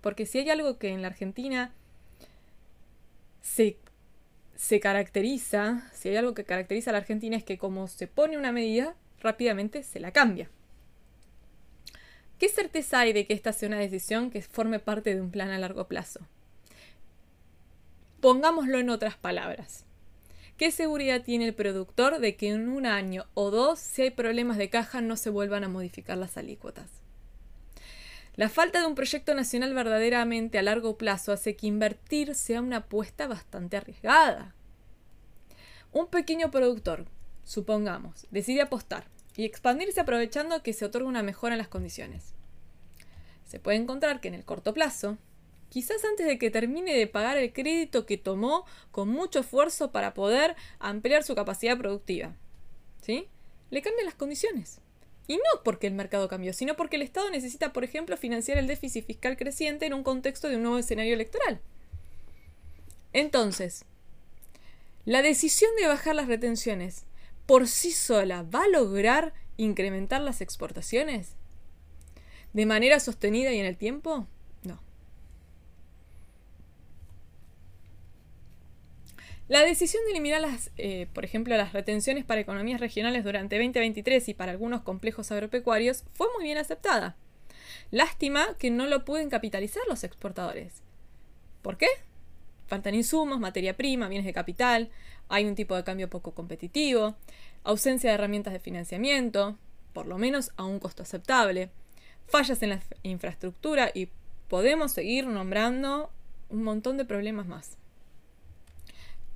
Porque 0.00 0.26
si 0.26 0.38
hay 0.38 0.50
algo 0.50 0.78
que 0.78 0.88
en 0.88 1.02
la 1.02 1.08
Argentina 1.08 1.72
se, 3.40 3.78
se 4.56 4.80
caracteriza, 4.80 5.88
si 5.92 6.08
hay 6.08 6.16
algo 6.16 6.34
que 6.34 6.44
caracteriza 6.44 6.90
a 6.90 6.92
la 6.92 6.98
Argentina 6.98 7.36
es 7.36 7.44
que 7.44 7.56
como 7.56 7.86
se 7.86 8.08
pone 8.08 8.36
una 8.36 8.50
medida, 8.50 8.96
rápidamente 9.20 9.84
se 9.84 10.00
la 10.00 10.12
cambia. 10.12 10.50
¿Qué 12.38 12.48
certeza 12.48 13.00
hay 13.00 13.12
de 13.12 13.26
que 13.26 13.34
esta 13.34 13.52
sea 13.52 13.68
una 13.68 13.78
decisión 13.78 14.30
que 14.30 14.42
forme 14.42 14.80
parte 14.80 15.14
de 15.14 15.20
un 15.20 15.30
plan 15.30 15.50
a 15.50 15.58
largo 15.58 15.86
plazo? 15.86 16.20
Pongámoslo 18.20 18.78
en 18.78 18.90
otras 18.90 19.16
palabras. 19.16 19.84
¿Qué 20.56 20.72
seguridad 20.72 21.22
tiene 21.22 21.46
el 21.46 21.54
productor 21.54 22.18
de 22.18 22.34
que 22.34 22.48
en 22.48 22.68
un 22.68 22.84
año 22.84 23.26
o 23.34 23.52
dos, 23.52 23.78
si 23.78 24.02
hay 24.02 24.10
problemas 24.10 24.56
de 24.56 24.70
caja, 24.70 25.00
no 25.00 25.16
se 25.16 25.30
vuelvan 25.30 25.62
a 25.62 25.68
modificar 25.68 26.18
las 26.18 26.36
alícuotas? 26.36 26.90
La 28.34 28.48
falta 28.48 28.80
de 28.80 28.86
un 28.86 28.96
proyecto 28.96 29.34
nacional 29.34 29.72
verdaderamente 29.72 30.58
a 30.58 30.62
largo 30.62 30.98
plazo 30.98 31.30
hace 31.30 31.54
que 31.54 31.68
invertir 31.68 32.34
sea 32.34 32.60
una 32.60 32.78
apuesta 32.78 33.28
bastante 33.28 33.76
arriesgada. 33.76 34.52
Un 35.92 36.08
pequeño 36.08 36.50
productor, 36.50 37.06
supongamos, 37.44 38.26
decide 38.32 38.62
apostar 38.62 39.06
y 39.36 39.44
expandirse 39.44 40.00
aprovechando 40.00 40.64
que 40.64 40.72
se 40.72 40.84
otorga 40.84 41.08
una 41.08 41.22
mejora 41.22 41.54
en 41.54 41.58
las 41.58 41.68
condiciones. 41.68 42.34
Se 43.46 43.60
puede 43.60 43.78
encontrar 43.78 44.20
que 44.20 44.26
en 44.26 44.34
el 44.34 44.44
corto 44.44 44.74
plazo 44.74 45.18
quizás 45.68 46.04
antes 46.04 46.26
de 46.26 46.38
que 46.38 46.50
termine 46.50 46.94
de 46.94 47.06
pagar 47.06 47.36
el 47.36 47.52
crédito 47.52 48.06
que 48.06 48.18
tomó 48.18 48.64
con 48.90 49.08
mucho 49.08 49.40
esfuerzo 49.40 49.92
para 49.92 50.14
poder 50.14 50.56
ampliar 50.78 51.24
su 51.24 51.34
capacidad 51.34 51.78
productiva. 51.78 52.36
¿Sí? 53.02 53.28
Le 53.70 53.82
cambian 53.82 54.06
las 54.06 54.14
condiciones. 54.14 54.80
Y 55.26 55.36
no 55.36 55.62
porque 55.62 55.86
el 55.86 55.94
mercado 55.94 56.28
cambió, 56.28 56.52
sino 56.52 56.74
porque 56.74 56.96
el 56.96 57.02
Estado 57.02 57.30
necesita, 57.30 57.72
por 57.72 57.84
ejemplo, 57.84 58.16
financiar 58.16 58.56
el 58.56 58.66
déficit 58.66 59.04
fiscal 59.04 59.36
creciente 59.36 59.86
en 59.86 59.94
un 59.94 60.02
contexto 60.02 60.48
de 60.48 60.56
un 60.56 60.62
nuevo 60.62 60.78
escenario 60.78 61.12
electoral. 61.12 61.60
Entonces, 63.12 63.84
la 65.04 65.22
decisión 65.22 65.70
de 65.80 65.86
bajar 65.86 66.14
las 66.14 66.28
retenciones 66.28 67.04
por 67.46 67.68
sí 67.68 67.92
sola 67.92 68.42
va 68.42 68.64
a 68.64 68.68
lograr 68.68 69.34
incrementar 69.58 70.20
las 70.20 70.40
exportaciones 70.40 71.34
de 72.52 72.66
manera 72.66 73.00
sostenida 73.00 73.52
y 73.52 73.58
en 73.58 73.66
el 73.66 73.76
tiempo? 73.76 74.26
La 79.48 79.64
decisión 79.64 80.04
de 80.04 80.10
eliminar 80.10 80.42
las, 80.42 80.70
eh, 80.76 81.06
por 81.14 81.24
ejemplo, 81.24 81.56
las 81.56 81.72
retenciones 81.72 82.26
para 82.26 82.42
economías 82.42 82.80
regionales 82.80 83.24
durante 83.24 83.56
2023 83.56 84.28
y 84.28 84.34
para 84.34 84.52
algunos 84.52 84.82
complejos 84.82 85.32
agropecuarios 85.32 86.04
fue 86.12 86.26
muy 86.34 86.44
bien 86.44 86.58
aceptada. 86.58 87.16
Lástima 87.90 88.56
que 88.58 88.70
no 88.70 88.86
lo 88.86 89.06
pueden 89.06 89.30
capitalizar 89.30 89.82
los 89.88 90.04
exportadores. 90.04 90.82
¿Por 91.62 91.78
qué? 91.78 91.88
Faltan 92.66 92.94
insumos, 92.94 93.40
materia 93.40 93.74
prima, 93.74 94.08
bienes 94.08 94.26
de 94.26 94.34
capital, 94.34 94.90
hay 95.30 95.46
un 95.46 95.54
tipo 95.54 95.74
de 95.74 95.84
cambio 95.84 96.10
poco 96.10 96.32
competitivo, 96.34 97.16
ausencia 97.64 98.10
de 98.10 98.14
herramientas 98.14 98.52
de 98.52 98.60
financiamiento, 98.60 99.56
por 99.94 100.06
lo 100.06 100.18
menos 100.18 100.52
a 100.58 100.64
un 100.64 100.78
costo 100.78 101.02
aceptable, 101.02 101.70
fallas 102.26 102.62
en 102.62 102.70
la 102.70 102.82
infraestructura 103.02 103.90
y 103.94 104.10
podemos 104.48 104.92
seguir 104.92 105.26
nombrando 105.26 106.10
un 106.50 106.62
montón 106.62 106.98
de 106.98 107.06
problemas 107.06 107.46
más. 107.46 107.78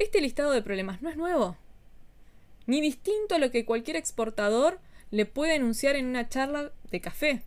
Este 0.02 0.20
listado 0.20 0.50
de 0.50 0.62
problemas 0.62 1.00
no 1.00 1.10
es 1.10 1.16
nuevo, 1.16 1.56
ni 2.66 2.80
distinto 2.80 3.36
a 3.36 3.38
lo 3.38 3.52
que 3.52 3.64
cualquier 3.64 3.96
exportador 3.96 4.80
le 5.12 5.26
puede 5.26 5.54
anunciar 5.54 5.94
en 5.94 6.06
una 6.06 6.28
charla 6.28 6.72
de 6.90 7.00
café. 7.00 7.42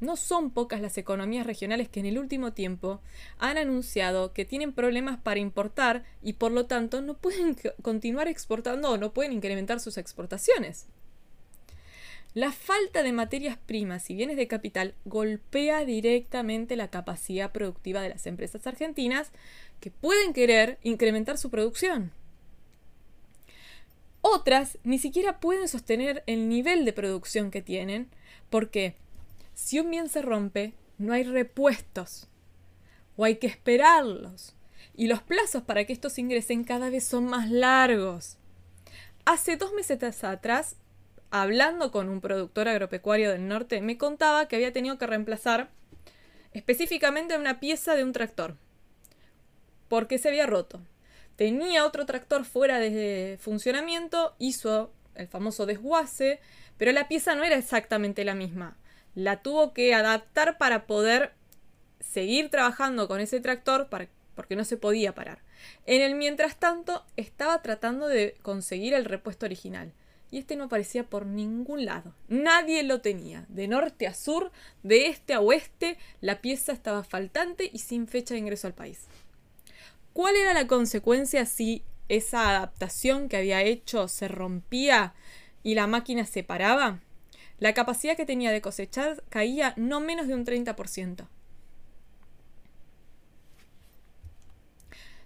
No 0.00 0.16
son 0.16 0.50
pocas 0.50 0.80
las 0.80 0.98
economías 0.98 1.46
regionales 1.46 1.88
que 1.88 2.00
en 2.00 2.06
el 2.06 2.18
último 2.18 2.54
tiempo 2.54 3.00
han 3.38 3.56
anunciado 3.56 4.32
que 4.32 4.44
tienen 4.44 4.72
problemas 4.72 5.20
para 5.20 5.38
importar 5.38 6.02
y 6.24 6.32
por 6.32 6.50
lo 6.50 6.66
tanto 6.66 7.00
no 7.02 7.14
pueden 7.14 7.56
continuar 7.82 8.26
exportando 8.26 8.90
o 8.90 8.98
no 8.98 9.12
pueden 9.12 9.30
incrementar 9.32 9.78
sus 9.78 9.96
exportaciones. 9.96 10.88
La 12.34 12.50
falta 12.50 13.04
de 13.04 13.12
materias 13.12 13.56
primas 13.64 14.10
y 14.10 14.16
bienes 14.16 14.36
de 14.36 14.48
capital 14.48 14.96
golpea 15.04 15.84
directamente 15.84 16.74
la 16.74 16.88
capacidad 16.88 17.52
productiva 17.52 18.02
de 18.02 18.08
las 18.08 18.26
empresas 18.26 18.66
argentinas 18.66 19.30
que 19.80 19.90
pueden 19.90 20.32
querer 20.32 20.78
incrementar 20.82 21.38
su 21.38 21.50
producción. 21.50 22.12
Otras 24.20 24.78
ni 24.84 24.98
siquiera 24.98 25.38
pueden 25.38 25.68
sostener 25.68 26.22
el 26.26 26.48
nivel 26.48 26.84
de 26.84 26.92
producción 26.92 27.50
que 27.50 27.60
tienen 27.60 28.08
porque 28.48 28.96
si 29.54 29.78
un 29.80 29.90
bien 29.90 30.08
se 30.08 30.22
rompe, 30.22 30.72
no 30.98 31.12
hay 31.12 31.24
repuestos 31.24 32.28
o 33.16 33.24
hay 33.24 33.36
que 33.36 33.46
esperarlos 33.46 34.54
y 34.96 35.08
los 35.08 35.22
plazos 35.22 35.62
para 35.62 35.84
que 35.84 35.92
estos 35.92 36.18
ingresen 36.18 36.64
cada 36.64 36.88
vez 36.88 37.04
son 37.04 37.26
más 37.26 37.50
largos. 37.50 38.38
Hace 39.24 39.56
dos 39.56 39.72
meses 39.72 40.24
atrás 40.24 40.76
hablando 41.30 41.90
con 41.90 42.08
un 42.08 42.20
productor 42.20 42.68
agropecuario 42.68 43.32
del 43.32 43.48
norte, 43.48 43.80
me 43.80 43.98
contaba 43.98 44.46
que 44.46 44.54
había 44.54 44.72
tenido 44.72 44.98
que 44.98 45.06
reemplazar 45.08 45.68
específicamente 46.52 47.36
una 47.36 47.58
pieza 47.58 47.96
de 47.96 48.04
un 48.04 48.12
tractor, 48.12 48.56
porque 49.94 50.18
se 50.18 50.26
había 50.26 50.44
roto. 50.46 50.80
Tenía 51.36 51.86
otro 51.86 52.04
tractor 52.04 52.44
fuera 52.44 52.80
de 52.80 53.38
funcionamiento, 53.40 54.34
hizo 54.40 54.90
el 55.14 55.28
famoso 55.28 55.66
desguace, 55.66 56.40
pero 56.78 56.90
la 56.90 57.06
pieza 57.06 57.36
no 57.36 57.44
era 57.44 57.54
exactamente 57.54 58.24
la 58.24 58.34
misma. 58.34 58.76
La 59.14 59.40
tuvo 59.40 59.72
que 59.72 59.94
adaptar 59.94 60.58
para 60.58 60.88
poder 60.88 61.30
seguir 62.00 62.50
trabajando 62.50 63.06
con 63.06 63.20
ese 63.20 63.38
tractor 63.38 63.88
porque 64.34 64.56
no 64.56 64.64
se 64.64 64.76
podía 64.76 65.14
parar. 65.14 65.42
En 65.86 66.02
el 66.02 66.16
mientras 66.16 66.56
tanto, 66.56 67.06
estaba 67.16 67.62
tratando 67.62 68.08
de 68.08 68.36
conseguir 68.42 68.94
el 68.94 69.04
repuesto 69.04 69.46
original 69.46 69.92
y 70.34 70.38
este 70.38 70.56
no 70.56 70.64
aparecía 70.64 71.04
por 71.04 71.24
ningún 71.24 71.84
lado. 71.84 72.12
Nadie 72.26 72.82
lo 72.82 73.00
tenía. 73.00 73.46
De 73.48 73.68
norte 73.68 74.08
a 74.08 74.14
sur, 74.14 74.50
de 74.82 75.06
este 75.06 75.34
a 75.34 75.40
oeste, 75.40 75.98
la 76.20 76.40
pieza 76.40 76.72
estaba 76.72 77.04
faltante 77.04 77.70
y 77.72 77.78
sin 77.78 78.08
fecha 78.08 78.34
de 78.34 78.40
ingreso 78.40 78.66
al 78.66 78.74
país. 78.74 79.06
¿Cuál 80.14 80.36
era 80.36 80.54
la 80.54 80.68
consecuencia 80.68 81.44
si 81.44 81.82
esa 82.08 82.48
adaptación 82.48 83.28
que 83.28 83.36
había 83.36 83.62
hecho 83.62 84.06
se 84.06 84.28
rompía 84.28 85.12
y 85.64 85.74
la 85.74 85.88
máquina 85.88 86.24
se 86.24 86.44
paraba? 86.44 87.00
La 87.58 87.74
capacidad 87.74 88.16
que 88.16 88.24
tenía 88.24 88.52
de 88.52 88.60
cosechar 88.60 89.24
caía 89.28 89.74
no 89.76 89.98
menos 89.98 90.28
de 90.28 90.34
un 90.34 90.46
30%. 90.46 91.26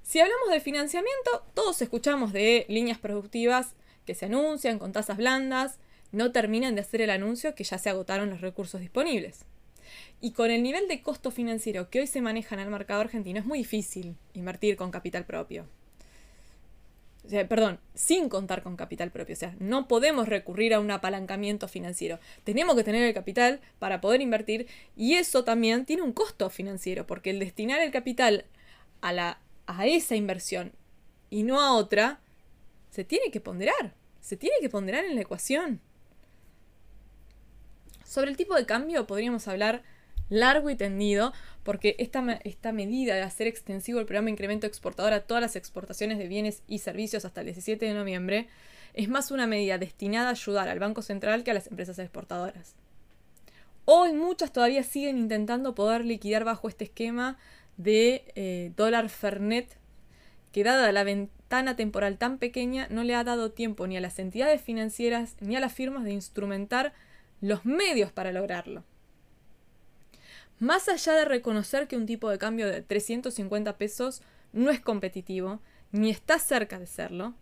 Si 0.03 0.21
hablamos 0.21 0.49
de 0.51 0.61
financiamiento, 0.61 1.45
todos 1.53 1.83
escuchamos 1.83 2.33
de 2.33 2.65
líneas 2.71 2.97
productivas 2.97 3.75
que 4.07 4.15
se 4.15 4.25
anuncian 4.25 4.79
con 4.79 4.93
tasas 4.93 5.19
blandas, 5.19 5.81
no 6.13 6.33
terminan 6.33 6.75
de 6.75 6.81
hacer 6.81 7.03
el 7.03 7.11
anuncio 7.11 7.55
que 7.55 7.65
ya 7.65 7.77
se 7.77 7.91
agotaron 7.91 8.31
los 8.31 8.41
recursos 8.41 8.81
disponibles. 8.81 9.45
Y 10.21 10.33
con 10.33 10.51
el 10.51 10.63
nivel 10.63 10.89
de 10.89 11.03
costo 11.03 11.31
financiero 11.31 11.91
que 11.91 12.01
hoy 12.01 12.07
se 12.07 12.21
maneja 12.21 12.55
en 12.55 12.61
el 12.61 12.71
mercado 12.71 13.01
argentino 13.01 13.39
es 13.39 13.47
muy 13.47 13.59
difícil 13.59 14.17
invertir 14.35 14.77
con 14.77 14.91
capital 14.91 15.25
propio. 15.25 15.67
perdón, 17.49 17.79
sin 17.95 18.29
contar 18.29 18.63
con 18.63 18.77
capital 18.77 19.13
propio. 19.13 19.35
O 19.35 19.39
sea, 19.39 19.55
no 19.61 19.87
podemos 19.87 20.29
recurrir 20.29 20.75
a 20.75 20.81
un 20.81 20.91
apalancamiento 20.91 21.69
financiero. 21.69 22.19
Tenemos 22.43 22.75
que 22.75 22.85
tener 22.85 23.03
el 23.03 23.15
capital 23.15 23.61
para 23.79 24.01
poder 24.01 24.21
invertir 24.21 24.67
y 24.97 25.15
eso 25.15 25.45
también 25.45 25.85
tiene 25.85 26.03
un 26.03 26.13
costo 26.13 26.51
financiero 26.51 27.07
porque 27.07 27.31
el 27.31 27.39
destinar 27.39 27.81
el 27.81 27.93
capital 27.93 28.45
a, 29.01 29.13
la, 29.13 29.39
a 29.67 29.87
esa 29.87 30.17
inversión 30.17 30.73
y 31.31 31.45
no 31.45 31.61
a 31.61 31.75
otra 31.75 32.21
se 32.91 33.05
tiene 33.05 33.31
que 33.31 33.41
ponderar, 33.41 33.95
se 34.21 34.37
tiene 34.37 34.57
que 34.61 34.69
ponderar 34.69 35.05
en 35.05 35.15
la 35.15 35.21
ecuación. 35.21 35.81
Sobre 38.05 38.31
el 38.31 38.37
tipo 38.37 38.55
de 38.57 38.67
cambio 38.67 39.07
podríamos 39.07 39.47
hablar 39.47 39.83
largo 40.29 40.71
y 40.71 40.77
tendido, 40.77 41.33
porque 41.63 41.97
esta, 41.99 42.41
esta, 42.45 42.73
medida 42.73 43.15
de 43.15 43.23
hacer 43.23 43.47
extensivo 43.47 44.01
el 44.01 44.07
programa 44.07 44.31
incremento 44.31 44.67
exportador 44.67 45.13
a 45.13 45.21
todas 45.21 45.41
las 45.41 45.57
exportaciones 45.57 46.19
de 46.19 46.29
bienes 46.29 46.63
y 46.67 46.79
servicios 46.79 47.25
hasta 47.25 47.41
el 47.41 47.47
17 47.47 47.85
de 47.85 47.95
noviembre 47.95 48.49
es 48.95 49.09
más 49.09 49.31
una 49.31 49.47
medida 49.47 49.79
destinada 49.79 50.29
a 50.29 50.33
ayudar 50.33 50.69
al 50.69 50.79
Banco 50.79 51.03
Central 51.03 51.45
que 51.45 51.51
a 51.51 51.55
las 51.55 51.69
empresas 51.69 51.99
exportadoras. 51.99 52.75
Hoy 53.85 54.13
muchas 54.13 54.53
todavía 54.53 54.83
siguen 54.83 55.19
intentando 55.19 55.75
poder 55.75 56.05
liquidar 56.05 56.45
bajo 56.45 56.69
este 56.69 56.85
esquema 56.85 57.39
de 57.77 58.25
eh, 58.35 58.73
dólar 58.77 59.09
Fernet, 59.09 59.79
que 60.53 60.65
dada 60.65 60.91
la 60.93 61.05
ventana 61.05 61.77
temporal 61.77 62.19
tan 62.19 62.39
pequeña, 62.39 62.87
no 62.91 63.05
le 63.05 63.15
ha 63.15 63.25
dado 63.25 63.51
tiempo 63.53 63.87
ni 63.87 63.97
a 63.97 64.01
las 64.01 64.19
entidades 64.19 64.61
financieras 64.61 65.37
ni 65.41 65.57
a 65.57 65.61
las 65.61 65.73
firmas 65.73 66.05
de 66.05 66.13
instrumentar 66.13 66.93
los 67.41 67.65
medios 67.65 68.13
para 68.13 68.33
lograrlo. 68.33 68.85
Más 70.59 70.89
allá 70.89 71.15
de 71.15 71.25
reconocer 71.25 71.87
que 71.87 71.97
un 71.97 72.07
tipo 72.07 72.29
de 72.31 72.39
cambio 72.39 72.67
de 72.67 72.83
350 72.83 73.77
pesos 73.77 74.23
no 74.53 74.71
es 74.71 74.81
competitivo, 74.81 75.61
ni 75.93 76.11
está 76.11 76.39
cerca 76.39 76.79
de 76.79 76.87
serlo, 76.87 77.35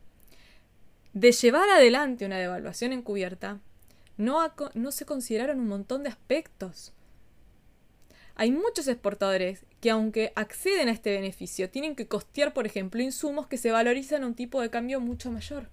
de 1.15 1.33
llevar 1.33 1.69
adelante 1.71 2.27
una 2.27 2.39
devaluación 2.39 2.93
encubierta, 2.93 3.61
no, 4.19 4.39
no 4.75 4.93
se 4.93 5.07
consideraron 5.07 5.61
un 5.61 5.69
montón 5.69 6.03
de 6.03 6.11
aspectos. 6.11 6.93
Hay 8.35 8.53
muchos 8.53 8.87
exportadores 8.87 9.65
que 9.81 9.91
aunque 9.91 10.33
acceden 10.37 10.89
a 10.89 10.93
este 10.93 11.13
beneficio, 11.13 11.71
tienen 11.71 11.97
que 11.97 12.07
costear, 12.07 12.53
por 12.53 12.67
ejemplo, 12.67 13.01
insumos 13.03 13.47
que 13.47 13.57
se 13.57 13.71
valorizan 13.71 14.25
a 14.25 14.27
un 14.27 14.35
tipo 14.35 14.61
de 14.61 14.69
cambio 14.69 15.01
mucho 15.01 15.31
mayor. 15.31 15.71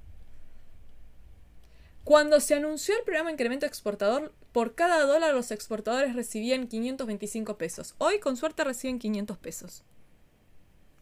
Cuando 2.03 2.41
se 2.41 2.55
anunció 2.55 2.97
el 2.97 3.03
programa 3.05 3.31
incremento 3.31 3.65
exportador, 3.65 4.33
por 4.51 4.75
cada 4.75 5.05
dólar 5.05 5.33
los 5.33 5.51
exportadores 5.51 6.15
recibían 6.15 6.67
525 6.67 7.57
pesos. 7.57 7.95
Hoy 7.97 8.19
con 8.19 8.35
suerte 8.35 8.65
reciben 8.65 8.99
500 8.99 9.37
pesos. 9.37 9.83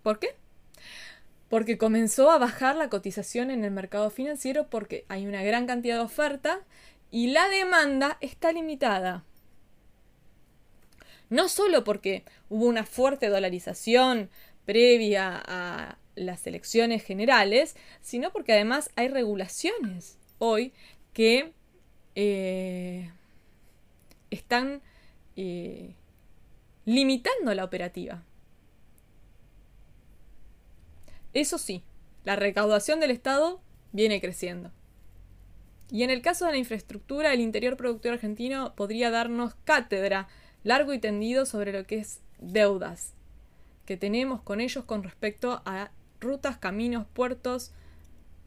¿Por 0.03 0.19
qué? 0.19 0.35
Porque 1.49 1.79
comenzó 1.79 2.29
a 2.29 2.37
bajar 2.37 2.75
la 2.75 2.89
cotización 2.89 3.49
en 3.49 3.63
el 3.63 3.71
mercado 3.71 4.11
financiero 4.11 4.69
porque 4.69 5.05
hay 5.09 5.25
una 5.25 5.41
gran 5.41 5.65
cantidad 5.65 5.95
de 5.95 6.03
oferta 6.03 6.61
y 7.09 7.31
la 7.31 7.49
demanda 7.49 8.17
está 8.21 8.51
limitada. 8.51 9.25
No 11.29 11.49
solo 11.49 11.83
porque 11.83 12.25
hubo 12.47 12.65
una 12.65 12.85
fuerte 12.85 13.29
dolarización 13.29 14.29
previa 14.65 15.41
a 15.43 15.97
las 16.13 16.45
elecciones 16.45 17.03
generales, 17.03 17.75
sino 18.01 18.31
porque 18.31 18.53
además 18.53 18.91
hay 18.95 19.07
regulaciones 19.07 20.20
hoy 20.43 20.73
que 21.13 21.53
eh, 22.15 23.11
están 24.31 24.81
eh, 25.35 25.93
limitando 26.85 27.53
la 27.53 27.63
operativa. 27.63 28.23
Eso 31.33 31.59
sí, 31.59 31.83
la 32.23 32.35
recaudación 32.35 32.99
del 32.99 33.11
Estado 33.11 33.61
viene 33.91 34.19
creciendo. 34.19 34.71
Y 35.91 36.01
en 36.01 36.09
el 36.09 36.23
caso 36.23 36.45
de 36.45 36.53
la 36.53 36.57
infraestructura, 36.57 37.33
el 37.33 37.39
interior 37.39 37.77
productor 37.77 38.13
argentino 38.13 38.73
podría 38.75 39.11
darnos 39.11 39.53
cátedra 39.63 40.27
largo 40.63 40.93
y 40.93 40.99
tendido 40.99 41.45
sobre 41.45 41.71
lo 41.71 41.85
que 41.85 41.99
es 41.99 42.21
deudas 42.39 43.13
que 43.85 43.97
tenemos 43.97 44.41
con 44.41 44.61
ellos 44.61 44.85
con 44.85 45.03
respecto 45.03 45.61
a 45.65 45.91
rutas, 46.19 46.57
caminos, 46.57 47.05
puertos, 47.13 47.73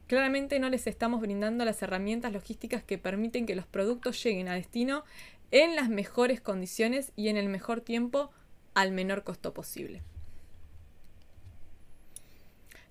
Claramente 0.07 0.59
no 0.59 0.69
les 0.69 0.87
estamos 0.87 1.21
brindando 1.21 1.65
las 1.65 1.83
herramientas 1.83 2.33
logísticas 2.33 2.85
que 2.85 2.99
permiten 2.99 3.47
que 3.47 3.55
los 3.55 3.67
productos 3.67 4.23
lleguen 4.23 4.49
a 4.49 4.55
destino 4.55 5.05
en 5.51 5.77
las 5.77 5.89
mejores 5.89 6.41
condiciones 6.41 7.13
y 7.17 7.29
en 7.29 7.37
el 7.37 7.49
mejor 7.49 7.81
tiempo 7.81 8.31
al 8.75 8.93
menor 8.93 9.25
costo 9.25 9.55
posible. 9.55 10.03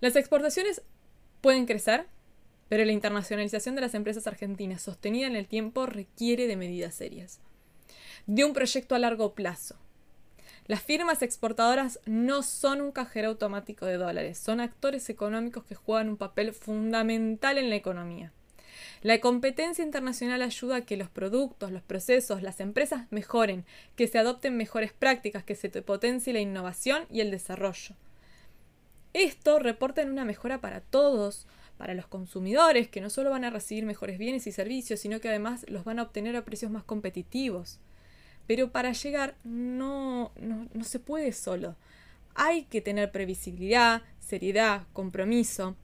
Las 0.02 0.16
exportaciones 0.16 0.82
pueden 1.42 1.66
crecer, 1.66 2.08
pero 2.68 2.84
la 2.86 2.92
internacionalización 2.92 3.76
de 3.76 3.82
las 3.82 3.94
empresas 3.94 4.26
argentinas 4.28 4.82
sostenida 4.82 5.28
en 5.28 5.36
el 5.36 5.48
tiempo 5.48 5.86
requiere 5.86 6.48
de 6.48 6.56
medidas 6.56 6.96
serias, 6.96 7.40
de 8.26 8.44
un 8.44 8.54
proyecto 8.54 8.96
a 8.96 9.00
largo 9.00 9.34
plazo, 9.34 9.76
las 10.66 10.82
firmas 10.82 11.22
exportadoras 11.22 12.00
no 12.06 12.42
son 12.42 12.82
un 12.82 12.92
cajero 12.92 13.30
automático 13.30 13.86
de 13.86 13.98
dólares, 13.98 14.38
son 14.38 14.62
actores 14.62 15.10
económicos 15.10 15.66
que 15.66 15.76
juegan 15.76 16.10
un 16.10 16.18
papel 16.18 16.54
fundamental 16.54 17.58
en 17.58 17.70
la 17.70 17.76
economía. 17.76 18.32
La 19.02 19.20
competencia 19.20 19.84
internacional 19.84 20.42
ayuda 20.42 20.78
a 20.78 20.86
que 20.86 20.96
los 20.96 21.10
productos, 21.10 21.72
los 21.72 21.84
procesos, 21.84 22.42
las 22.42 22.62
empresas 22.62 23.08
mejoren, 23.12 23.66
que 23.98 24.08
se 24.08 24.18
adopten 24.18 24.56
mejores 24.56 24.94
prácticas, 24.94 25.44
que 25.44 25.56
se 25.56 25.70
potencie 25.82 26.32
la 26.32 26.40
innovación 26.40 27.04
y 27.12 27.20
el 27.20 27.30
desarrollo. 27.30 27.96
Esto 29.12 29.60
reporta 29.60 30.02
en 30.02 30.10
una 30.10 30.24
mejora 30.24 30.62
para 30.62 30.80
todos, 30.80 31.48
para 31.78 31.94
los 31.94 32.08
consumidores, 32.08 32.88
que 32.88 33.02
no 33.02 33.10
solo 33.10 33.30
van 33.30 33.44
a 33.44 33.50
recibir 33.50 33.86
mejores 33.86 34.18
bienes 34.18 34.48
y 34.48 34.54
servicios, 34.54 35.02
sino 35.02 35.20
que 35.20 35.28
además 35.28 35.66
los 35.68 35.84
van 35.84 36.00
a 36.00 36.04
obtener 36.04 36.38
a 36.38 36.46
precios 36.46 36.72
más 36.72 36.86
competitivos. 36.86 37.80
Pero 38.48 38.72
para 38.72 38.92
llegar 38.92 39.36
no, 39.44 40.32
no, 40.40 40.84
se 40.84 41.00
puede 41.00 41.32
solo. 41.32 41.76
Hay 42.36 42.64
que 42.66 42.82
tener 42.82 43.12
previsibilidad, 43.12 44.02
seriedad, 44.20 44.84
compromiso. 44.94 45.76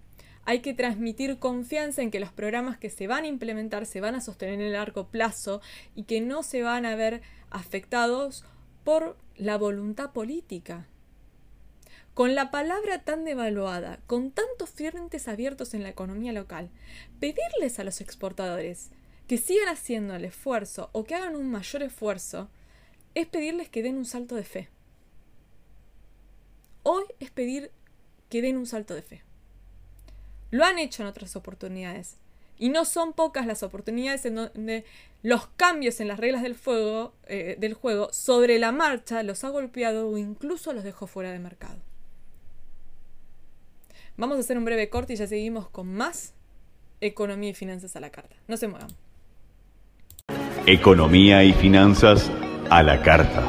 Hay 0.45 0.59
que 0.59 0.73
transmitir 0.73 1.37
confianza 1.37 2.01
en 2.01 2.11
que 2.11 2.19
los 2.19 2.31
programas 2.31 2.77
que 2.77 2.89
se 2.89 3.07
van 3.07 3.23
a 3.23 3.27
implementar 3.27 3.85
se 3.85 4.01
van 4.01 4.15
a 4.15 4.21
sostener 4.21 4.55
en 4.55 4.61
el 4.61 4.73
largo 4.73 5.07
plazo 5.07 5.61
y 5.95 6.03
que 6.03 6.21
no 6.21 6.43
se 6.43 6.63
van 6.63 6.85
a 6.85 6.95
ver 6.95 7.21
afectados 7.49 8.45
por 8.83 9.15
la 9.35 9.57
voluntad 9.57 10.11
política. 10.11 10.87
Con 12.13 12.35
la 12.35 12.51
palabra 12.51 13.03
tan 13.03 13.23
devaluada, 13.23 13.99
con 14.05 14.31
tantos 14.31 14.71
frentes 14.71 15.27
abiertos 15.27 15.73
en 15.73 15.83
la 15.83 15.89
economía 15.89 16.33
local, 16.33 16.69
pedirles 17.19 17.79
a 17.79 17.85
los 17.85 18.01
exportadores 18.01 18.91
que 19.29 19.37
sigan 19.37 19.67
haciendo 19.67 20.15
el 20.15 20.25
esfuerzo 20.25 20.89
o 20.91 21.03
que 21.03 21.13
hagan 21.13 21.35
un 21.35 21.51
mayor 21.51 21.83
esfuerzo, 21.83 22.49
es 23.13 23.27
pedirles 23.27 23.69
que 23.69 23.83
den 23.83 23.95
un 23.95 24.05
salto 24.05 24.33
de 24.33 24.43
fe. 24.43 24.69
Hoy 26.81 27.03
es 27.19 27.29
pedir 27.29 27.71
que 28.29 28.41
den 28.41 28.57
un 28.57 28.65
salto 28.65 28.95
de 28.95 29.03
fe. 29.03 29.21
Lo 30.49 30.65
han 30.65 30.79
hecho 30.79 31.03
en 31.03 31.09
otras 31.09 31.35
oportunidades. 31.35 32.17
Y 32.57 32.69
no 32.69 32.85
son 32.85 33.13
pocas 33.13 33.45
las 33.45 33.61
oportunidades 33.61 34.25
en 34.25 34.33
donde 34.33 34.83
los 35.21 35.45
cambios 35.45 35.99
en 35.99 36.07
las 36.07 36.19
reglas 36.19 36.41
del, 36.41 36.57
eh, 37.27 37.73
juego 37.79 38.11
sobre 38.11 38.57
la 38.57 38.71
marcha 38.71 39.21
los 39.21 39.43
ha 39.43 39.49
golpeado 39.49 40.09
o 40.09 40.17
incluso 40.17 40.73
los 40.73 40.83
dejó 40.83 41.05
fuera 41.05 41.31
de 41.31 41.37
mercado. 41.37 41.77
Vamos 44.17 44.37
a 44.37 44.39
hacer 44.39 44.57
un 44.57 44.65
breve 44.65 44.89
corte 44.89 45.13
y 45.13 45.17
ya 45.17 45.27
seguimos 45.27 45.69
con 45.69 45.93
más 45.93 46.33
economía 46.99 47.51
y 47.51 47.53
finanzas 47.53 47.95
a 47.95 47.99
la 47.99 48.09
carta. 48.09 48.35
No 48.47 48.57
se 48.57 48.67
muevan. 48.67 48.89
Economía 50.71 51.43
y 51.43 51.51
finanzas 51.51 52.29
a 52.69 52.83
la 52.83 53.01
carta. 53.01 53.41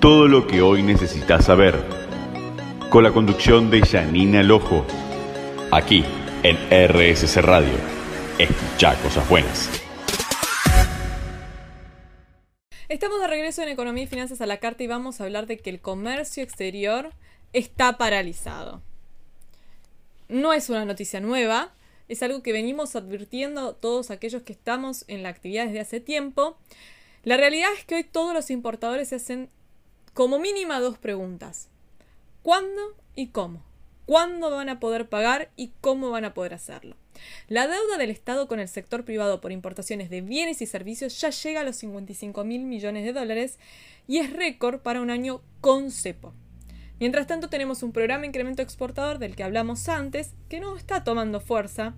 Todo 0.00 0.26
lo 0.26 0.48
que 0.48 0.60
hoy 0.60 0.82
necesitas 0.82 1.44
saber. 1.44 1.76
Con 2.90 3.04
la 3.04 3.12
conducción 3.12 3.70
de 3.70 3.82
Janina 3.82 4.42
Lojo. 4.42 4.84
Aquí 5.70 6.04
en 6.42 6.56
RSC 6.56 7.36
Radio. 7.42 7.78
Escucha 8.36 8.96
cosas 9.00 9.28
buenas. 9.28 9.70
Estamos 12.88 13.20
de 13.20 13.28
regreso 13.28 13.62
en 13.62 13.68
Economía 13.68 14.02
y 14.02 14.08
Finanzas 14.08 14.40
a 14.40 14.46
la 14.46 14.56
carta 14.56 14.82
y 14.82 14.88
vamos 14.88 15.20
a 15.20 15.24
hablar 15.24 15.46
de 15.46 15.58
que 15.58 15.70
el 15.70 15.80
comercio 15.80 16.42
exterior 16.42 17.10
está 17.52 17.96
paralizado. 17.96 18.82
No 20.28 20.52
es 20.52 20.68
una 20.68 20.84
noticia 20.84 21.20
nueva, 21.20 21.74
es 22.12 22.22
algo 22.22 22.42
que 22.42 22.52
venimos 22.52 22.94
advirtiendo 22.94 23.74
todos 23.74 24.10
aquellos 24.10 24.42
que 24.42 24.52
estamos 24.52 25.04
en 25.08 25.22
la 25.22 25.30
actividad 25.30 25.66
desde 25.66 25.80
hace 25.80 26.00
tiempo. 26.00 26.58
La 27.24 27.36
realidad 27.36 27.70
es 27.76 27.84
que 27.84 27.94
hoy 27.94 28.04
todos 28.04 28.34
los 28.34 28.50
importadores 28.50 29.08
se 29.08 29.16
hacen 29.16 29.48
como 30.12 30.38
mínima 30.38 30.80
dos 30.80 30.98
preguntas. 30.98 31.68
¿Cuándo 32.42 32.82
y 33.14 33.28
cómo? 33.28 33.62
¿Cuándo 34.04 34.50
van 34.50 34.68
a 34.68 34.80
poder 34.80 35.08
pagar 35.08 35.50
y 35.56 35.72
cómo 35.80 36.10
van 36.10 36.24
a 36.24 36.34
poder 36.34 36.54
hacerlo? 36.54 36.96
La 37.48 37.66
deuda 37.66 37.96
del 37.98 38.10
Estado 38.10 38.48
con 38.48 38.60
el 38.60 38.68
sector 38.68 39.04
privado 39.04 39.40
por 39.40 39.52
importaciones 39.52 40.10
de 40.10 40.20
bienes 40.20 40.60
y 40.60 40.66
servicios 40.66 41.20
ya 41.20 41.30
llega 41.30 41.60
a 41.60 41.64
los 41.64 41.76
55 41.76 42.44
mil 42.44 42.64
millones 42.64 43.04
de 43.04 43.12
dólares 43.12 43.58
y 44.06 44.18
es 44.18 44.32
récord 44.32 44.80
para 44.80 45.00
un 45.00 45.10
año 45.10 45.40
con 45.60 45.90
cepo. 45.90 46.34
Mientras 47.02 47.26
tanto 47.26 47.48
tenemos 47.48 47.82
un 47.82 47.90
programa 47.90 48.26
incremento 48.26 48.62
exportador 48.62 49.18
del 49.18 49.34
que 49.34 49.42
hablamos 49.42 49.88
antes, 49.88 50.36
que 50.48 50.60
no 50.60 50.76
está 50.76 51.02
tomando 51.02 51.40
fuerza, 51.40 51.94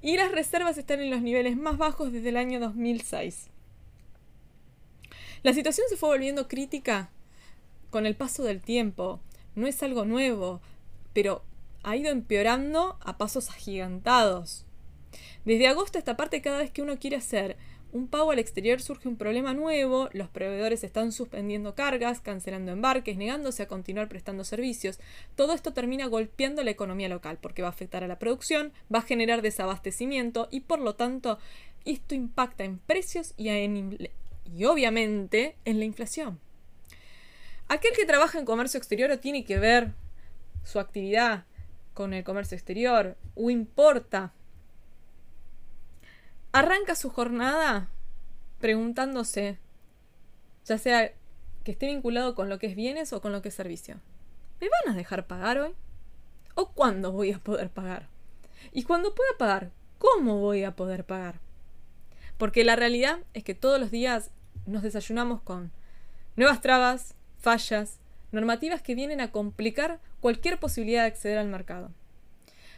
y 0.00 0.16
las 0.16 0.32
reservas 0.32 0.78
están 0.78 1.02
en 1.02 1.10
los 1.10 1.20
niveles 1.20 1.58
más 1.58 1.76
bajos 1.76 2.10
desde 2.10 2.30
el 2.30 2.38
año 2.38 2.58
2006. 2.58 3.50
La 5.42 5.52
situación 5.52 5.86
se 5.90 5.98
fue 5.98 6.08
volviendo 6.08 6.48
crítica 6.48 7.10
con 7.90 8.06
el 8.06 8.16
paso 8.16 8.44
del 8.44 8.62
tiempo. 8.62 9.20
No 9.56 9.66
es 9.66 9.82
algo 9.82 10.06
nuevo, 10.06 10.62
pero 11.12 11.44
ha 11.82 11.94
ido 11.94 12.10
empeorando 12.10 12.96
a 13.02 13.18
pasos 13.18 13.50
agigantados. 13.50 14.64
Desde 15.44 15.68
agosto 15.68 15.98
esta 15.98 16.16
parte, 16.16 16.40
cada 16.40 16.60
vez 16.60 16.70
que 16.70 16.80
uno 16.80 16.98
quiere 16.98 17.16
hacer 17.16 17.58
un 17.96 18.08
pago 18.08 18.30
al 18.30 18.38
exterior 18.38 18.80
surge 18.80 19.08
un 19.08 19.16
problema 19.16 19.54
nuevo, 19.54 20.10
los 20.12 20.28
proveedores 20.28 20.84
están 20.84 21.12
suspendiendo 21.12 21.74
cargas, 21.74 22.20
cancelando 22.20 22.70
embarques, 22.70 23.16
negándose 23.16 23.62
a 23.62 23.68
continuar 23.68 24.08
prestando 24.08 24.44
servicios. 24.44 25.00
Todo 25.34 25.54
esto 25.54 25.72
termina 25.72 26.06
golpeando 26.06 26.62
la 26.62 26.70
economía 26.70 27.08
local 27.08 27.38
porque 27.40 27.62
va 27.62 27.68
a 27.68 27.70
afectar 27.70 28.04
a 28.04 28.08
la 28.08 28.18
producción, 28.18 28.72
va 28.94 28.98
a 28.98 29.02
generar 29.02 29.40
desabastecimiento 29.40 30.48
y 30.50 30.60
por 30.60 30.78
lo 30.78 30.94
tanto 30.94 31.38
esto 31.86 32.14
impacta 32.14 32.64
en 32.64 32.78
precios 32.78 33.32
y, 33.38 33.48
y 33.48 34.64
obviamente 34.66 35.56
en 35.64 35.78
la 35.78 35.86
inflación. 35.86 36.38
Aquel 37.68 37.92
que 37.96 38.04
trabaja 38.04 38.38
en 38.38 38.44
comercio 38.44 38.78
exterior 38.78 39.10
o 39.10 39.18
tiene 39.18 39.44
que 39.44 39.58
ver 39.58 39.92
su 40.64 40.78
actividad 40.78 41.46
con 41.94 42.12
el 42.12 42.24
comercio 42.24 42.56
exterior 42.56 43.16
o 43.34 43.48
importa 43.48 44.34
arranca 46.58 46.94
su 46.94 47.10
jornada 47.10 47.90
preguntándose, 48.60 49.58
ya 50.64 50.78
sea 50.78 51.12
que 51.64 51.72
esté 51.72 51.84
vinculado 51.84 52.34
con 52.34 52.48
lo 52.48 52.58
que 52.58 52.66
es 52.66 52.74
bienes 52.74 53.12
o 53.12 53.20
con 53.20 53.32
lo 53.32 53.42
que 53.42 53.50
es 53.50 53.54
servicio. 53.54 53.96
¿Me 54.58 54.70
van 54.70 54.94
a 54.94 54.96
dejar 54.96 55.26
pagar 55.26 55.58
hoy? 55.58 55.74
¿O 56.54 56.70
cuándo 56.72 57.12
voy 57.12 57.32
a 57.32 57.40
poder 57.40 57.68
pagar? 57.68 58.08
Y 58.72 58.84
cuando 58.84 59.14
pueda 59.14 59.36
pagar, 59.36 59.70
¿cómo 59.98 60.38
voy 60.38 60.64
a 60.64 60.74
poder 60.74 61.04
pagar? 61.04 61.40
Porque 62.38 62.64
la 62.64 62.74
realidad 62.74 63.18
es 63.34 63.44
que 63.44 63.54
todos 63.54 63.78
los 63.78 63.90
días 63.90 64.30
nos 64.64 64.82
desayunamos 64.82 65.42
con 65.42 65.72
nuevas 66.36 66.62
trabas, 66.62 67.14
fallas, 67.38 67.98
normativas 68.32 68.80
que 68.80 68.94
vienen 68.94 69.20
a 69.20 69.30
complicar 69.30 70.00
cualquier 70.20 70.58
posibilidad 70.58 71.02
de 71.02 71.08
acceder 71.08 71.36
al 71.36 71.48
mercado. 71.48 71.90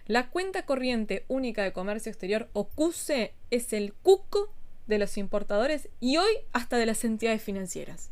La 0.08 0.30
cuenta 0.30 0.62
corriente 0.62 1.26
única 1.28 1.62
de 1.62 1.74
comercio 1.74 2.08
exterior 2.08 2.48
o 2.54 2.68
CUSE 2.68 3.34
es 3.50 3.74
el 3.74 3.92
cuco 3.92 4.50
de 4.86 4.96
los 4.96 5.18
importadores 5.18 5.90
y 6.00 6.16
hoy 6.16 6.30
hasta 6.54 6.78
de 6.78 6.86
las 6.86 7.04
entidades 7.04 7.42
financieras. 7.42 8.10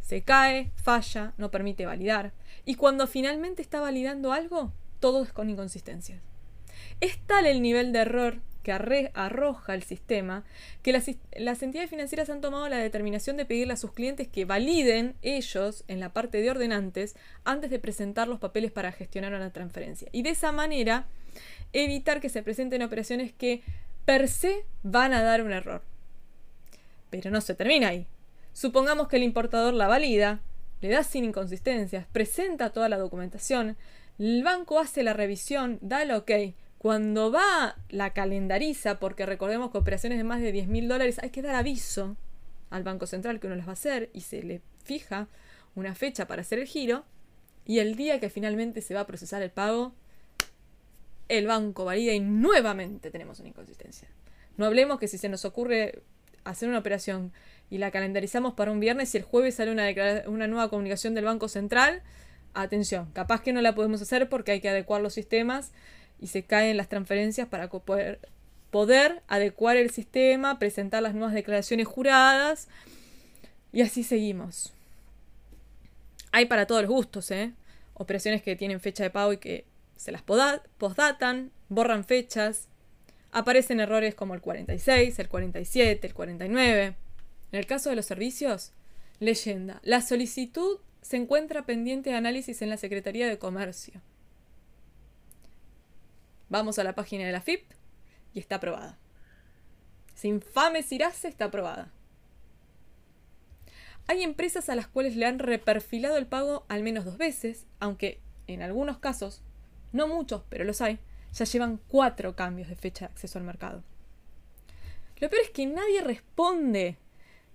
Se 0.00 0.22
cae, 0.22 0.72
falla, 0.76 1.34
no 1.36 1.50
permite 1.50 1.84
validar 1.84 2.32
y 2.64 2.76
cuando 2.76 3.06
finalmente 3.06 3.60
está 3.60 3.80
validando 3.80 4.32
algo, 4.32 4.72
todo 4.98 5.22
es 5.22 5.32
con 5.34 5.50
inconsistencias. 5.50 6.22
Es 7.02 7.18
tal 7.26 7.44
el 7.44 7.60
nivel 7.60 7.92
de 7.92 7.98
error 7.98 8.38
que 8.62 8.72
arroja 8.72 9.74
el 9.74 9.82
sistema 9.82 10.42
que 10.82 10.92
las, 10.92 11.04
las, 11.36 11.62
entidades 11.62 11.90
financieras 11.90 12.30
han 12.30 12.40
tomado 12.40 12.66
la 12.70 12.78
determinación 12.78 13.36
de 13.36 13.44
pedirle 13.44 13.74
a 13.74 13.76
sus 13.76 13.92
clientes 13.92 14.26
que 14.26 14.46
validen 14.46 15.16
ellos 15.20 15.84
en 15.86 16.00
la 16.00 16.14
parte 16.14 16.40
de 16.40 16.50
ordenantes 16.50 17.14
antes 17.44 17.68
de 17.68 17.78
presentar 17.78 18.26
los 18.26 18.40
papeles 18.40 18.72
para 18.72 18.90
gestionar 18.90 19.34
una 19.34 19.52
transferencia. 19.52 20.08
Y 20.12 20.22
de 20.22 20.30
esa 20.30 20.50
manera 20.50 21.06
evitar 21.72 22.20
que 22.20 22.28
se 22.28 22.42
presenten 22.42 22.82
operaciones 22.82 23.32
que 23.32 23.62
per 24.04 24.28
se 24.28 24.64
van 24.82 25.12
a 25.12 25.22
dar 25.22 25.42
un 25.42 25.52
error. 25.52 25.82
Pero 27.10 27.30
no 27.30 27.40
se 27.40 27.54
termina 27.54 27.88
ahí. 27.88 28.06
Supongamos 28.52 29.08
que 29.08 29.16
el 29.16 29.22
importador 29.22 29.74
la 29.74 29.88
valida, 29.88 30.40
le 30.80 30.90
da 30.90 31.02
sin 31.02 31.24
inconsistencias, 31.24 32.06
presenta 32.12 32.70
toda 32.70 32.88
la 32.88 32.98
documentación, 32.98 33.76
el 34.18 34.42
banco 34.42 34.78
hace 34.78 35.02
la 35.02 35.12
revisión, 35.12 35.78
da 35.82 36.02
el 36.02 36.12
ok. 36.12 36.30
Cuando 36.78 37.32
va, 37.32 37.76
la 37.88 38.12
calendariza, 38.12 38.98
porque 38.98 39.26
recordemos 39.26 39.70
que 39.70 39.78
operaciones 39.78 40.18
de 40.18 40.24
más 40.24 40.40
de 40.40 40.52
10 40.52 40.68
mil 40.68 40.88
dólares 40.88 41.18
hay 41.22 41.30
que 41.30 41.42
dar 41.42 41.54
aviso 41.54 42.16
al 42.70 42.82
Banco 42.82 43.06
Central 43.06 43.40
que 43.40 43.46
uno 43.46 43.56
las 43.56 43.66
va 43.66 43.70
a 43.70 43.74
hacer 43.74 44.10
y 44.12 44.20
se 44.20 44.42
le 44.42 44.60
fija 44.84 45.28
una 45.74 45.94
fecha 45.94 46.26
para 46.26 46.42
hacer 46.42 46.58
el 46.58 46.66
giro. 46.66 47.04
Y 47.64 47.80
el 47.80 47.96
día 47.96 48.20
que 48.20 48.30
finalmente 48.30 48.80
se 48.80 48.94
va 48.94 49.00
a 49.00 49.06
procesar 49.06 49.42
el 49.42 49.50
pago, 49.50 49.92
el 51.28 51.46
banco 51.46 51.84
valida 51.84 52.12
y 52.12 52.20
nuevamente 52.20 53.10
tenemos 53.10 53.40
una 53.40 53.48
inconsistencia. 53.48 54.08
No 54.56 54.66
hablemos 54.66 54.98
que 54.98 55.08
si 55.08 55.18
se 55.18 55.28
nos 55.28 55.44
ocurre 55.44 56.02
hacer 56.44 56.68
una 56.68 56.78
operación 56.78 57.32
y 57.70 57.78
la 57.78 57.90
calendarizamos 57.90 58.54
para 58.54 58.70
un 58.70 58.80
viernes 58.80 59.14
y 59.14 59.18
el 59.18 59.24
jueves 59.24 59.56
sale 59.56 59.70
una, 59.70 59.86
una 60.26 60.46
nueva 60.46 60.70
comunicación 60.70 61.14
del 61.14 61.24
Banco 61.24 61.48
Central, 61.48 62.02
atención, 62.54 63.10
capaz 63.12 63.42
que 63.42 63.52
no 63.52 63.60
la 63.60 63.74
podemos 63.74 64.00
hacer 64.00 64.28
porque 64.28 64.52
hay 64.52 64.60
que 64.60 64.68
adecuar 64.68 65.02
los 65.02 65.14
sistemas 65.14 65.72
y 66.20 66.28
se 66.28 66.44
caen 66.44 66.76
las 66.76 66.88
transferencias 66.88 67.48
para 67.48 67.68
poder, 67.68 68.20
poder 68.70 69.22
adecuar 69.28 69.76
el 69.76 69.90
sistema, 69.90 70.58
presentar 70.58 71.02
las 71.02 71.14
nuevas 71.14 71.34
declaraciones 71.34 71.86
juradas 71.86 72.68
y 73.72 73.82
así 73.82 74.02
seguimos. 74.02 74.72
Hay 76.32 76.46
para 76.46 76.66
todos 76.66 76.82
los 76.82 76.90
gustos, 76.90 77.30
¿eh? 77.30 77.52
Operaciones 77.94 78.42
que 78.42 78.56
tienen 78.56 78.80
fecha 78.80 79.02
de 79.02 79.10
pago 79.10 79.32
y 79.32 79.38
que 79.38 79.64
se 79.96 80.12
las 80.12 80.22
postdatan, 80.22 81.50
borran 81.68 82.04
fechas, 82.04 82.68
aparecen 83.32 83.80
errores 83.80 84.14
como 84.14 84.34
el 84.34 84.40
46, 84.40 85.18
el 85.18 85.28
47, 85.28 86.06
el 86.06 86.14
49. 86.14 86.96
En 87.52 87.58
el 87.58 87.66
caso 87.66 87.90
de 87.90 87.96
los 87.96 88.06
servicios, 88.06 88.72
leyenda, 89.18 89.80
la 89.82 90.00
solicitud 90.00 90.78
se 91.02 91.16
encuentra 91.16 91.66
pendiente 91.66 92.10
de 92.10 92.16
análisis 92.16 92.62
en 92.62 92.70
la 92.70 92.76
Secretaría 92.76 93.28
de 93.28 93.38
Comercio. 93.38 94.00
Vamos 96.48 96.78
a 96.78 96.84
la 96.84 96.94
página 96.94 97.24
de 97.26 97.32
la 97.32 97.40
FIP 97.40 97.62
y 98.34 98.40
está 98.40 98.56
aprobada. 98.56 98.98
Esa 100.14 100.28
infame 100.28 100.82
Cirase 100.82 101.28
está 101.28 101.46
aprobada. 101.46 101.90
Hay 104.08 104.22
empresas 104.22 104.68
a 104.68 104.76
las 104.76 104.86
cuales 104.86 105.16
le 105.16 105.26
han 105.26 105.38
reperfilado 105.38 106.16
el 106.16 106.26
pago 106.26 106.64
al 106.68 106.82
menos 106.82 107.04
dos 107.04 107.18
veces, 107.18 107.66
aunque 107.80 108.20
en 108.46 108.62
algunos 108.62 108.98
casos 108.98 109.42
no 109.96 110.06
muchos, 110.08 110.42
pero 110.48 110.64
los 110.64 110.80
hay, 110.80 110.98
ya 111.32 111.44
llevan 111.44 111.80
cuatro 111.88 112.36
cambios 112.36 112.68
de 112.68 112.76
fecha 112.76 113.06
de 113.06 113.12
acceso 113.12 113.38
al 113.38 113.44
mercado. 113.44 113.82
Lo 115.18 115.30
peor 115.30 115.42
es 115.42 115.50
que 115.50 115.66
nadie 115.66 116.02
responde. 116.02 116.98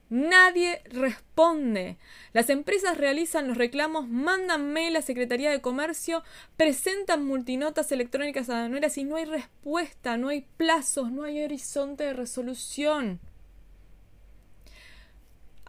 Nadie 0.10 0.82
responde. 0.86 1.98
Las 2.34 2.50
empresas 2.50 2.98
realizan 2.98 3.48
los 3.48 3.58
reclamos, 3.58 4.10
mandan 4.10 4.74
mail 4.74 4.98
a 4.98 5.02
Secretaría 5.02 5.52
de 5.52 5.62
Comercio, 5.62 6.22
presentan 6.58 7.26
multinotas 7.26 7.94
electrónicas 7.94 8.50
aduaneras 8.50 8.98
y 8.98 9.06
no 9.06 9.16
hay 9.16 9.24
respuesta, 9.24 10.18
no 10.18 10.28
hay 10.28 10.46
plazos, 10.58 11.12
no 11.14 11.24
hay 11.24 11.42
horizonte 11.42 12.04
de 12.04 12.14
resolución 12.14 13.22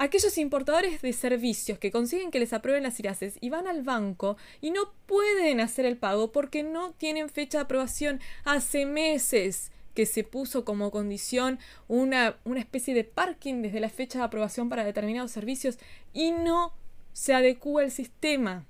aquellos 0.03 0.37
importadores 0.37 1.01
de 1.01 1.13
servicios 1.13 1.79
que 1.79 1.93
consiguen 1.93 2.33
que 2.33 2.41
les 2.41 2.53
aprueben 2.53 2.83
las 2.83 2.99
IRACES 2.99 3.39
y 3.41 3.51
van 3.51 3.69
al 3.69 3.83
banco 3.83 4.37
y 4.61 4.73
no 4.73 4.93
pueden 5.07 5.61
hacer 5.61 5.87
el 5.87 5.97
pago 5.97 6.33
porque 6.33 6.65
no 6.65 6.91
tienen 6.95 7.29
fecha 7.29 7.59
de 7.59 7.65
aprobación 7.65 8.21
hace 8.45 8.85
meses 8.85 9.71
que 9.95 10.05
se 10.05 10.25
puso 10.25 10.65
como 10.65 10.91
condición 10.91 11.61
una, 11.87 12.37
una 12.43 12.59
especie 12.59 12.95
de 12.95 13.05
parking 13.05 13.63
desde 13.63 13.79
la 13.79 13.91
fecha 13.91 14.19
de 14.19 14.25
aprobación 14.25 14.69
para 14.69 14.85
determinados 14.85 15.31
servicios 15.31 15.79
y 16.13 16.33
no 16.33 16.75
se 17.13 17.33
adecúa 17.35 17.85
el 17.85 17.93
sistema. 17.93 18.67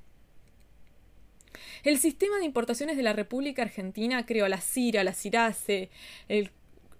El 1.82 1.98
sistema 1.98 2.36
de 2.36 2.44
importaciones 2.44 2.98
de 2.98 3.04
la 3.04 3.14
República 3.14 3.62
Argentina 3.62 4.26
creó 4.26 4.48
la 4.48 4.60
CIRA, 4.60 5.02
la 5.02 5.14
CIRACE, 5.14 5.88
el, 6.28 6.50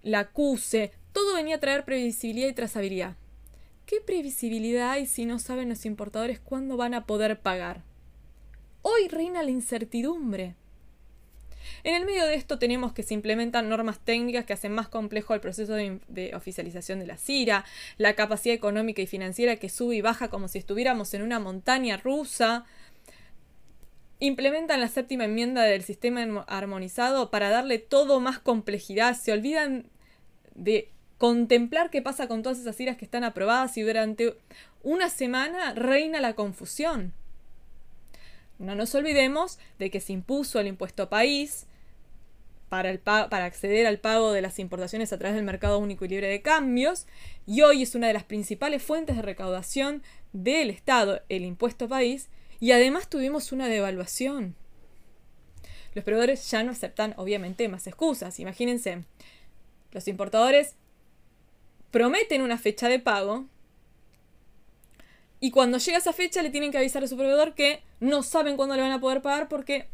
la 0.03 0.31
CUSE, 0.31 0.93
todo 1.13 1.35
venía 1.35 1.57
a 1.57 1.61
traer 1.61 1.85
previsibilidad 1.85 2.49
y 2.49 2.55
trazabilidad. 2.55 3.17
¿Qué 3.93 4.01
previsibilidad 4.01 4.93
hay 4.93 5.05
si 5.05 5.27
no 5.27 5.39
saben 5.39 5.69
los 5.69 5.85
importadores 5.85 6.41
cuándo 6.41 6.79
van 6.79 6.95
a 6.95 7.05
poder 7.05 7.41
pagar? 7.41 7.83
Hoy 8.81 9.07
reina 9.09 9.43
la 9.43 9.51
incertidumbre. 9.51 10.55
En 11.85 11.97
el 11.97 12.07
medio 12.07 12.25
de 12.25 12.37
esto 12.37 12.59
tenemos 12.59 12.95
que 12.95 13.03
se 13.03 13.13
implementan 13.13 13.69
normas 13.69 13.99
técnicas 13.99 14.47
que 14.47 14.55
hacen 14.55 14.73
más 14.73 14.89
complejo 14.89 15.35
el 15.35 15.43
proceso 15.43 15.75
de, 15.75 16.33
oficialización 16.35 17.01
de 17.01 17.07
la 17.07 17.19
CIRA, 17.19 17.67
la 17.99 18.15
capacidad 18.15 18.55
económica 18.55 19.03
y 19.03 19.07
financiera 19.07 19.57
que 19.57 19.69
sube 19.69 19.97
y 19.97 20.01
baja 20.01 20.31
como 20.31 20.49
si 20.49 20.57
estuviéramos 20.57 21.13
en 21.13 21.21
una 21.21 21.39
montaña 21.39 21.99
rusa. 21.99 22.65
Implementan 24.21 24.81
la 24.81 24.89
séptima 24.89 25.27
enmienda 25.27 25.65
del 25.65 25.83
sistema 25.83 26.23
armonizado 26.49 27.31
para 27.31 27.51
darle 27.51 27.79
todo 27.79 28.21
más 28.21 28.39
complejidad. 28.39 29.15
Se 29.15 29.33
olvidan 29.33 29.91
de 30.55 30.89
contemplar 31.23 31.91
qué 31.91 32.03
pasa 32.03 32.27
con 32.27 32.43
todas 32.43 32.59
esas 32.59 32.81
iras 32.81 32.97
que 32.97 33.05
están 33.05 33.23
aprobadas 33.23 33.77
y 33.77 33.83
durante 33.83 34.35
una 34.83 35.09
semana 35.09 35.73
reina 35.73 36.21
la 36.21 36.35
confusión. 36.35 37.13
No 38.59 38.75
nos 38.75 38.93
olvidemos 38.97 39.61
de 39.79 39.89
que 39.93 40.01
se 40.01 40.13
impuso 40.15 40.59
el 40.59 40.67
impuesto 40.67 41.09
país 41.09 41.69
para, 42.69 42.91
el 42.91 42.99
para 42.99 43.45
acceder 43.45 43.87
al 43.87 44.01
pago 44.01 44.33
de 44.33 44.43
las 44.43 44.59
importaciones 44.59 45.13
a 45.13 45.19
través 45.19 45.37
del 45.37 45.45
mercado 45.45 45.79
único 45.79 46.05
y 46.05 46.09
libre 46.09 46.27
de 46.27 46.43
cambios 46.43 47.07
y 47.47 47.63
hoy 47.63 47.83
es 47.83 47.95
una 47.95 48.09
de 48.09 48.15
las 48.15 48.25
principales 48.25 48.83
fuentes 48.83 49.15
de 49.15 49.23
recaudación 49.23 50.03
del 50.33 50.71
Estado, 50.71 51.23
el 51.29 51.45
impuesto 51.45 51.89
país, 51.89 52.31
y 52.59 52.73
además 52.73 53.09
tuvimos 53.09 53.53
una 53.53 53.69
devaluación. 53.69 54.57
Los 55.95 56.05
proveedores 56.05 56.51
ya 56.51 56.65
no 56.65 56.73
aceptan, 56.73 57.15
obviamente, 57.17 57.69
más 57.69 57.87
excusas. 57.87 58.41
Imagínense, 58.41 59.05
los 59.93 60.09
importadores 60.09 60.75
prometen 61.93 62.43
una 62.43 62.59
fecha 62.59 62.89
de 62.89 62.99
pago 62.99 63.47
y 65.39 65.51
cuando 65.51 65.79
llega 65.79 65.99
esa 65.99 66.13
fecha 66.13 66.43
le 66.43 66.51
tienen 66.51 66.73
que 66.73 66.79
avisar 66.79 67.05
a 67.05 67.07
su 67.07 67.17
proveedor 67.17 67.55
que 67.55 67.83
no 68.01 68.23
saben 68.23 68.57
cuándo 68.57 68.75
le 68.75 68.83
van 68.83 68.93
a 68.93 69.01
poder 69.01 69.23
pagar 69.23 69.49
porque 69.49 69.89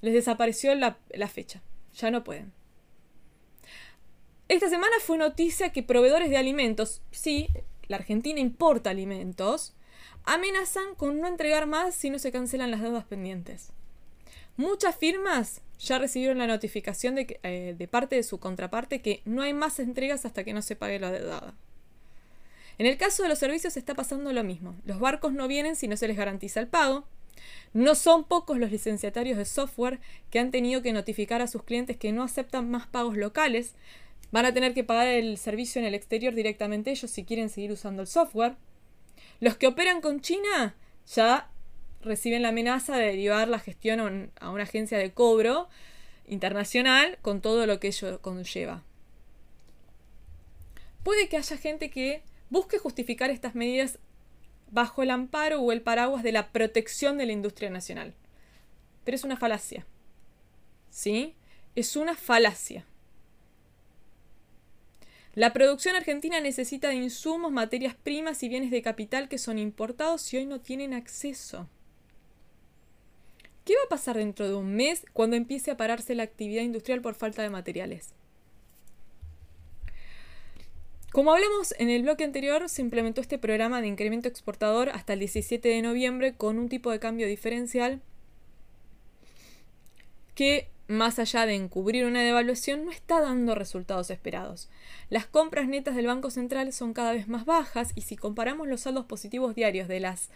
les 0.00 0.14
desapareció 0.14 0.74
la, 0.74 0.96
fecha. 1.28 1.60
Ya 1.94 2.10
no 2.10 2.22
pueden. 2.24 2.52
Esta 4.48 4.68
semana 4.68 4.94
fue 5.02 5.18
noticia 5.18 5.72
que 5.72 5.82
proveedores 5.82 6.30
de 6.30 6.36
alimentos, 6.36 7.02
sí, 7.10 7.48
la 7.88 7.96
Argentina 7.96 8.40
importa 8.40 8.90
alimentos, 8.90 9.74
amenazan 10.24 10.94
con 10.94 11.20
no 11.20 11.28
entregar 11.28 11.66
más 11.66 11.94
si 11.94 12.10
no 12.10 12.18
se 12.18 12.32
cancelan 12.32 12.70
las 12.70 12.82
deudas 12.82 13.04
pendientes. 13.04 13.72
Muchas 14.56 14.96
firmas 14.96 15.62
ya 15.80 15.98
recibieron 15.98 16.38
la 16.38 16.46
notificación 16.46 17.14
de, 17.14 17.40
eh, 17.42 17.74
de 17.76 17.88
parte 17.88 18.16
de 18.16 18.22
su 18.22 18.38
contraparte 18.38 19.00
que 19.00 19.22
no 19.24 19.42
hay 19.42 19.54
más 19.54 19.78
entregas 19.78 20.26
hasta 20.26 20.44
que 20.44 20.52
no 20.52 20.62
se 20.62 20.76
pague 20.76 21.00
la 21.00 21.10
deuda. 21.10 21.54
En 22.78 22.86
el 22.86 22.96
caso 22.96 23.22
de 23.22 23.28
los 23.28 23.38
servicios 23.38 23.76
está 23.76 23.94
pasando 23.94 24.32
lo 24.32 24.44
mismo. 24.44 24.76
Los 24.84 25.00
barcos 25.00 25.32
no 25.32 25.48
vienen 25.48 25.76
si 25.76 25.88
no 25.88 25.96
se 25.96 26.08
les 26.08 26.16
garantiza 26.16 26.60
el 26.60 26.68
pago. 26.68 27.06
No 27.72 27.94
son 27.94 28.24
pocos 28.24 28.58
los 28.58 28.70
licenciatarios 28.70 29.38
de 29.38 29.44
software 29.44 30.00
que 30.30 30.38
han 30.38 30.50
tenido 30.50 30.82
que 30.82 30.92
notificar 30.92 31.40
a 31.42 31.46
sus 31.46 31.62
clientes 31.62 31.96
que 31.96 32.12
no 32.12 32.22
aceptan 32.22 32.70
más 32.70 32.86
pagos 32.86 33.16
locales. 33.16 33.74
Van 34.32 34.46
a 34.46 34.54
tener 34.54 34.74
que 34.74 34.84
pagar 34.84 35.08
el 35.08 35.38
servicio 35.38 35.80
en 35.80 35.86
el 35.86 35.94
exterior 35.94 36.34
directamente 36.34 36.90
ellos 36.90 37.10
si 37.10 37.24
quieren 37.24 37.48
seguir 37.48 37.72
usando 37.72 38.02
el 38.02 38.08
software. 38.08 38.56
Los 39.40 39.56
que 39.56 39.66
operan 39.66 40.00
con 40.00 40.20
China 40.20 40.74
ya 41.06 41.49
reciben 42.02 42.42
la 42.42 42.48
amenaza 42.48 42.96
de 42.96 43.06
derivar 43.06 43.48
la 43.48 43.58
gestión 43.58 44.30
a 44.40 44.50
una 44.50 44.62
agencia 44.62 44.98
de 44.98 45.12
cobro 45.12 45.68
internacional 46.26 47.18
con 47.22 47.40
todo 47.40 47.66
lo 47.66 47.80
que 47.80 47.88
ello 47.88 48.20
conlleva. 48.20 48.82
Puede 51.02 51.28
que 51.28 51.36
haya 51.36 51.56
gente 51.56 51.90
que 51.90 52.22
busque 52.50 52.78
justificar 52.78 53.30
estas 53.30 53.54
medidas 53.54 53.98
bajo 54.70 55.02
el 55.02 55.10
amparo 55.10 55.60
o 55.60 55.72
el 55.72 55.82
paraguas 55.82 56.22
de 56.22 56.32
la 56.32 56.52
protección 56.52 57.18
de 57.18 57.26
la 57.26 57.32
industria 57.32 57.70
nacional. 57.70 58.14
Pero 59.04 59.16
es 59.16 59.24
una 59.24 59.36
falacia. 59.36 59.86
¿Sí? 60.90 61.34
Es 61.74 61.96
una 61.96 62.14
falacia. 62.14 62.84
La 65.34 65.52
producción 65.52 65.94
argentina 65.94 66.40
necesita 66.40 66.88
de 66.88 66.96
insumos, 66.96 67.52
materias 67.52 67.94
primas 67.94 68.42
y 68.42 68.48
bienes 68.48 68.70
de 68.70 68.82
capital 68.82 69.28
que 69.28 69.38
son 69.38 69.58
importados 69.58 70.32
y 70.34 70.38
hoy 70.38 70.46
no 70.46 70.60
tienen 70.60 70.92
acceso. 70.92 71.68
¿Qué 73.64 73.74
va 73.74 73.82
a 73.86 73.88
pasar 73.88 74.16
dentro 74.16 74.48
de 74.48 74.54
un 74.54 74.74
mes 74.74 75.04
cuando 75.12 75.36
empiece 75.36 75.70
a 75.70 75.76
pararse 75.76 76.14
la 76.14 76.22
actividad 76.22 76.62
industrial 76.62 77.00
por 77.02 77.14
falta 77.14 77.42
de 77.42 77.50
materiales? 77.50 78.14
Como 81.12 81.32
hablamos 81.32 81.74
en 81.78 81.90
el 81.90 82.02
bloque 82.02 82.22
anterior, 82.22 82.68
se 82.68 82.82
implementó 82.82 83.20
este 83.20 83.36
programa 83.36 83.80
de 83.80 83.88
incremento 83.88 84.28
exportador 84.28 84.90
hasta 84.90 85.12
el 85.12 85.18
17 85.18 85.68
de 85.68 85.82
noviembre 85.82 86.34
con 86.34 86.56
un 86.56 86.68
tipo 86.68 86.92
de 86.92 87.00
cambio 87.00 87.26
diferencial 87.26 88.00
que, 90.36 90.68
más 90.86 91.18
allá 91.18 91.46
de 91.46 91.56
encubrir 91.56 92.06
una 92.06 92.22
devaluación, 92.22 92.84
no 92.84 92.92
está 92.92 93.20
dando 93.20 93.56
resultados 93.56 94.08
esperados. 94.10 94.70
Las 95.08 95.26
compras 95.26 95.66
netas 95.66 95.96
del 95.96 96.06
Banco 96.06 96.30
Central 96.30 96.72
son 96.72 96.94
cada 96.94 97.12
vez 97.12 97.26
más 97.26 97.44
bajas 97.44 97.90
y 97.96 98.02
si 98.02 98.16
comparamos 98.16 98.68
los 98.68 98.82
saldos 98.82 99.06
positivos 99.06 99.56
diarios 99.56 99.88
de 99.88 99.98
las 99.98 100.30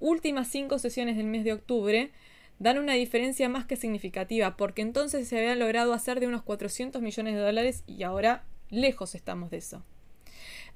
últimas 0.00 0.48
cinco 0.48 0.80
sesiones 0.80 1.16
del 1.16 1.26
mes 1.26 1.44
de 1.44 1.52
octubre, 1.52 2.10
dan 2.58 2.78
una 2.78 2.94
diferencia 2.94 3.48
más 3.48 3.66
que 3.66 3.76
significativa, 3.76 4.56
porque 4.56 4.82
entonces 4.82 5.28
se 5.28 5.38
había 5.38 5.54
logrado 5.54 5.92
hacer 5.92 6.20
de 6.20 6.26
unos 6.26 6.42
400 6.42 7.02
millones 7.02 7.34
de 7.34 7.40
dólares 7.40 7.84
y 7.86 8.02
ahora 8.02 8.44
lejos 8.70 9.14
estamos 9.14 9.50
de 9.50 9.58
eso. 9.58 9.84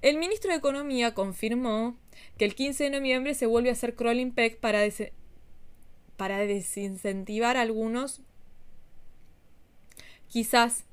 El 0.03 0.19
ministro 0.19 0.51
de 0.51 0.59
Economía 0.59 1.15
confirmó 1.15 1.97
que 2.39 2.45
el 2.45 2.55
15 2.55 2.85
de 2.85 2.91
noviembre 2.91 3.35
se 3.35 3.47
vuelve 3.47 3.69
a 3.69 3.73
hacer 3.73 3.95
crawling 3.95 4.33
peg 4.33 4.59
para, 4.59 4.81
para 6.17 6.39
desincentivar 6.39 7.57
a 7.57 7.63
algunos, 7.63 8.23
quizás, 10.29 10.85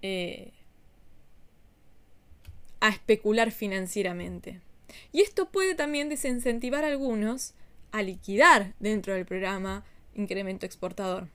eh, 0.00 0.52
a 2.80 2.88
especular 2.88 3.50
financieramente. 3.50 4.60
Y 5.12 5.20
esto 5.22 5.50
puede 5.50 5.74
también 5.74 6.08
desincentivar 6.08 6.84
a 6.84 6.88
algunos 6.88 7.54
a 7.92 8.02
liquidar 8.02 8.74
dentro 8.80 9.14
del 9.14 9.24
programa 9.24 9.84
incremento 10.14 10.66
exportador. 10.66 11.28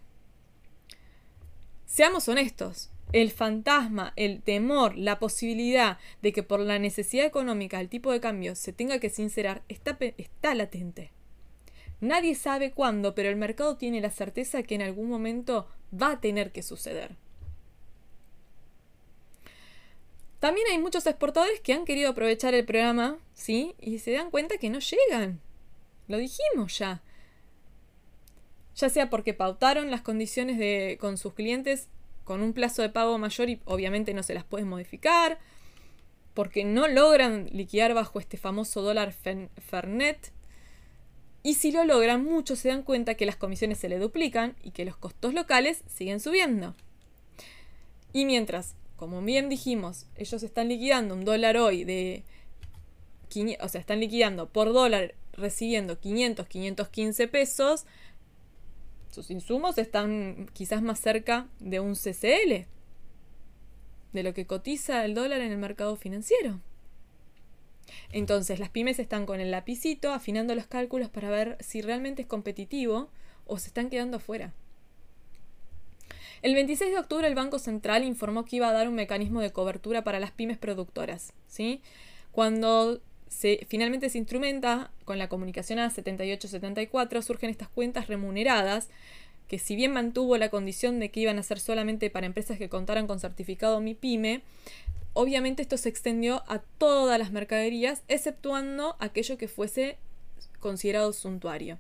Seamos 1.86 2.28
honestos, 2.28 2.92
el 3.14 3.32
fantasma, 3.32 4.14
el 4.16 4.42
temor, 4.42 4.96
la 4.96 5.18
posibilidad 5.18 5.98
de 6.22 6.32
que 6.32 6.44
por 6.44 6.60
la 6.60 6.78
necesidad 6.78 7.26
económica 7.26 7.82
el 7.82 7.90
tipo 7.90 8.12
de 8.12 8.20
cambio 8.20 8.56
se 8.56 8.74
tenga 8.74 9.00
que 9.00 9.10
sincerar 9.10 9.64
está, 9.68 9.98
está 10.18 10.54
latente. 10.54 11.12
Nadie 12.02 12.36
sabe 12.36 12.72
cuándo, 12.72 13.16
pero 13.16 13.30
el 13.30 13.36
mercado 13.36 13.76
tiene 13.76 14.02
la 14.02 14.12
certeza 14.12 14.64
que 14.64 14.76
en 14.76 14.84
algún 14.84 15.10
momento 15.10 15.68
va 15.92 16.12
a 16.12 16.22
tener 16.22 16.52
que 16.52 16.64
suceder. 16.64 17.16
También 20.40 20.68
hay 20.72 20.78
muchos 20.78 21.06
exportadores 21.06 21.60
que 21.60 21.74
han 21.74 21.84
querido 21.84 22.12
aprovechar 22.12 22.54
el 22.54 22.66
programa, 22.66 23.18
¿sí? 23.34 23.76
Y 23.80 24.00
se 24.00 24.14
dan 24.14 24.32
cuenta 24.32 24.58
que 24.58 24.70
no 24.70 24.80
llegan. 24.80 25.42
Lo 26.08 26.18
dijimos 26.18 26.78
ya. 26.78 27.02
Ya 28.80 28.88
sea 28.90 29.10
porque 29.10 29.34
pautaron 29.34 29.92
las 29.92 30.02
condiciones 30.02 30.58
de, 30.58 30.98
con 31.02 31.18
sus 31.18 31.34
clientes 31.34 31.90
con 32.30 32.44
un 32.44 32.54
plazo 32.54 32.84
de 32.84 32.90
pago 32.90 33.18
mayor 33.18 33.50
y 33.50 33.60
obviamente 33.66 34.14
no 34.14 34.22
se 34.22 34.36
las 34.36 34.44
pueden 34.44 34.68
modificar, 34.68 35.40
porque 36.36 36.64
no 36.64 36.88
logran 36.88 37.50
liquidar 37.52 37.96
bajo 37.96 38.20
este 38.20 38.38
famoso 38.38 38.84
dólar 38.84 39.14
Fernet. 39.14 40.32
Y 41.42 41.56
si 41.56 41.72
lo 41.72 41.86
logran, 41.86 42.24
muchos 42.24 42.60
se 42.60 42.70
dan 42.70 42.84
cuenta 42.84 43.16
que 43.16 43.26
las 43.26 43.36
comisiones 43.36 43.80
se 43.80 43.90
le 43.90 43.98
duplican 43.98 44.56
y 44.62 44.70
que 44.70 44.86
los 44.86 44.96
costos 44.96 45.34
locales 45.34 45.84
siguen 45.88 46.20
subiendo. 46.20 46.76
Y 48.14 48.26
mientras, 48.26 48.76
como 48.96 49.24
bien 49.24 49.50
dijimos, 49.50 50.06
ellos 50.16 50.44
están 50.44 50.70
liquidando 50.70 51.16
un 51.16 51.26
dólar 51.26 51.58
hoy 51.58 51.84
de... 51.84 52.24
O 53.60 53.70
sea, 53.70 53.82
están 53.82 54.02
liquidando 54.02 54.50
por 54.50 54.72
dólar 54.72 55.16
recibiendo 55.34 56.00
500, 56.00 56.48
515 56.48 57.28
pesos, 57.28 57.86
sus 59.12 59.32
insumos 59.32 59.78
están 59.78 60.50
quizás 60.54 60.82
más 60.82 61.00
cerca 61.00 61.48
de 61.60 61.80
un 61.80 61.96
CCL, 61.96 62.66
de 64.14 64.24
lo 64.24 64.34
que 64.34 64.46
cotiza 64.46 65.06
el 65.06 65.14
dólar 65.14 65.42
en 65.42 65.52
el 65.52 65.58
mercado 65.58 65.96
financiero. 65.96 66.60
Entonces 68.12 68.60
las 68.60 68.70
pymes 68.70 69.00
están 69.00 69.26
con 69.26 69.40
el 69.40 69.52
lapicito 69.52 70.12
afinando 70.14 70.56
los 70.56 70.68
cálculos 70.68 71.10
para 71.10 71.30
ver 71.30 71.58
si 71.60 71.82
realmente 71.82 72.24
es 72.24 72.28
competitivo 72.28 73.10
o 73.46 73.58
se 73.58 73.68
están 73.68 73.90
quedando 73.90 74.18
afuera. 74.18 74.54
El 76.42 76.54
26 76.54 76.92
de 76.92 77.00
octubre 77.00 77.28
el 77.28 77.36
Banco 77.36 77.60
Central 77.60 78.04
informó 78.04 78.46
que 78.46 78.58
iba 78.58 78.70
a 78.70 78.74
dar 78.74 78.88
un 78.88 78.96
mecanismo 78.96 79.42
de 79.42 79.52
cobertura 79.52 80.04
para 80.04 80.20
las 80.20 80.32
pymes 80.32 80.58
productoras. 80.58 81.34
¿sí? 81.48 81.82
Cuando 82.32 83.02
se, 83.30 83.66
finalmente 83.70 84.10
se 84.10 84.18
instrumenta 84.18 84.92
con 85.06 85.18
la 85.18 85.30
comunicación 85.30 85.80
a 85.80 85.90
78-74, 85.90 87.22
surgen 87.22 87.50
estas 87.50 87.70
cuentas 87.70 88.08
remuneradas, 88.08 88.90
que 89.48 89.60
si 89.60 89.76
bien 89.76 89.94
mantuvo 89.94 90.38
la 90.38 90.50
condición 90.50 91.00
de 91.00 91.10
que 91.10 91.22
iban 91.22 91.40
a 91.40 91.44
ser 91.44 91.60
solamente 91.60 92.10
para 92.10 92.26
empresas 92.26 92.58
que 92.58 92.70
contaran 92.70 93.08
con 93.08 93.20
certificado 93.20 93.80
MIPYME, 93.80 94.42
obviamente 95.14 95.62
esto 95.62 95.78
se 95.78 95.90
extendió 95.90 96.44
a 96.48 96.60
todas 96.60 97.18
las 97.18 97.32
mercaderías, 97.32 98.04
exceptuando 98.08 98.96
aquello 99.00 99.38
que 99.38 99.48
fuese 99.48 99.98
considerado 100.60 101.14
suntuario. 101.14 101.80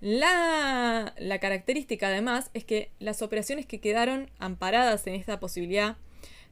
La, 0.00 1.14
la 1.18 1.38
característica 1.38 2.08
además 2.08 2.50
es 2.54 2.64
que 2.64 2.90
las 2.98 3.22
operaciones 3.22 3.66
que 3.66 3.80
quedaron 3.80 4.30
amparadas 4.38 5.06
en 5.06 5.14
esta 5.14 5.40
posibilidad 5.40 5.96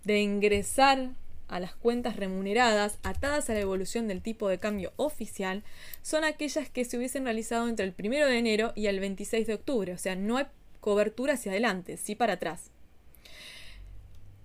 de 0.04 0.20
ingresar 0.20 1.10
a 1.49 1.61
las 1.61 1.74
cuentas 1.74 2.16
remuneradas 2.16 2.99
atadas 3.03 3.49
a 3.51 3.55
la 3.55 3.61
evolución 3.61 4.09
del 4.09 4.22
tipo 4.22 4.49
de 4.49 4.59
cambio 4.59 4.92
oficial 4.97 5.62
son 6.03 6.24
aquellas 6.24 6.68
que 6.68 6.84
se 6.84 6.97
hubiesen 6.97 7.24
realizado 7.24 7.68
entre 7.68 7.84
el 7.84 7.95
1 7.99 8.26
de 8.26 8.38
enero 8.38 8.72
y 8.74 8.86
el 8.86 9.01
26 9.01 9.47
de 9.47 9.55
octubre, 9.55 9.92
o 9.92 9.99
sea, 9.99 10.16
no 10.16 10.36
hay 10.36 10.47
cobertura 10.80 11.34
hacia 11.34 11.53
adelante, 11.53 11.97
sí 11.97 12.14
para 12.14 12.34
atrás. 12.34 12.70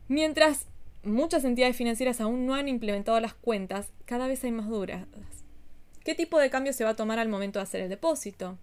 Mientras 0.08 0.66
muchas 1.04 1.44
entidades 1.44 1.76
financieras 1.76 2.22
aún 2.22 2.46
no 2.46 2.56
han 2.56 2.68
implementado 2.68 3.20
las 3.20 3.34
cuentas, 3.34 3.92
cada 4.06 4.28
vez 4.28 4.44
hay 4.44 4.52
más 4.52 4.68
duras. 4.68 5.06
¿Qué 6.04 6.16
tipo 6.16 6.40
de 6.40 6.50
cambio 6.50 6.74
se 6.74 6.84
va 6.84 6.92
a 6.92 6.96
tomar 6.96 7.20
al 7.20 7.30
momento 7.30 7.60
de 7.60 7.64
hacer 7.64 7.82
el 7.82 7.90
depósito? 7.90 8.58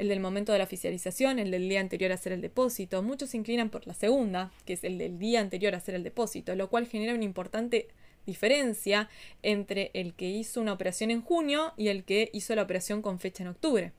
El 0.00 0.08
del 0.08 0.18
momento 0.18 0.52
de 0.52 0.58
la 0.58 0.64
oficialización, 0.64 1.38
el 1.38 1.50
del 1.50 1.68
día 1.68 1.78
anterior 1.78 2.10
a 2.10 2.14
hacer 2.14 2.32
el 2.32 2.40
depósito. 2.40 3.02
Muchos 3.02 3.30
se 3.30 3.36
inclinan 3.36 3.68
por 3.68 3.86
la 3.86 3.92
segunda, 3.92 4.50
que 4.64 4.72
es 4.72 4.82
el 4.82 4.96
del 4.96 5.18
día 5.18 5.40
anterior 5.40 5.74
a 5.74 5.76
hacer 5.76 5.94
el 5.94 6.02
depósito, 6.02 6.54
lo 6.54 6.70
cual 6.70 6.86
genera 6.86 7.14
una 7.14 7.24
importante 7.24 7.88
diferencia 8.24 9.10
entre 9.42 9.90
el 9.92 10.14
que 10.14 10.30
hizo 10.30 10.62
una 10.62 10.72
operación 10.72 11.10
en 11.10 11.20
junio 11.20 11.74
y 11.76 11.88
el 11.88 12.04
que 12.04 12.30
hizo 12.32 12.54
la 12.54 12.62
operación 12.62 13.02
con 13.02 13.18
fecha 13.18 13.42
en 13.42 13.50
octubre. 13.50 13.92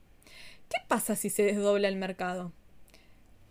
¿Qué 0.68 0.78
pasa 0.88 1.14
si 1.14 1.30
se 1.30 1.44
desdobla 1.44 1.86
el 1.86 1.94
mercado? 1.94 2.50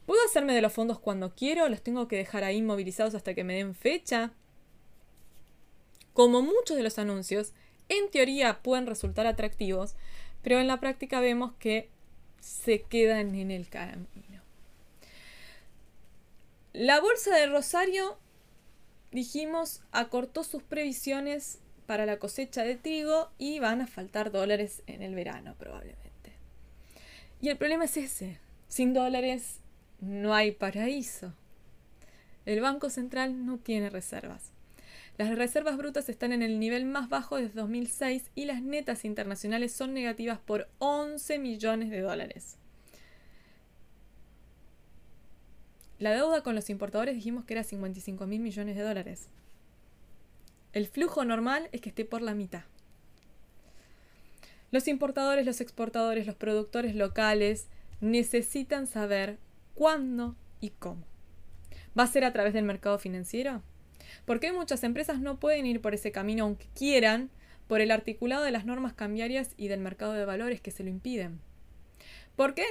¿Puedo 0.05 0.19
hacerme 0.25 0.53
de 0.53 0.61
los 0.61 0.73
fondos 0.73 0.99
cuando 0.99 1.33
quiero? 1.33 1.69
¿Los 1.69 1.81
tengo 1.81 2.09
que 2.09 2.17
dejar 2.17 2.43
ahí 2.43 2.61
movilizados 2.61 3.15
hasta 3.15 3.33
que 3.33 3.45
me 3.45 3.55
den 3.55 3.75
fecha? 3.75 4.33
Como 6.11 6.41
muchos 6.41 6.75
de 6.75 6.83
los 6.83 6.99
anuncios, 6.99 7.53
en 7.87 8.11
teoría 8.11 8.61
pueden 8.61 8.87
resultar 8.87 9.25
atractivos, 9.25 9.95
pero 10.41 10.59
en 10.59 10.67
la 10.67 10.81
práctica 10.81 11.21
vemos 11.21 11.53
que 11.53 11.89
se 12.41 12.81
quedan 12.81 13.35
en 13.35 13.51
el 13.51 13.69
camino. 13.69 14.41
La 16.73 16.99
bolsa 16.99 17.35
de 17.35 17.47
Rosario 17.47 18.17
dijimos, 19.11 19.81
acortó 19.91 20.43
sus 20.43 20.63
previsiones 20.63 21.59
para 21.85 22.05
la 22.05 22.17
cosecha 22.17 22.63
de 22.63 22.75
trigo 22.75 23.29
y 23.37 23.59
van 23.59 23.81
a 23.81 23.87
faltar 23.87 24.31
dólares 24.31 24.81
en 24.87 25.01
el 25.01 25.15
verano 25.15 25.55
probablemente. 25.57 26.33
Y 27.41 27.49
el 27.49 27.57
problema 27.57 27.85
es 27.85 27.97
ese, 27.97 28.39
sin 28.67 28.93
dólares 28.93 29.59
no 29.99 30.33
hay 30.33 30.51
paraíso. 30.51 31.33
El 32.45 32.61
Banco 32.61 32.89
Central 32.89 33.45
no 33.45 33.57
tiene 33.57 33.89
reservas. 33.89 34.51
Las 35.17 35.35
reservas 35.35 35.77
brutas 35.77 36.09
están 36.09 36.31
en 36.33 36.41
el 36.41 36.59
nivel 36.59 36.85
más 36.85 37.09
bajo 37.09 37.37
desde 37.37 37.53
2006 37.53 38.31
y 38.33 38.45
las 38.45 38.61
netas 38.61 39.05
internacionales 39.05 39.71
son 39.73 39.93
negativas 39.93 40.39
por 40.39 40.67
11 40.79 41.37
millones 41.39 41.89
de 41.89 42.01
dólares. 42.01 42.57
La 45.99 46.11
deuda 46.11 46.41
con 46.41 46.55
los 46.55 46.69
importadores 46.71 47.13
dijimos 47.13 47.45
que 47.45 47.53
era 47.53 47.63
55 47.63 48.25
mil 48.25 48.39
millones 48.39 48.75
de 48.75 48.81
dólares. 48.81 49.27
El 50.73 50.87
flujo 50.87 51.25
normal 51.25 51.69
es 51.73 51.81
que 51.81 51.89
esté 51.89 52.05
por 52.05 52.23
la 52.23 52.33
mitad. 52.33 52.63
Los 54.71 54.87
importadores, 54.87 55.45
los 55.45 55.61
exportadores, 55.61 56.25
los 56.25 56.35
productores 56.35 56.95
locales 56.95 57.67
necesitan 57.99 58.87
saber 58.87 59.37
cuándo 59.75 60.35
y 60.61 60.69
cómo. 60.71 61.03
¿Va 61.97 62.03
a 62.03 62.07
ser 62.07 62.23
a 62.23 62.31
través 62.31 62.53
del 62.53 62.63
mercado 62.63 62.97
financiero? 62.97 63.61
Porque 64.25 64.51
muchas 64.51 64.83
empresas 64.83 65.19
no 65.19 65.39
pueden 65.39 65.65
ir 65.65 65.81
por 65.81 65.93
ese 65.93 66.11
camino 66.11 66.43
aunque 66.43 66.67
quieran 66.75 67.29
por 67.67 67.81
el 67.81 67.91
articulado 67.91 68.43
de 68.43 68.51
las 68.51 68.65
normas 68.65 68.93
cambiarias 68.93 69.51
y 69.57 69.67
del 69.67 69.79
mercado 69.79 70.13
de 70.13 70.25
valores 70.25 70.61
que 70.61 70.71
se 70.71 70.83
lo 70.83 70.89
impiden. 70.89 71.39
¿Por 72.35 72.53
qué? 72.53 72.65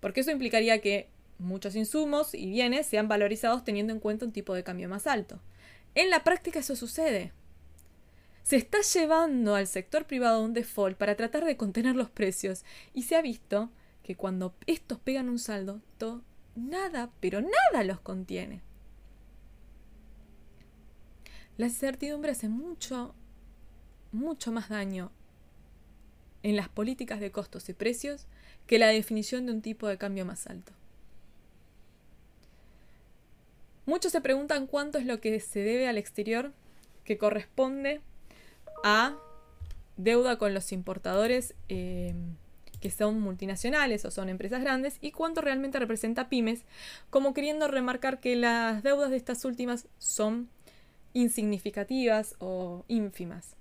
Porque 0.00 0.20
eso 0.20 0.30
implicaría 0.30 0.80
que 0.80 1.08
muchos 1.38 1.76
insumos 1.76 2.34
y 2.34 2.50
bienes 2.50 2.86
sean 2.86 3.08
valorizados 3.08 3.64
teniendo 3.64 3.92
en 3.92 4.00
cuenta 4.00 4.26
un 4.26 4.32
tipo 4.32 4.54
de 4.54 4.64
cambio 4.64 4.88
más 4.88 5.06
alto. 5.06 5.40
En 5.94 6.10
la 6.10 6.24
práctica 6.24 6.58
eso 6.58 6.76
sucede. 6.76 7.32
Se 8.42 8.56
está 8.56 8.78
llevando 8.82 9.54
al 9.54 9.66
sector 9.66 10.06
privado 10.06 10.42
un 10.42 10.52
default 10.52 10.96
para 10.96 11.16
tratar 11.16 11.44
de 11.44 11.56
contener 11.56 11.96
los 11.96 12.10
precios 12.10 12.64
y 12.94 13.02
se 13.02 13.16
ha 13.16 13.22
visto 13.22 13.70
que 14.02 14.14
cuando 14.14 14.54
estos 14.66 15.00
pegan 15.00 15.28
un 15.28 15.38
saldo, 15.38 15.80
nada, 16.54 17.10
pero 17.20 17.40
nada 17.40 17.82
los 17.84 18.00
contiene. 18.00 18.62
La 21.56 21.66
incertidumbre 21.66 22.32
hace 22.32 22.48
mucho, 22.48 23.14
mucho 24.12 24.52
más 24.52 24.68
daño 24.68 25.10
en 26.42 26.56
las 26.56 26.68
políticas 26.68 27.18
de 27.20 27.32
costos 27.32 27.68
y 27.68 27.72
precios 27.72 28.26
que 28.66 28.78
la 28.78 28.88
definición 28.88 29.46
de 29.46 29.52
un 29.52 29.62
tipo 29.62 29.88
de 29.88 29.98
cambio 29.98 30.24
más 30.24 30.46
alto. 30.46 30.72
Muchos 33.86 34.12
se 34.12 34.20
preguntan 34.20 34.66
cuánto 34.66 34.98
es 34.98 35.06
lo 35.06 35.20
que 35.20 35.38
se 35.40 35.60
debe 35.60 35.88
al 35.88 35.96
exterior 35.96 36.52
que 37.04 37.18
corresponde 37.18 38.00
a 38.84 39.16
deuda 39.96 40.38
con 40.38 40.52
los 40.52 40.72
importadores 40.72 41.54
eh, 41.68 42.14
que 42.80 42.90
son 42.90 43.20
multinacionales 43.20 44.04
o 44.04 44.10
son 44.10 44.28
empresas 44.28 44.60
grandes 44.60 44.98
y 45.00 45.12
cuánto 45.12 45.40
realmente 45.40 45.78
representa 45.78 46.28
pymes, 46.28 46.64
como 47.10 47.32
queriendo 47.32 47.68
remarcar 47.68 48.20
que 48.20 48.36
las 48.36 48.82
deudas 48.82 49.10
de 49.10 49.16
estas 49.16 49.44
últimas 49.44 49.86
son 49.98 50.48
insignificativas 51.16 52.36
o 52.38 52.84
ínfimas. 52.88 53.56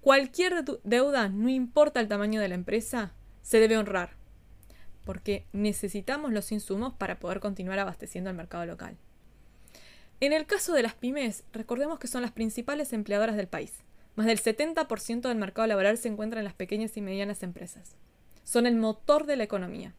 Cualquier 0.00 0.64
deuda, 0.82 1.28
no 1.28 1.48
importa 1.48 2.00
el 2.00 2.08
tamaño 2.08 2.40
de 2.40 2.48
la 2.48 2.56
empresa, 2.56 3.12
se 3.40 3.60
debe 3.60 3.78
honrar, 3.78 4.10
porque 5.04 5.46
necesitamos 5.52 6.32
los 6.32 6.50
insumos 6.50 6.92
para 6.94 7.20
poder 7.20 7.38
continuar 7.38 7.78
abasteciendo 7.78 8.30
al 8.30 8.36
mercado 8.36 8.66
local. 8.66 8.96
En 10.20 10.32
el 10.32 10.46
caso 10.46 10.72
de 10.72 10.82
las 10.82 10.94
pymes, 10.94 11.44
recordemos 11.52 12.00
que 12.00 12.08
son 12.08 12.22
las 12.22 12.32
principales 12.32 12.92
empleadoras 12.92 13.36
del 13.36 13.46
país. 13.46 13.72
Más 14.16 14.26
del 14.26 14.40
70% 14.40 15.28
del 15.28 15.38
mercado 15.38 15.68
laboral 15.68 15.98
se 15.98 16.08
encuentra 16.08 16.40
en 16.40 16.44
las 16.44 16.54
pequeñas 16.54 16.96
y 16.96 17.00
medianas 17.00 17.44
empresas. 17.44 17.94
Son 18.42 18.66
el 18.66 18.74
motor 18.74 19.24
de 19.26 19.36
la 19.36 19.44
economía. 19.44 19.94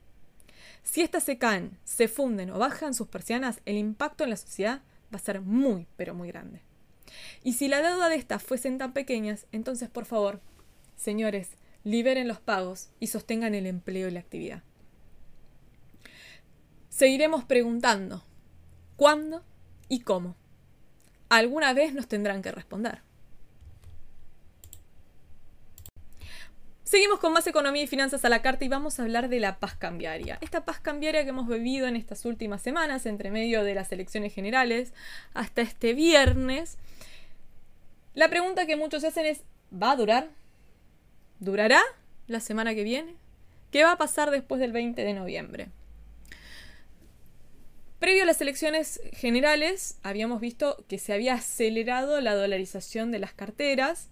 Si 0.83 1.01
éstas 1.01 1.23
se 1.23 1.37
caen, 1.37 1.77
se 1.85 2.09
funden 2.09 2.49
o 2.49 2.59
bajan 2.59 2.93
sus 2.93 3.07
persianas, 3.07 3.61
el 3.65 3.77
impacto 3.77 4.25
en 4.25 4.31
la 4.31 4.35
sociedad 4.35 4.81
va 5.13 5.17
a 5.17 5.19
ser 5.19 5.39
muy, 5.39 5.87
pero 5.95 6.13
muy 6.13 6.27
grande. 6.27 6.61
Y 7.43 7.53
si 7.53 7.67
la 7.67 7.81
deuda 7.81 8.09
de 8.09 8.15
estas 8.15 8.43
fuesen 8.43 8.77
tan 8.77 8.93
pequeñas, 8.93 9.47
entonces 9.51 9.89
por 9.89 10.05
favor, 10.05 10.41
señores, 10.95 11.49
liberen 11.83 12.27
los 12.27 12.39
pagos 12.39 12.89
y 12.99 13.07
sostengan 13.07 13.55
el 13.55 13.65
empleo 13.65 14.07
y 14.07 14.11
la 14.11 14.19
actividad. 14.19 14.63
Seguiremos 16.89 17.45
preguntando, 17.45 18.23
¿cuándo 18.95 19.43
y 19.87 20.01
cómo. 20.01 20.35
Alguna 21.29 21.73
vez 21.73 21.93
nos 21.93 22.07
tendrán 22.07 22.41
que 22.41 22.51
responder. 22.51 23.01
Seguimos 26.89 27.19
con 27.19 27.33
más 27.33 27.45
economía 27.45 27.83
y 27.83 27.87
finanzas 27.87 28.25
a 28.25 28.29
la 28.29 28.41
carta 28.41 28.65
y 28.65 28.67
vamos 28.67 28.99
a 28.99 29.03
hablar 29.03 29.29
de 29.29 29.39
la 29.39 29.59
paz 29.59 29.75
cambiaria. 29.75 30.39
Esta 30.41 30.65
paz 30.65 30.79
cambiaria 30.79 31.23
que 31.23 31.29
hemos 31.29 31.47
vivido 31.47 31.85
en 31.85 31.95
estas 31.95 32.25
últimas 32.25 32.63
semanas, 32.63 33.05
entre 33.05 33.29
medio 33.29 33.63
de 33.63 33.75
las 33.75 33.91
elecciones 33.91 34.33
generales, 34.33 34.91
hasta 35.35 35.61
este 35.61 35.93
viernes. 35.93 36.79
La 38.19 38.29
pregunta 38.29 38.65
que 38.65 38.75
muchos 38.75 39.05
hacen 39.05 39.25
es, 39.25 39.43
¿va 39.71 39.91
a 39.91 39.95
durar? 39.95 40.27
¿Durará 41.39 41.79
la 42.27 42.41
semana 42.41 42.75
que 42.75 42.83
viene? 42.83 43.15
¿Qué 43.71 43.85
va 43.85 43.93
a 43.93 43.97
pasar 43.97 44.29
después 44.29 44.59
del 44.59 44.73
20 44.73 45.01
de 45.05 45.13
noviembre? 45.13 45.69
Previo 47.97 48.23
a 48.23 48.25
las 48.25 48.41
elecciones 48.41 48.99
generales, 49.13 49.99
habíamos 50.03 50.41
visto 50.41 50.83
que 50.89 50.97
se 50.97 51.13
había 51.13 51.35
acelerado 51.35 52.19
la 52.19 52.35
dolarización 52.35 53.09
de 53.11 53.19
las 53.19 53.31
carteras 53.31 54.09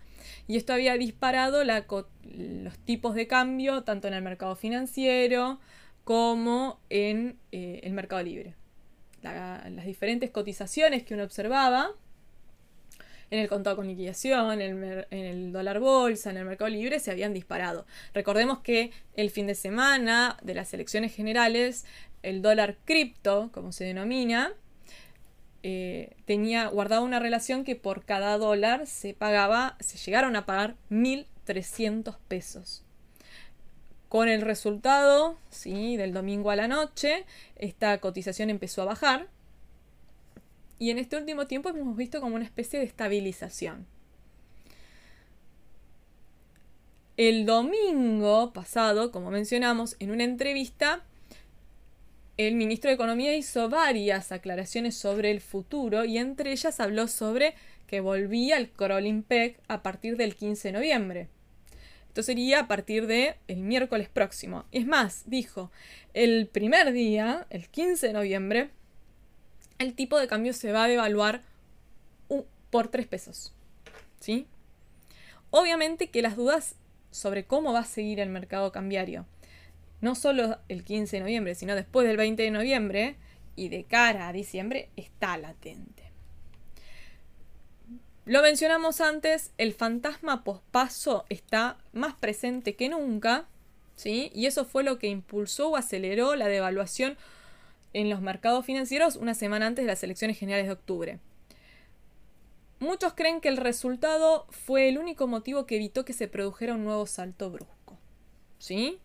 y 0.48 0.56
esto 0.56 0.72
había 0.72 0.96
disparado 0.96 1.66
los 1.66 2.78
tipos 2.86 3.14
de 3.14 3.28
cambio 3.28 3.84
tanto 3.84 4.08
en 4.08 4.14
el 4.14 4.22
mercado 4.22 4.56
financiero 4.56 5.60
como 6.06 6.80
en 6.90 7.38
eh, 7.52 7.82
el 7.84 7.92
mercado 7.92 8.24
libre. 8.24 8.56
las 9.22 9.86
diferentes 9.86 10.32
cotizaciones 10.32 11.04
que 11.04 11.14
uno 11.14 11.26
observaba 11.26 11.92
en 13.30 13.40
el 13.40 13.50
contado 13.50 13.76
con 13.76 13.88
liquidación, 13.88 14.62
en 14.62 15.06
el, 15.12 15.52
dólar 15.52 15.80
bolsa, 15.80 16.30
en 16.30 16.38
el 16.38 16.46
mercado 16.46 16.70
libre, 16.70 17.00
se 17.00 17.12
habían 17.12 17.34
disparado. 17.34 17.86
Recordemos 18.14 18.60
que 18.60 18.92
el 19.16 19.30
fin 19.30 19.48
de 19.48 19.56
semana 19.56 20.38
de 20.42 20.54
las 20.54 20.74
elecciones 20.74 21.14
generales 21.14 21.86
el 22.24 22.42
dólar 22.42 22.78
cripto, 22.86 23.50
como 23.54 23.72
se 23.72 23.84
denomina, 23.86 24.54
eh, 25.64 26.16
tenía 26.26 26.68
guardado 26.68 27.04
una 27.04 27.20
relación 27.20 27.64
que 27.64 27.76
por 27.76 28.06
cada 28.06 28.38
dólar 28.38 28.88
se 28.88 29.14
pagaba, 29.14 29.76
se 29.80 29.98
llegaron 29.98 30.36
a 30.36 30.46
pagar 30.46 30.76
1.300 30.90 32.18
pesos. 32.28 32.84
Con 34.10 34.30
el 34.30 34.42
resultado 34.42 35.38
¿sí? 35.50 35.98
del 35.98 36.14
domingo 36.14 36.52
a 36.52 36.56
la 36.56 36.68
noche, 36.68 37.26
esta 37.58 37.98
cotización 37.98 38.50
empezó 38.50 38.82
a 38.84 38.86
bajar. 38.86 39.28
Y 40.80 40.92
en 40.92 41.00
este 41.00 41.18
último 41.18 41.48
tiempo 41.48 41.70
hemos 41.70 41.98
visto 41.98 42.22
como 42.22 42.36
una 42.36 42.46
especie 42.46 42.80
de 42.80 42.86
estabilización. 42.86 43.86
El 47.18 47.48
domingo 47.48 48.54
pasado, 48.54 49.12
como 49.12 49.32
mencionamos, 49.32 49.96
en 50.00 50.12
una 50.12 50.24
entrevista, 50.24 51.04
el 52.38 52.54
ministro 52.54 52.90
de 52.90 52.96
Economía 52.96 53.36
hizo 53.36 53.70
varias 53.70 54.32
aclaraciones 54.32 54.96
sobre 54.96 55.32
el 55.32 55.42
futuro 55.42 56.06
y 56.06 56.20
entre 56.20 56.52
ellas 56.52 56.80
habló 56.80 57.08
sobre 57.08 57.56
que 57.88 58.02
volvía 58.02 58.58
el 58.58 58.70
Crawling 58.70 59.24
Peg 59.24 59.60
a 59.68 59.82
partir 59.82 60.18
del 60.18 60.36
15 60.36 60.68
de 60.68 60.72
noviembre. 60.74 61.28
Esto 62.10 62.22
sería 62.22 62.60
a 62.60 62.68
partir 62.68 63.08
del 63.08 63.34
el 63.48 63.62
miércoles 63.62 64.10
próximo. 64.10 64.66
Es 64.72 64.86
más, 64.86 65.24
dijo, 65.26 65.72
el 66.14 66.48
primer 66.48 66.92
día, 66.92 67.48
el 67.50 67.68
15 67.68 68.08
de 68.08 68.14
noviembre, 68.14 68.70
el 69.80 69.94
tipo 69.94 70.18
de 70.18 70.28
cambio 70.28 70.54
se 70.54 70.72
va 70.72 70.86
a 70.86 70.88
devaluar 70.88 71.42
por 72.70 72.90
3 72.90 73.08
pesos. 73.08 73.54
¿Sí? 74.20 74.46
Obviamente 75.52 76.10
que 76.10 76.22
las 76.22 76.36
dudas 76.36 76.76
sobre 77.12 77.46
cómo 77.46 77.72
va 77.72 77.80
a 77.80 77.86
seguir 77.86 78.20
el 78.20 78.30
mercado 78.30 78.72
cambiario 78.72 79.26
no 80.02 80.16
solo 80.16 80.58
el 80.68 80.84
15 80.84 81.18
de 81.18 81.22
noviembre, 81.22 81.56
sino 81.56 81.76
después 81.76 82.08
del 82.08 82.18
20 82.18 82.44
de 82.44 82.52
noviembre 82.52 83.16
y 83.56 83.70
de 83.70 83.84
cara 83.84 84.28
a 84.28 84.34
diciembre, 84.34 84.90
está 84.96 85.38
latente. 85.38 86.04
Lo 88.26 88.42
mencionamos 88.42 89.02
antes, 89.02 89.52
el 89.58 89.74
fantasma 89.74 90.44
pospaso 90.44 91.26
está 91.30 91.78
más 91.94 92.14
presente 92.14 92.76
que 92.76 92.90
nunca, 92.90 93.48
¿sí? 93.96 94.32
Y 94.36 94.46
eso 94.46 94.66
fue 94.66 94.84
lo 94.84 95.00
que 95.00 95.08
impulsó 95.08 95.70
o 95.70 95.78
aceleró 95.78 96.36
la 96.36 96.48
devaluación 96.48 97.18
en 97.94 98.10
los 98.10 98.22
mercados 98.22 98.66
financieros 98.66 99.16
una 99.16 99.34
semana 99.34 99.68
antes 99.68 99.86
de 99.86 99.92
las 99.92 100.04
elecciones 100.04 100.38
generales 100.38 100.68
de 100.68 100.74
octubre. 100.74 101.20
Muchos 102.80 103.14
creen 103.14 103.42
que 103.42 103.50
el 103.50 103.58
resultado 103.58 104.46
fue 104.50 104.88
el 104.88 104.98
único 104.98 105.28
motivo 105.28 105.66
que 105.66 105.78
evitó 105.78 106.06
que 106.06 106.14
se 106.14 106.28
produjera 106.28 106.76
un 106.76 106.84
nuevo 106.84 107.08
salto 107.08 107.50
brusco. 107.50 107.98
¿Sí? 108.60 109.00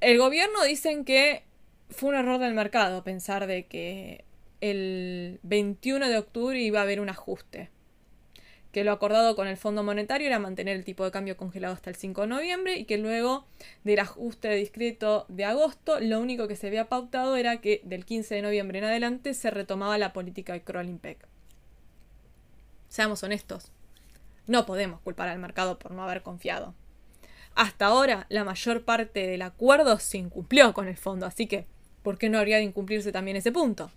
El 0.00 0.18
gobierno 0.18 0.62
dicen 0.64 1.04
que 1.04 1.44
fue 1.90 2.10
un 2.10 2.16
error 2.16 2.38
del 2.38 2.54
mercado 2.54 3.04
pensar 3.04 3.46
de 3.46 3.66
que 3.66 4.24
el 4.60 5.38
21 5.42 6.08
de 6.08 6.18
octubre 6.18 6.60
iba 6.60 6.80
a 6.80 6.82
haber 6.82 7.00
un 7.00 7.08
ajuste. 7.08 7.70
Que 8.74 8.82
lo 8.82 8.90
acordado 8.90 9.36
con 9.36 9.46
el 9.46 9.56
Fondo 9.56 9.84
Monetario 9.84 10.26
era 10.26 10.40
mantener 10.40 10.74
el 10.74 10.84
tipo 10.84 11.04
de 11.04 11.12
cambio 11.12 11.36
congelado 11.36 11.74
hasta 11.74 11.90
el 11.90 11.96
5 11.96 12.22
de 12.22 12.26
noviembre 12.26 12.76
y 12.76 12.86
que 12.86 12.98
luego 12.98 13.46
del 13.84 14.00
ajuste 14.00 14.52
discreto 14.56 15.26
de 15.28 15.44
agosto, 15.44 16.00
lo 16.00 16.18
único 16.18 16.48
que 16.48 16.56
se 16.56 16.66
había 16.66 16.88
pautado 16.88 17.36
era 17.36 17.58
que 17.60 17.82
del 17.84 18.04
15 18.04 18.34
de 18.34 18.42
noviembre 18.42 18.78
en 18.80 18.86
adelante 18.86 19.32
se 19.34 19.52
retomaba 19.52 19.96
la 19.96 20.12
política 20.12 20.54
de 20.54 20.62
crawling 20.62 20.98
peg. 20.98 21.18
Seamos 22.88 23.22
honestos, 23.22 23.70
no 24.48 24.66
podemos 24.66 25.00
culpar 25.02 25.28
al 25.28 25.38
mercado 25.38 25.78
por 25.78 25.92
no 25.92 26.02
haber 26.02 26.22
confiado. 26.22 26.74
Hasta 27.54 27.86
ahora, 27.86 28.26
la 28.28 28.42
mayor 28.42 28.84
parte 28.84 29.28
del 29.28 29.42
acuerdo 29.42 30.00
se 30.00 30.18
incumplió 30.18 30.74
con 30.74 30.88
el 30.88 30.96
fondo, 30.96 31.26
así 31.26 31.46
que, 31.46 31.68
¿por 32.02 32.18
qué 32.18 32.28
no 32.28 32.40
habría 32.40 32.56
de 32.56 32.64
incumplirse 32.64 33.12
también 33.12 33.36
ese 33.36 33.52
punto? 33.52 33.92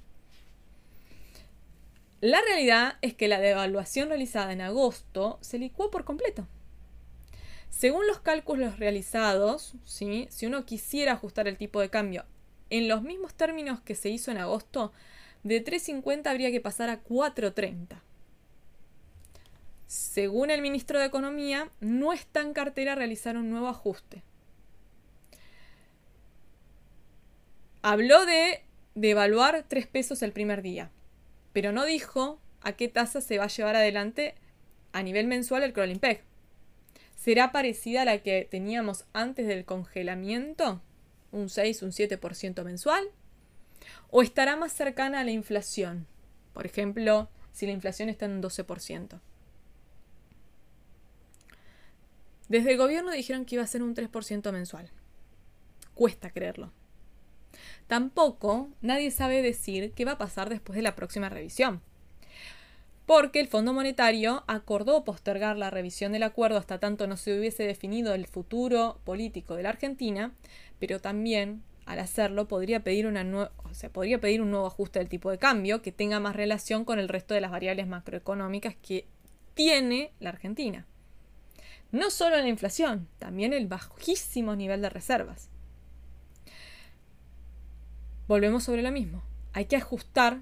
La 2.20 2.42
realidad 2.42 2.98
es 3.02 3.14
que 3.14 3.28
la 3.28 3.40
devaluación 3.40 4.10
realizada 4.10 4.52
en 4.52 4.62
agosto 4.62 5.38
se 5.42 5.60
licuó 5.60 5.92
por 5.92 6.04
completo. 6.04 6.48
Según 7.70 8.08
los 8.08 8.20
cálculos 8.20 8.80
realizados, 8.80 9.76
si 9.86 10.28
uno 10.44 10.66
quisiera 10.66 11.14
ajustar 11.14 11.48
el 11.48 11.58
tipo 11.58 11.80
de 11.80 11.90
cambio 11.90 12.26
en 12.72 12.88
los 12.88 13.04
mismos 13.04 13.36
términos 13.36 13.82
que 13.82 13.94
se 13.94 14.10
hizo 14.10 14.32
en 14.32 14.40
agosto, 14.40 14.94
de 15.44 15.64
3.50 15.64 16.28
habría 16.28 16.50
que 16.50 16.60
pasar 16.60 16.90
a 16.90 17.04
4.30. 17.04 18.02
Según 19.86 20.50
el 20.50 20.62
ministro 20.62 21.00
de 21.00 21.06
Economía, 21.06 21.72
no 21.80 22.14
está 22.14 22.42
en 22.42 22.54
cartera 22.54 22.96
realizar 22.96 23.38
un 23.38 23.50
nuevo 23.52 23.68
ajuste. 23.68 24.24
Habló 27.84 28.26
de 28.26 28.64
devaluar 28.96 29.66
3 29.68 29.88
pesos 29.88 30.24
el 30.24 30.34
primer 30.34 30.62
día, 30.62 30.90
pero 31.58 31.72
no 31.72 31.86
dijo 31.86 32.40
a 32.62 32.74
qué 32.74 32.88
tasa 32.88 33.20
se 33.20 33.40
va 33.40 33.46
a 33.46 33.48
llevar 33.48 33.76
adelante 33.76 34.36
a 34.92 35.02
nivel 35.02 35.26
mensual 35.26 35.64
el 35.64 35.74
crawling 35.74 35.98
peg. 35.98 36.22
¿Será 37.16 37.52
parecida 37.52 38.04
a 38.04 38.06
la 38.06 38.20
que 38.20 38.48
teníamos 38.48 39.06
antes 39.12 39.48
del 39.48 39.66
congelamiento? 39.66 40.84
¿Un 41.32 41.50
6, 41.50 41.82
un 41.82 41.90
7% 41.94 42.64
mensual? 42.64 43.10
¿O 44.12 44.22
estará 44.22 44.56
más 44.56 44.72
cercana 44.72 45.22
a 45.22 45.24
la 45.24 45.32
inflación? 45.32 46.06
Por 46.54 46.68
ejemplo, 46.68 47.28
si 47.54 47.66
la 47.66 47.72
inflación 47.72 48.10
está 48.10 48.26
en 48.26 48.34
un 48.34 48.44
12%. 48.44 49.20
Desde 52.50 52.72
el 52.72 52.78
gobierno 52.78 53.14
dijeron 53.14 53.46
que 53.46 53.56
iba 53.56 53.64
a 53.64 53.68
ser 53.68 53.82
un 53.82 53.96
3% 53.96 54.52
mensual. 54.52 54.92
Cuesta 55.96 56.30
creerlo. 56.30 56.72
Tampoco 57.88 58.70
nadie 58.82 59.12
sabe 59.12 59.42
decir 59.42 59.94
qué 59.94 60.06
va 60.06 60.14
a 60.14 60.18
pasar 60.18 60.50
después 60.50 60.76
de 60.76 60.82
la 60.82 60.96
próxima 60.96 61.30
revisión. 61.30 61.82
Porque 63.06 63.40
el 63.40 63.48
Fondo 63.48 63.72
Monetario 63.72 64.44
acordó 64.48 65.06
postergar 65.06 65.56
la 65.58 65.70
revisión 65.70 66.12
del 66.12 66.24
acuerdo 66.24 66.58
hasta 66.58 66.80
tanto 66.80 67.08
no 67.08 67.16
se 67.16 67.40
hubiese 67.40 67.64
definido 67.64 68.14
el 68.14 68.28
futuro 68.28 69.00
político 69.06 69.56
de 69.56 69.64
la 69.64 69.70
Argentina, 69.70 70.34
pero 70.78 71.00
también 71.00 71.64
al 71.86 72.00
hacerlo 72.00 72.50
podría 72.50 72.84
pedir, 72.84 73.08
una 73.08 73.50
podría 73.94 74.20
pedir 74.20 74.42
un 74.42 74.52
nuevo 74.52 74.68
ajuste 74.68 75.00
del 75.00 75.08
tipo 75.08 75.32
de 75.32 75.38
cambio 75.38 75.82
que 75.82 75.94
tenga 75.94 76.20
más 76.20 76.36
relación 76.36 76.84
con 76.84 77.00
el 77.00 77.08
resto 77.08 77.34
de 77.34 77.40
las 77.40 77.52
variables 77.52 77.88
macroeconómicas 77.88 78.76
que 78.76 79.08
tiene 79.54 80.12
la 80.20 80.32
Argentina. 80.32 80.86
No 81.94 82.10
solo 82.10 82.36
la 82.36 82.50
inflación, 82.50 83.08
también 83.20 83.54
el 83.54 83.68
bajísimo 83.68 84.58
nivel 84.58 84.82
de 84.82 84.90
reservas. 84.90 85.50
Volvemos 88.28 88.64
sobre 88.64 88.82
lo 88.82 88.92
mismo. 88.92 89.24
Hay 89.54 89.66
que 89.66 89.76
ajustar 89.76 90.42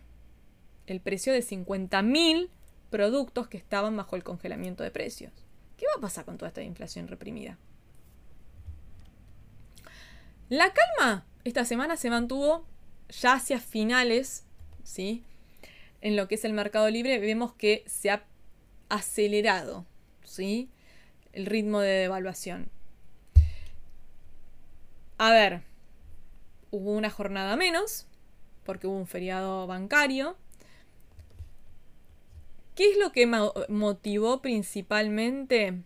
el 0.88 0.99
precio 0.99 1.33
de 1.33 1.39
50.000 1.39 2.49
productos 2.89 3.47
que 3.47 3.57
estaban 3.57 3.95
bajo 3.95 4.15
el 4.15 4.23
congelamiento 4.23 4.83
de 4.83 4.91
precios. 4.91 5.31
¿Qué 5.77 5.86
va 5.88 5.97
a 5.97 6.01
pasar 6.01 6.25
con 6.25 6.38
toda 6.38 6.49
esta 6.49 6.63
inflación 6.63 7.07
reprimida? 7.07 7.57
La 10.49 10.73
calma 10.73 11.25
esta 11.43 11.65
semana 11.65 11.97
se 11.97 12.09
mantuvo 12.09 12.65
ya 13.09 13.33
hacia 13.33 13.59
finales, 13.59 14.45
¿sí? 14.83 15.23
En 16.01 16.15
lo 16.15 16.27
que 16.27 16.36
es 16.36 16.45
el 16.45 16.53
mercado 16.53 16.89
libre 16.89 17.19
vemos 17.19 17.53
que 17.53 17.83
se 17.88 18.11
ha 18.11 18.23
acelerado, 18.89 19.86
¿sí? 20.23 20.69
el 21.36 21.45
ritmo 21.45 21.81
de 21.81 21.91
devaluación. 21.91 22.69
A 25.17 25.29
ver, 25.29 25.61
hubo 26.76 26.91
una 26.91 27.09
jornada 27.09 27.55
menos, 27.55 28.07
porque 28.63 28.88
hubo 28.88 28.97
un 28.97 29.07
feriado 29.07 29.65
bancario. 29.67 30.36
¿Qué 32.76 32.91
es 32.91 32.97
lo 32.97 33.11
que 33.13 33.26
motivó 33.69 34.41
principalmente 34.41 35.82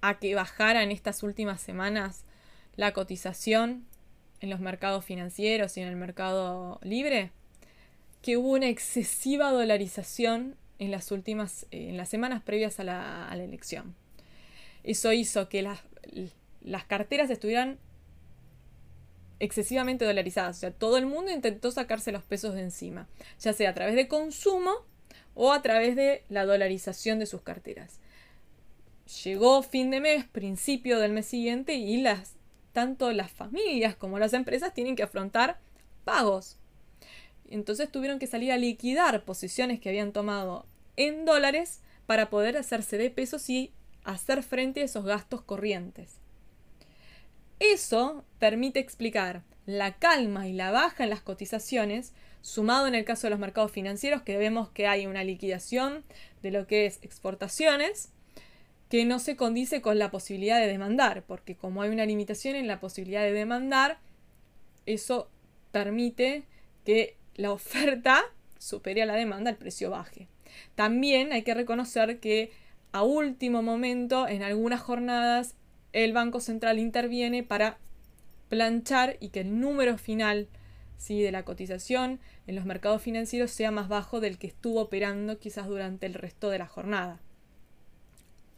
a 0.00 0.18
que 0.18 0.34
bajara 0.34 0.82
en 0.82 0.90
estas 0.90 1.22
últimas 1.22 1.60
semanas 1.60 2.24
la 2.74 2.92
cotización 2.92 3.86
en 4.40 4.50
los 4.50 4.60
mercados 4.60 5.04
financieros 5.04 5.76
y 5.76 5.82
en 5.82 5.88
el 5.88 5.96
mercado 5.96 6.80
libre? 6.82 7.30
Que 8.22 8.36
hubo 8.36 8.50
una 8.50 8.68
excesiva 8.68 9.52
dolarización 9.52 10.56
en 10.80 10.90
las 10.90 11.12
últimas, 11.12 11.66
eh, 11.70 11.90
en 11.90 11.96
las 11.96 12.08
semanas 12.08 12.42
previas 12.42 12.80
a 12.80 12.84
la, 12.84 13.30
elección. 13.32 13.94
Eso 14.82 15.12
hizo 15.12 15.48
que 15.48 15.62
las, 15.62 15.80
las 16.60 16.84
carteras 16.84 17.30
estuvieran 17.30 17.78
excesivamente 19.40 20.04
dolarizadas. 20.04 20.56
O 20.56 20.60
sea, 20.60 20.70
todo 20.70 20.96
el 20.96 21.06
mundo 21.06 21.30
intentó 21.30 21.70
sacarse 21.70 22.12
los 22.12 22.22
pesos 22.22 22.54
de 22.54 22.62
encima, 22.62 23.08
ya 23.40 23.52
sea 23.52 23.70
a 23.70 23.74
través 23.74 23.94
de 23.94 24.08
consumo 24.08 24.72
o 25.34 25.52
a 25.52 25.62
través 25.62 25.96
de 25.96 26.24
la 26.28 26.44
dolarización 26.44 27.18
de 27.18 27.26
sus 27.26 27.42
carteras. 27.42 28.00
Llegó 29.24 29.62
fin 29.62 29.90
de 29.90 30.00
mes, 30.00 30.24
principio 30.24 30.98
del 30.98 31.12
mes 31.12 31.26
siguiente 31.26 31.74
y 31.74 31.98
las, 31.98 32.34
tanto 32.72 33.12
las 33.12 33.30
familias 33.30 33.94
como 33.94 34.18
las 34.18 34.32
empresas 34.32 34.74
tienen 34.74 34.96
que 34.96 35.04
afrontar 35.04 35.60
pagos. 36.04 36.58
Entonces 37.48 37.90
tuvieron 37.92 38.18
que 38.18 38.26
salir 38.26 38.50
a 38.50 38.56
liquidar 38.56 39.24
posiciones 39.24 39.78
que 39.78 39.90
habían 39.90 40.12
tomado 40.12 40.66
en 40.96 41.24
dólares 41.24 41.82
para 42.06 42.30
poder 42.30 42.56
hacerse 42.56 42.98
de 42.98 43.10
pesos 43.10 43.48
y 43.48 43.72
hacer 44.04 44.42
frente 44.42 44.80
a 44.80 44.84
esos 44.84 45.04
gastos 45.04 45.42
corrientes. 45.42 46.20
Eso 47.58 48.24
permite 48.38 48.80
explicar 48.80 49.42
la 49.66 49.98
calma 49.98 50.46
y 50.46 50.52
la 50.52 50.70
baja 50.70 51.04
en 51.04 51.10
las 51.10 51.22
cotizaciones, 51.22 52.12
sumado 52.40 52.86
en 52.86 52.94
el 52.94 53.04
caso 53.04 53.26
de 53.26 53.30
los 53.30 53.38
mercados 53.38 53.72
financieros, 53.72 54.22
que 54.22 54.36
vemos 54.36 54.68
que 54.70 54.86
hay 54.86 55.06
una 55.06 55.24
liquidación 55.24 56.04
de 56.42 56.50
lo 56.52 56.66
que 56.66 56.86
es 56.86 56.98
exportaciones, 57.02 58.12
que 58.88 59.04
no 59.04 59.18
se 59.18 59.36
condice 59.36 59.82
con 59.82 59.98
la 59.98 60.10
posibilidad 60.10 60.60
de 60.60 60.68
demandar, 60.68 61.24
porque 61.26 61.56
como 61.56 61.82
hay 61.82 61.90
una 61.90 62.06
limitación 62.06 62.54
en 62.54 62.68
la 62.68 62.78
posibilidad 62.78 63.22
de 63.22 63.32
demandar, 63.32 63.98
eso 64.84 65.28
permite 65.72 66.44
que 66.84 67.16
la 67.34 67.50
oferta 67.50 68.22
supere 68.58 69.02
a 69.02 69.06
la 69.06 69.14
demanda, 69.14 69.50
el 69.50 69.56
precio 69.56 69.90
baje. 69.90 70.28
También 70.76 71.32
hay 71.32 71.42
que 71.42 71.54
reconocer 71.54 72.20
que 72.20 72.52
a 72.92 73.02
último 73.02 73.62
momento, 73.62 74.28
en 74.28 74.42
algunas 74.42 74.80
jornadas, 74.80 75.56
el 76.04 76.12
Banco 76.12 76.40
Central 76.40 76.78
interviene 76.78 77.42
para 77.42 77.78
planchar 78.50 79.16
y 79.18 79.30
que 79.30 79.40
el 79.40 79.58
número 79.58 79.96
final 79.96 80.46
¿sí? 80.98 81.22
de 81.22 81.32
la 81.32 81.44
cotización 81.44 82.20
en 82.46 82.54
los 82.54 82.66
mercados 82.66 83.00
financieros 83.00 83.50
sea 83.50 83.70
más 83.70 83.88
bajo 83.88 84.20
del 84.20 84.36
que 84.36 84.46
estuvo 84.46 84.82
operando 84.82 85.38
quizás 85.38 85.66
durante 85.66 86.04
el 86.04 86.12
resto 86.12 86.50
de 86.50 86.58
la 86.58 86.66
jornada. 86.66 87.18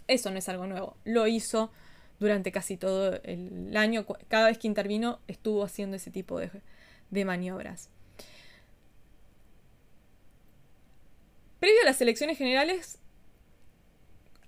Eso 0.08 0.32
no 0.32 0.38
es 0.38 0.48
algo 0.48 0.66
nuevo, 0.66 0.96
lo 1.04 1.28
hizo 1.28 1.70
durante 2.18 2.50
casi 2.50 2.76
todo 2.76 3.20
el 3.22 3.76
año, 3.76 4.04
cada 4.26 4.48
vez 4.48 4.58
que 4.58 4.66
intervino 4.66 5.20
estuvo 5.28 5.62
haciendo 5.62 5.96
ese 5.96 6.10
tipo 6.10 6.40
de 6.40 7.24
maniobras. 7.24 7.88
Previo 11.60 11.82
a 11.82 11.86
las 11.86 12.00
elecciones 12.00 12.36
generales, 12.36 12.98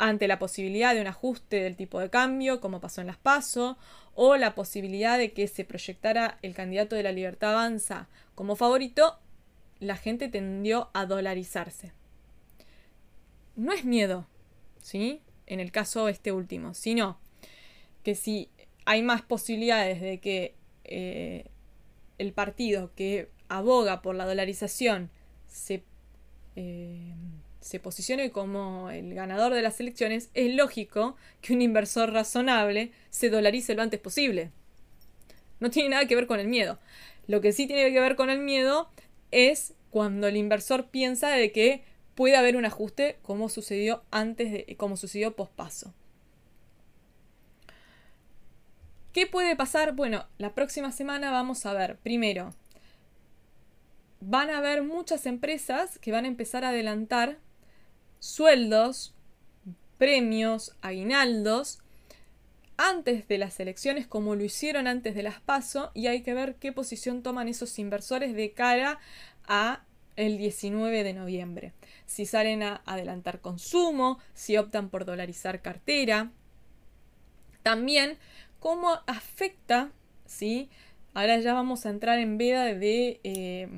ante 0.00 0.26
la 0.26 0.38
posibilidad 0.38 0.94
de 0.94 1.00
un 1.02 1.06
ajuste 1.06 1.62
del 1.62 1.76
tipo 1.76 2.00
de 2.00 2.10
cambio, 2.10 2.60
como 2.60 2.80
pasó 2.80 3.02
en 3.02 3.06
las 3.06 3.18
PASO, 3.18 3.76
o 4.14 4.36
la 4.36 4.54
posibilidad 4.54 5.18
de 5.18 5.32
que 5.32 5.46
se 5.46 5.64
proyectara 5.64 6.38
el 6.42 6.54
candidato 6.54 6.96
de 6.96 7.02
la 7.02 7.12
Libertad 7.12 7.52
Avanza 7.52 8.08
como 8.34 8.56
favorito, 8.56 9.18
la 9.78 9.96
gente 9.96 10.28
tendió 10.28 10.88
a 10.94 11.06
dolarizarse. 11.06 11.92
No 13.56 13.72
es 13.72 13.84
miedo, 13.84 14.26
¿sí? 14.80 15.20
En 15.46 15.60
el 15.60 15.70
caso 15.70 16.08
este 16.08 16.32
último, 16.32 16.74
sino 16.74 17.18
que 18.02 18.14
si 18.14 18.48
hay 18.86 19.02
más 19.02 19.20
posibilidades 19.22 20.00
de 20.00 20.18
que 20.18 20.54
eh, 20.84 21.44
el 22.18 22.32
partido 22.32 22.90
que 22.94 23.28
aboga 23.48 24.00
por 24.00 24.14
la 24.14 24.26
dolarización 24.26 25.10
se 25.46 25.84
eh, 26.56 27.14
se 27.60 27.78
posicione 27.78 28.30
como 28.30 28.90
el 28.90 29.14
ganador 29.14 29.52
de 29.52 29.62
las 29.62 29.80
elecciones, 29.80 30.30
es 30.34 30.54
lógico 30.54 31.16
que 31.40 31.52
un 31.52 31.62
inversor 31.62 32.12
razonable 32.12 32.92
se 33.10 33.30
dolarice 33.30 33.74
lo 33.74 33.82
antes 33.82 34.00
posible. 34.00 34.50
No 35.60 35.70
tiene 35.70 35.90
nada 35.90 36.06
que 36.06 36.16
ver 36.16 36.26
con 36.26 36.40
el 36.40 36.48
miedo. 36.48 36.78
Lo 37.26 37.40
que 37.40 37.52
sí 37.52 37.66
tiene 37.66 37.92
que 37.92 38.00
ver 38.00 38.16
con 38.16 38.30
el 38.30 38.38
miedo 38.40 38.90
es 39.30 39.74
cuando 39.90 40.26
el 40.26 40.36
inversor 40.36 40.88
piensa 40.88 41.28
de 41.30 41.52
que 41.52 41.84
puede 42.14 42.36
haber 42.36 42.56
un 42.56 42.64
ajuste 42.64 43.18
como 43.22 43.48
sucedió 43.48 44.02
antes 44.10 44.50
de, 44.52 44.76
como 44.76 44.96
sucedió 44.96 45.36
pospaso. 45.36 45.92
¿Qué 49.12 49.26
puede 49.26 49.56
pasar? 49.56 49.92
Bueno, 49.92 50.26
la 50.38 50.54
próxima 50.54 50.92
semana 50.92 51.30
vamos 51.30 51.66
a 51.66 51.72
ver, 51.72 51.96
primero, 51.98 52.54
van 54.20 54.50
a 54.50 54.58
haber 54.58 54.82
muchas 54.82 55.26
empresas 55.26 55.98
que 55.98 56.12
van 56.12 56.24
a 56.24 56.28
empezar 56.28 56.64
a 56.64 56.68
adelantar 56.68 57.38
sueldos, 58.20 59.14
premios, 59.98 60.76
aguinaldos 60.80 61.80
antes 62.76 63.28
de 63.28 63.36
las 63.36 63.60
elecciones 63.60 64.06
como 64.06 64.34
lo 64.34 64.44
hicieron 64.44 64.86
antes 64.86 65.14
de 65.14 65.22
las 65.22 65.40
PASO 65.40 65.90
y 65.92 66.06
hay 66.06 66.22
que 66.22 66.32
ver 66.32 66.54
qué 66.54 66.72
posición 66.72 67.22
toman 67.22 67.48
esos 67.48 67.78
inversores 67.78 68.34
de 68.34 68.52
cara 68.52 68.98
a 69.46 69.82
el 70.16 70.38
19 70.38 71.04
de 71.04 71.12
noviembre. 71.12 71.72
Si 72.06 72.24
salen 72.24 72.62
a 72.62 72.82
adelantar 72.86 73.40
consumo, 73.40 74.18
si 74.34 74.56
optan 74.56 74.88
por 74.88 75.04
dolarizar 75.04 75.60
cartera. 75.62 76.30
También 77.62 78.16
cómo 78.58 79.00
afecta, 79.06 79.90
¿sí? 80.26 80.70
Ahora 81.14 81.38
ya 81.40 81.54
vamos 81.54 81.84
a 81.84 81.90
entrar 81.90 82.18
en 82.18 82.38
veda 82.38 82.64
de 82.64 83.20
eh, 83.24 83.68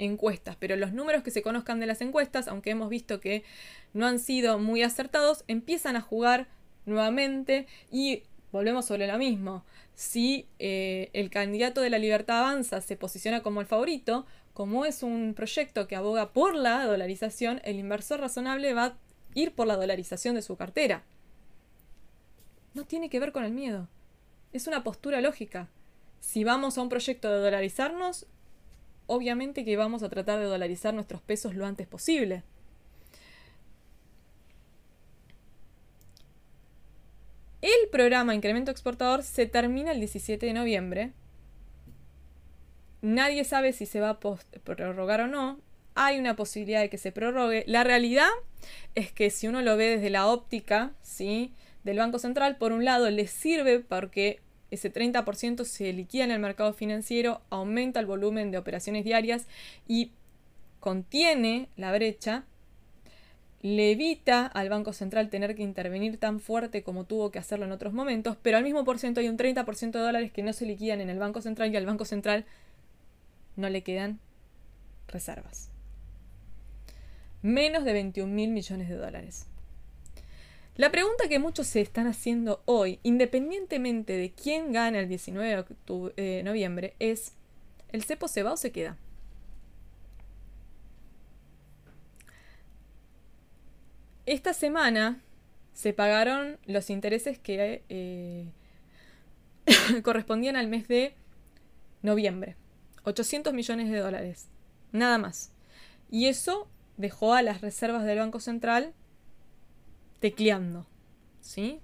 encuestas, 0.00 0.56
pero 0.58 0.76
los 0.76 0.92
números 0.92 1.22
que 1.22 1.30
se 1.30 1.42
conozcan 1.42 1.78
de 1.78 1.86
las 1.86 2.00
encuestas, 2.00 2.48
aunque 2.48 2.70
hemos 2.70 2.88
visto 2.88 3.20
que 3.20 3.44
no 3.92 4.06
han 4.06 4.18
sido 4.18 4.58
muy 4.58 4.82
acertados, 4.82 5.44
empiezan 5.46 5.94
a 5.96 6.00
jugar 6.00 6.48
nuevamente 6.86 7.66
y 7.92 8.22
volvemos 8.50 8.86
sobre 8.86 9.06
lo 9.06 9.18
mismo. 9.18 9.64
Si 9.94 10.46
eh, 10.58 11.10
el 11.12 11.30
candidato 11.30 11.82
de 11.82 11.90
la 11.90 11.98
libertad 11.98 12.40
avanza 12.40 12.80
se 12.80 12.96
posiciona 12.96 13.42
como 13.42 13.60
el 13.60 13.66
favorito, 13.66 14.26
como 14.54 14.84
es 14.84 15.02
un 15.02 15.34
proyecto 15.34 15.86
que 15.86 15.96
aboga 15.96 16.32
por 16.32 16.54
la 16.54 16.84
dolarización, 16.86 17.60
el 17.64 17.76
inversor 17.76 18.20
razonable 18.20 18.72
va 18.74 18.84
a 18.84 18.96
ir 19.34 19.52
por 19.52 19.66
la 19.66 19.76
dolarización 19.76 20.34
de 20.34 20.42
su 20.42 20.56
cartera. 20.56 21.02
No 22.74 22.84
tiene 22.84 23.10
que 23.10 23.20
ver 23.20 23.32
con 23.32 23.44
el 23.44 23.52
miedo. 23.52 23.88
Es 24.52 24.66
una 24.66 24.82
postura 24.82 25.20
lógica. 25.20 25.68
Si 26.20 26.44
vamos 26.44 26.76
a 26.76 26.82
un 26.82 26.88
proyecto 26.88 27.30
de 27.30 27.40
dolarizarnos, 27.40 28.26
obviamente 29.10 29.64
que 29.64 29.76
vamos 29.76 30.04
a 30.04 30.08
tratar 30.08 30.38
de 30.38 30.44
dolarizar 30.44 30.94
nuestros 30.94 31.20
pesos 31.20 31.56
lo 31.56 31.66
antes 31.66 31.88
posible. 31.88 32.44
El 37.60 37.88
programa 37.90 38.36
Incremento 38.36 38.70
Exportador 38.70 39.24
se 39.24 39.46
termina 39.46 39.90
el 39.90 39.98
17 39.98 40.46
de 40.46 40.52
noviembre. 40.52 41.12
Nadie 43.02 43.42
sabe 43.42 43.72
si 43.72 43.84
se 43.84 43.98
va 43.98 44.10
a 44.10 44.20
prorrogar 44.20 45.22
o 45.22 45.26
no. 45.26 45.58
Hay 45.96 46.20
una 46.20 46.36
posibilidad 46.36 46.80
de 46.80 46.88
que 46.88 46.96
se 46.96 47.10
prorrogue. 47.10 47.64
La 47.66 47.82
realidad 47.82 48.28
es 48.94 49.10
que 49.10 49.30
si 49.30 49.48
uno 49.48 49.60
lo 49.60 49.76
ve 49.76 49.96
desde 49.96 50.10
la 50.10 50.28
óptica 50.28 50.92
¿sí? 51.02 51.52
del 51.82 51.98
Banco 51.98 52.20
Central, 52.20 52.58
por 52.58 52.70
un 52.70 52.84
lado 52.84 53.10
le 53.10 53.26
sirve 53.26 53.80
porque 53.80 54.40
ese 54.70 54.92
30% 54.92 55.64
se 55.64 55.92
liquida 55.92 56.24
en 56.24 56.30
el 56.30 56.38
mercado 56.38 56.72
financiero, 56.72 57.40
aumenta 57.50 58.00
el 58.00 58.06
volumen 58.06 58.50
de 58.50 58.58
operaciones 58.58 59.04
diarias 59.04 59.46
y 59.86 60.12
contiene 60.80 61.68
la 61.76 61.92
brecha 61.92 62.44
le 63.62 63.90
evita 63.90 64.46
al 64.46 64.70
Banco 64.70 64.92
Central 64.92 65.28
tener 65.28 65.54
que 65.54 65.62
intervenir 65.62 66.18
tan 66.18 66.40
fuerte 66.40 66.82
como 66.82 67.04
tuvo 67.04 67.30
que 67.30 67.38
hacerlo 67.38 67.66
en 67.66 67.72
otros 67.72 67.92
momentos, 67.92 68.36
pero 68.42 68.56
al 68.56 68.64
mismo 68.64 68.84
por 68.84 68.98
ciento 68.98 69.20
hay 69.20 69.28
un 69.28 69.36
30% 69.36 69.90
de 69.90 69.98
dólares 69.98 70.32
que 70.32 70.42
no 70.42 70.52
se 70.52 70.64
liquidan 70.64 71.00
en 71.00 71.10
el 71.10 71.18
Banco 71.18 71.42
Central 71.42 71.72
y 71.72 71.76
al 71.76 71.84
Banco 71.84 72.06
Central 72.06 72.46
no 73.56 73.68
le 73.68 73.82
quedan 73.82 74.18
reservas. 75.08 75.70
Menos 77.42 77.84
de 77.84 77.92
21 77.92 78.32
mil 78.32 78.50
millones 78.50 78.88
de 78.88 78.96
dólares. 78.96 79.46
La 80.76 80.90
pregunta 80.90 81.28
que 81.28 81.38
muchos 81.38 81.66
se 81.66 81.80
están 81.80 82.06
haciendo 82.06 82.62
hoy, 82.64 83.00
independientemente 83.02 84.14
de 84.14 84.30
quién 84.30 84.72
gana 84.72 85.00
el 85.00 85.08
19 85.08 85.64
de 85.86 86.12
eh, 86.16 86.42
noviembre, 86.42 86.94
es, 86.98 87.34
¿el 87.92 88.02
cepo 88.04 88.28
se 88.28 88.42
va 88.42 88.52
o 88.52 88.56
se 88.56 88.72
queda? 88.72 88.96
Esta 94.26 94.54
semana 94.54 95.20
se 95.74 95.92
pagaron 95.92 96.58
los 96.66 96.88
intereses 96.88 97.38
que 97.38 97.82
eh, 97.88 98.46
correspondían 100.02 100.56
al 100.56 100.68
mes 100.68 100.88
de 100.88 101.14
noviembre. 102.02 102.56
800 103.04 103.52
millones 103.52 103.90
de 103.90 103.98
dólares. 103.98 104.48
Nada 104.92 105.18
más. 105.18 105.52
Y 106.10 106.26
eso 106.26 106.68
dejó 106.96 107.34
a 107.34 107.42
las 107.42 107.60
reservas 107.60 108.04
del 108.04 108.18
Banco 108.18 108.40
Central 108.40 108.94
tecleando. 110.20 110.86
¿Sí? 111.40 111.80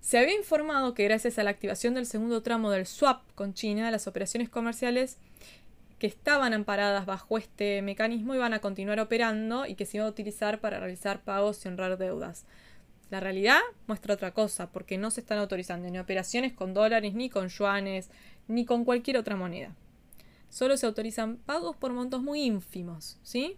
Se 0.00 0.18
había 0.18 0.34
informado 0.34 0.94
que 0.94 1.04
gracias 1.04 1.38
a 1.38 1.42
la 1.42 1.50
activación 1.50 1.94
del 1.94 2.06
segundo 2.06 2.42
tramo 2.42 2.70
del 2.70 2.86
swap 2.86 3.20
con 3.34 3.52
China, 3.52 3.90
las 3.90 4.06
operaciones 4.06 4.48
comerciales 4.48 5.18
que 5.98 6.06
estaban 6.06 6.54
amparadas 6.54 7.04
bajo 7.06 7.36
este 7.36 7.82
mecanismo 7.82 8.34
iban 8.34 8.54
a 8.54 8.60
continuar 8.60 9.00
operando 9.00 9.66
y 9.66 9.74
que 9.74 9.84
se 9.84 9.98
iba 9.98 10.06
a 10.06 10.10
utilizar 10.10 10.60
para 10.60 10.78
realizar 10.78 11.20
pagos 11.24 11.64
y 11.64 11.68
honrar 11.68 11.98
deudas. 11.98 12.46
La 13.10 13.20
realidad 13.20 13.60
muestra 13.86 14.14
otra 14.14 14.32
cosa, 14.32 14.70
porque 14.70 14.98
no 14.98 15.10
se 15.10 15.20
están 15.20 15.38
autorizando 15.38 15.88
ni 15.90 15.98
operaciones 15.98 16.52
con 16.52 16.74
dólares, 16.74 17.14
ni 17.14 17.30
con 17.30 17.48
yuanes, 17.48 18.10
ni 18.46 18.64
con 18.64 18.84
cualquier 18.84 19.16
otra 19.16 19.36
moneda. 19.36 19.74
Solo 20.50 20.76
se 20.76 20.86
autorizan 20.86 21.36
pagos 21.36 21.76
por 21.76 21.92
montos 21.92 22.22
muy 22.22 22.42
ínfimos, 22.42 23.18
¿sí? 23.22 23.56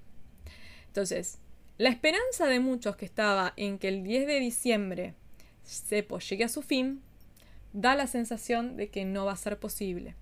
Entonces, 0.86 1.38
la 1.78 1.88
esperanza 1.88 2.46
de 2.46 2.60
muchos 2.60 2.96
que 2.96 3.04
estaba 3.04 3.52
en 3.56 3.78
que 3.78 3.88
el 3.88 4.02
10 4.02 4.26
de 4.26 4.40
diciembre 4.40 5.14
CEPO 5.64 6.18
llegue 6.18 6.44
a 6.44 6.48
su 6.48 6.62
fin, 6.62 7.02
da 7.72 7.94
la 7.94 8.06
sensación 8.06 8.76
de 8.76 8.88
que 8.88 9.04
no 9.04 9.24
va 9.24 9.32
a 9.32 9.36
ser 9.36 9.58
posible. 9.58 10.16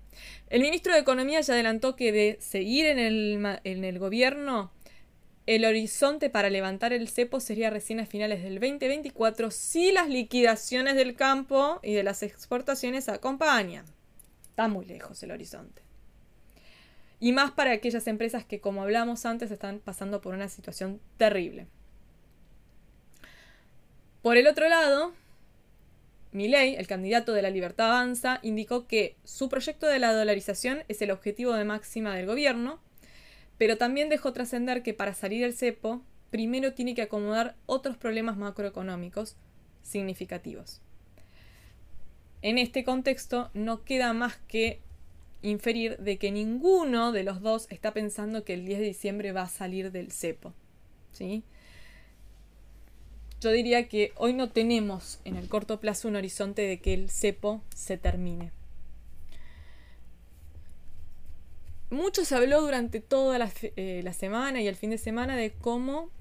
El 0.49 0.61
ministro 0.61 0.93
de 0.93 0.99
Economía 0.99 1.41
ya 1.41 1.53
adelantó 1.53 1.95
que 1.95 2.11
de 2.11 2.37
seguir 2.39 2.85
en 2.85 2.99
el, 2.99 3.59
en 3.63 3.83
el 3.83 3.99
gobierno, 3.99 4.71
el 5.47 5.65
horizonte 5.65 6.29
para 6.29 6.49
levantar 6.51 6.93
el 6.93 7.07
cepo 7.07 7.39
sería 7.39 7.71
recién 7.71 7.99
a 7.99 8.05
finales 8.05 8.43
del 8.43 8.59
2024 8.59 9.49
si 9.49 9.91
las 9.91 10.07
liquidaciones 10.07 10.95
del 10.95 11.15
campo 11.15 11.79
y 11.81 11.93
de 11.93 12.03
las 12.03 12.21
exportaciones 12.21 13.09
acompañan. 13.09 13.85
Está 14.49 14.67
muy 14.67 14.85
lejos 14.85 15.23
el 15.23 15.31
horizonte. 15.31 15.88
Y 17.19 17.33
más 17.33 17.51
para 17.51 17.71
aquellas 17.71 18.07
empresas 18.07 18.45
que, 18.45 18.61
como 18.61 18.81
hablamos 18.81 19.25
antes, 19.25 19.51
están 19.51 19.79
pasando 19.79 20.21
por 20.21 20.33
una 20.33 20.47
situación 20.47 21.01
terrible. 21.17 21.67
Por 24.21 24.37
el 24.37 24.47
otro 24.47 24.69
lado, 24.69 25.13
Milei, 26.31 26.75
el 26.75 26.87
candidato 26.87 27.33
de 27.33 27.41
la 27.41 27.49
Libertad 27.49 27.87
Avanza, 27.87 28.39
indicó 28.43 28.85
que 28.87 29.15
su 29.23 29.49
proyecto 29.49 29.87
de 29.87 29.99
la 29.99 30.13
dolarización 30.13 30.83
es 30.87 31.01
el 31.01 31.11
objetivo 31.11 31.53
de 31.53 31.65
máxima 31.65 32.15
del 32.15 32.27
gobierno, 32.27 32.79
pero 33.57 33.77
también 33.77 34.09
dejó 34.09 34.31
trascender 34.31 34.83
que 34.83 34.93
para 34.93 35.13
salir 35.13 35.41
del 35.41 35.55
cepo, 35.55 36.01
primero 36.29 36.73
tiene 36.73 36.95
que 36.95 37.01
acomodar 37.01 37.55
otros 37.65 37.97
problemas 37.97 38.37
macroeconómicos 38.37 39.35
significativos. 39.81 40.81
En 42.41 42.57
este 42.57 42.83
contexto, 42.83 43.49
no 43.53 43.83
queda 43.83 44.13
más 44.13 44.37
que 44.47 44.79
inferir 45.41 45.97
de 45.97 46.17
que 46.17 46.31
ninguno 46.31 47.11
de 47.11 47.23
los 47.23 47.41
dos 47.41 47.67
está 47.69 47.93
pensando 47.93 48.43
que 48.43 48.53
el 48.53 48.65
10 48.65 48.79
de 48.79 48.85
diciembre 48.85 49.31
va 49.31 49.43
a 49.43 49.49
salir 49.49 49.91
del 49.91 50.11
cepo. 50.11 50.53
¿sí? 51.11 51.43
Yo 53.41 53.51
diría 53.51 53.87
que 53.87 54.11
hoy 54.17 54.33
no 54.33 54.49
tenemos 54.49 55.19
en 55.23 55.37
el 55.37 55.47
corto 55.47 55.79
plazo 55.79 56.07
un 56.09 56.17
horizonte 56.17 56.63
de 56.63 56.79
que 56.79 56.93
el 56.93 57.09
cepo 57.09 57.61
se 57.73 57.97
termine. 57.97 58.51
Mucho 61.89 62.25
se 62.25 62.35
habló 62.35 62.61
durante 62.61 62.99
toda 62.99 63.39
la, 63.39 63.49
eh, 63.61 64.01
la, 64.03 64.13
semana 64.13 64.61
y 64.61 64.67
el 64.67 64.75
fin 64.75 64.91
de 64.91 64.97
semana 64.97 65.35
de 65.35 65.51
cómo 65.51 66.11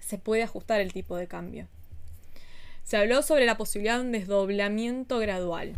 se 0.00 0.16
puede 0.16 0.42
ajustar 0.42 0.80
el 0.80 0.92
tipo 0.92 1.16
de 1.16 1.26
cambio. 1.26 1.66
Se 2.84 2.96
habló 2.96 3.20
sobre 3.22 3.44
la 3.44 3.58
posibilidad 3.58 3.98
de 3.98 4.06
un 4.06 4.12
desdoblamiento 4.12 5.18
gradual. 5.18 5.74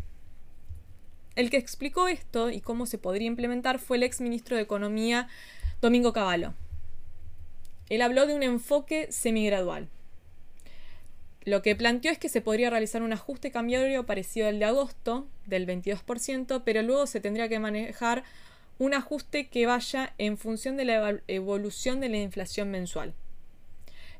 El 1.37 1.51
que 1.51 1.57
explicó 1.57 2.09
esto 2.09 2.51
y 2.51 2.61
cómo 2.61 2.87
se 2.87 2.99
podría 2.99 3.27
implementar 3.27 3.79
fue 3.79 3.97
el 3.97 4.03
ex 4.03 4.21
ministro 4.21 4.57
de 4.57 4.63
Economía 4.63 5.29
Domingo 5.81 6.13
Cavallo. 6.13 6.55
Él 7.89 8.03
habló 8.03 8.27
de 8.27 8.35
un 8.35 8.43
enfoque 8.43 9.11
semigradual. 9.11 9.89
Lo 11.45 11.63
que 11.63 11.75
planteó 11.75 12.13
es 12.13 12.19
que 12.19 12.29
se 12.29 12.41
podría 12.41 12.71
realizar 12.71 13.03
un 13.03 13.13
ajuste 13.13 13.51
cambiario 13.51 14.05
parecido 14.05 14.49
al 14.49 14.59
de 14.59 14.67
agosto, 14.67 15.27
del 15.47 15.67
22%, 15.67 16.63
pero 16.65 16.83
luego 16.83 17.07
se 17.07 17.21
tendría 17.21 17.49
que 17.49 17.59
manejar 17.59 18.25
un 18.79 18.95
ajuste 18.95 19.49
que 19.49 19.67
vaya 19.67 20.15
en 20.19 20.37
función 20.37 20.77
de 20.77 20.85
la 20.85 21.21
evolución 21.29 22.01
de 22.01 22.09
la 22.09 22.19
inflación 22.19 22.71
mensual. 22.71 23.15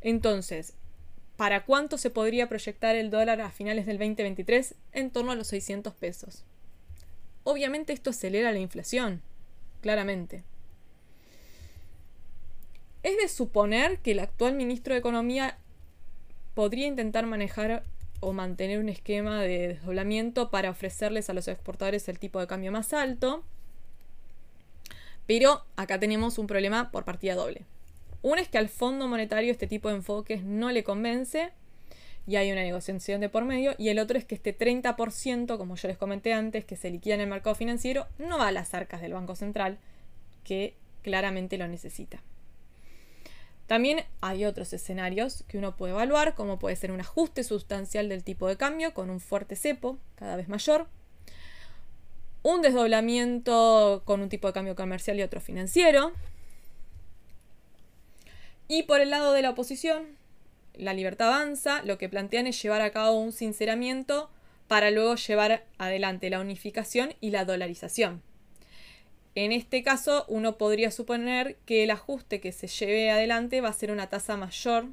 Entonces, 0.01 0.75
¿Para 1.41 1.65
cuánto 1.65 1.97
se 1.97 2.11
podría 2.11 2.51
proyectar 2.51 2.97
el 2.97 3.09
dólar 3.09 3.41
a 3.41 3.51
finales 3.51 3.87
del 3.87 3.97
2023? 3.97 4.75
En 4.93 5.11
torno 5.11 5.33
a 5.33 5.37
los 5.37 5.47
600 5.47 5.95
pesos. 5.95 6.45
Obviamente 7.45 7.93
esto 7.93 8.11
acelera 8.11 8.53
la 8.53 8.59
inflación, 8.59 9.23
claramente. 9.81 10.45
Es 13.03 13.17
de 13.17 13.29
suponer 13.29 13.99
que 13.99 14.13
el 14.13 14.19
actual 14.19 14.55
ministro 14.55 14.95
de 14.95 15.01
Economía 15.01 15.57
podría 16.55 16.87
intentar 16.87 17.25
manejar 17.27 17.83
o 18.21 18.35
mantener 18.35 18.79
un 18.79 18.91
esquema 18.91 19.41
de 19.41 19.69
desdoblamiento 19.69 20.51
para 20.51 20.71
ofrecerles 20.71 21.31
a 21.31 21.33
los 21.33 21.49
exportadores 21.49 22.09
el 22.09 22.19
tipo 22.19 22.39
de 22.39 22.47
cambio 22.47 22.71
más 22.71 22.93
alto. 22.93 23.43
Pero 25.27 25.65
acá 25.77 25.99
tenemos 25.99 26.39
un 26.39 26.47
problema 26.47 26.91
por 26.91 27.05
partida 27.05 27.35
doble. 27.35 27.65
Uno 28.23 28.41
es 28.41 28.49
que 28.49 28.59
al 28.59 28.69
Fondo 28.69 29.09
Monetario 29.09 29.51
este 29.51 29.67
tipo 29.67 29.89
de 29.89 29.97
enfoques 29.97 30.43
no 30.45 30.71
le 30.71 30.85
convence 30.85 31.53
y 32.27 32.37
hay 32.37 32.53
una 32.53 32.63
negociación 32.63 33.21
de 33.21 33.29
por 33.29 33.45
medio. 33.45 33.75
Y 33.79 33.89
el 33.89 33.99
otro 33.99 34.19
es 34.19 34.25
que 34.25 34.35
este 34.35 34.57
30%, 34.57 35.57
como 35.57 35.77
yo 35.77 35.89
les 35.89 35.99
comenté 35.99 36.33
antes, 36.33 36.65
que 36.65 36.77
se 36.77 36.91
liquida 36.91 37.15
en 37.15 37.21
el 37.21 37.29
mercado 37.29 37.55
financiero, 37.55 38.07
no 38.19 38.39
va 38.39 38.49
a 38.49 38.53
las 38.53 38.75
arcas 38.75 39.01
del 39.01 39.13
Banco 39.13 39.37
Central, 39.37 39.79
que 40.45 40.75
claramente 41.03 41.59
lo 41.59 41.67
necesita. 41.69 42.23
También 43.67 44.05
hay 44.21 44.45
otros 44.47 44.73
escenarios 44.73 45.45
que 45.47 45.57
uno 45.57 45.77
puede 45.77 45.93
evaluar, 45.93 46.35
como 46.35 46.59
puede 46.59 46.75
ser 46.75 46.91
un 46.91 47.01
ajuste 47.01 47.45
sustancial 47.45 48.09
del 48.09 48.25
tipo 48.25 48.49
de 48.49 48.57
cambio 48.57 48.93
con 48.95 49.11
un 49.11 49.21
fuerte 49.21 49.55
cepo 49.55 49.97
cada 50.17 50.35
vez 50.35 50.49
mayor, 50.49 50.89
un 52.43 52.63
desdoblamiento 52.63 54.03
con 54.05 54.23
un 54.23 54.29
tipo 54.29 54.49
de 54.49 54.55
cambio 54.55 54.75
comercial 54.75 55.19
y 55.19 55.23
otro 55.23 55.41
financiero, 55.41 56.13
y 58.67 58.85
por 58.85 59.01
el 59.01 59.11
lado 59.11 59.33
de 59.33 59.43
la 59.43 59.51
oposición, 59.51 60.20
la 60.81 60.95
libertad 60.95 61.29
avanza, 61.29 61.83
lo 61.83 61.99
que 61.99 62.09
plantean 62.09 62.47
es 62.47 62.61
llevar 62.63 62.81
a 62.81 62.91
cabo 62.91 63.19
un 63.19 63.33
sinceramiento 63.33 64.31
para 64.69 64.91
luego 64.91 65.17
llevar 65.17 65.65
adelante 65.79 66.31
la 66.31 66.41
unificación 66.41 67.15
y 67.21 67.31
la 67.31 67.45
dolarización. 67.45 68.23
En 69.35 69.53
este 69.53 69.83
caso, 69.83 70.25
uno 70.29 70.59
podría 70.59 70.91
suponer 70.91 71.57
que 71.67 71.85
el 71.85 71.91
ajuste 71.91 72.41
que 72.41 72.53
se 72.53 72.67
lleve 72.67 73.11
adelante 73.11 73.61
va 73.61 73.69
a 73.69 73.73
ser 73.73 73.91
una 73.91 74.09
tasa 74.09 74.37
mayor 74.37 74.87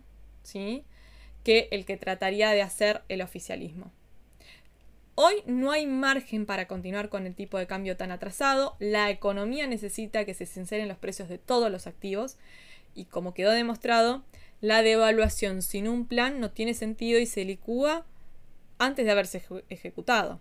¿sí? 0.43 0.83
que 1.43 1.67
el 1.71 1.85
que 1.85 1.97
trataría 1.97 2.51
de 2.51 2.61
hacer 2.61 3.01
el 3.09 3.21
oficialismo. 3.21 3.91
Hoy 5.15 5.35
no 5.47 5.71
hay 5.71 5.87
margen 5.87 6.45
para 6.45 6.67
continuar 6.67 7.09
con 7.09 7.25
el 7.25 7.33
tipo 7.33 7.57
de 7.57 7.65
cambio 7.65 7.97
tan 7.97 8.11
atrasado. 8.11 8.75
La 8.79 9.09
economía 9.09 9.65
necesita 9.65 10.25
que 10.25 10.35
se 10.35 10.45
sinceren 10.45 10.87
los 10.87 10.97
precios 10.97 11.27
de 11.27 11.39
todos 11.39 11.71
los 11.71 11.87
activos. 11.87 12.37
Y 12.93 13.05
como 13.05 13.33
quedó 13.33 13.51
demostrado, 13.51 14.23
la 14.61 14.81
devaluación 14.81 15.61
sin 15.61 15.87
un 15.87 16.07
plan 16.07 16.39
no 16.39 16.51
tiene 16.51 16.73
sentido 16.73 17.19
y 17.19 17.25
se 17.25 17.45
licúa 17.45 18.05
antes 18.79 19.05
de 19.05 19.11
haberse 19.11 19.43
ejecutado. 19.69 20.39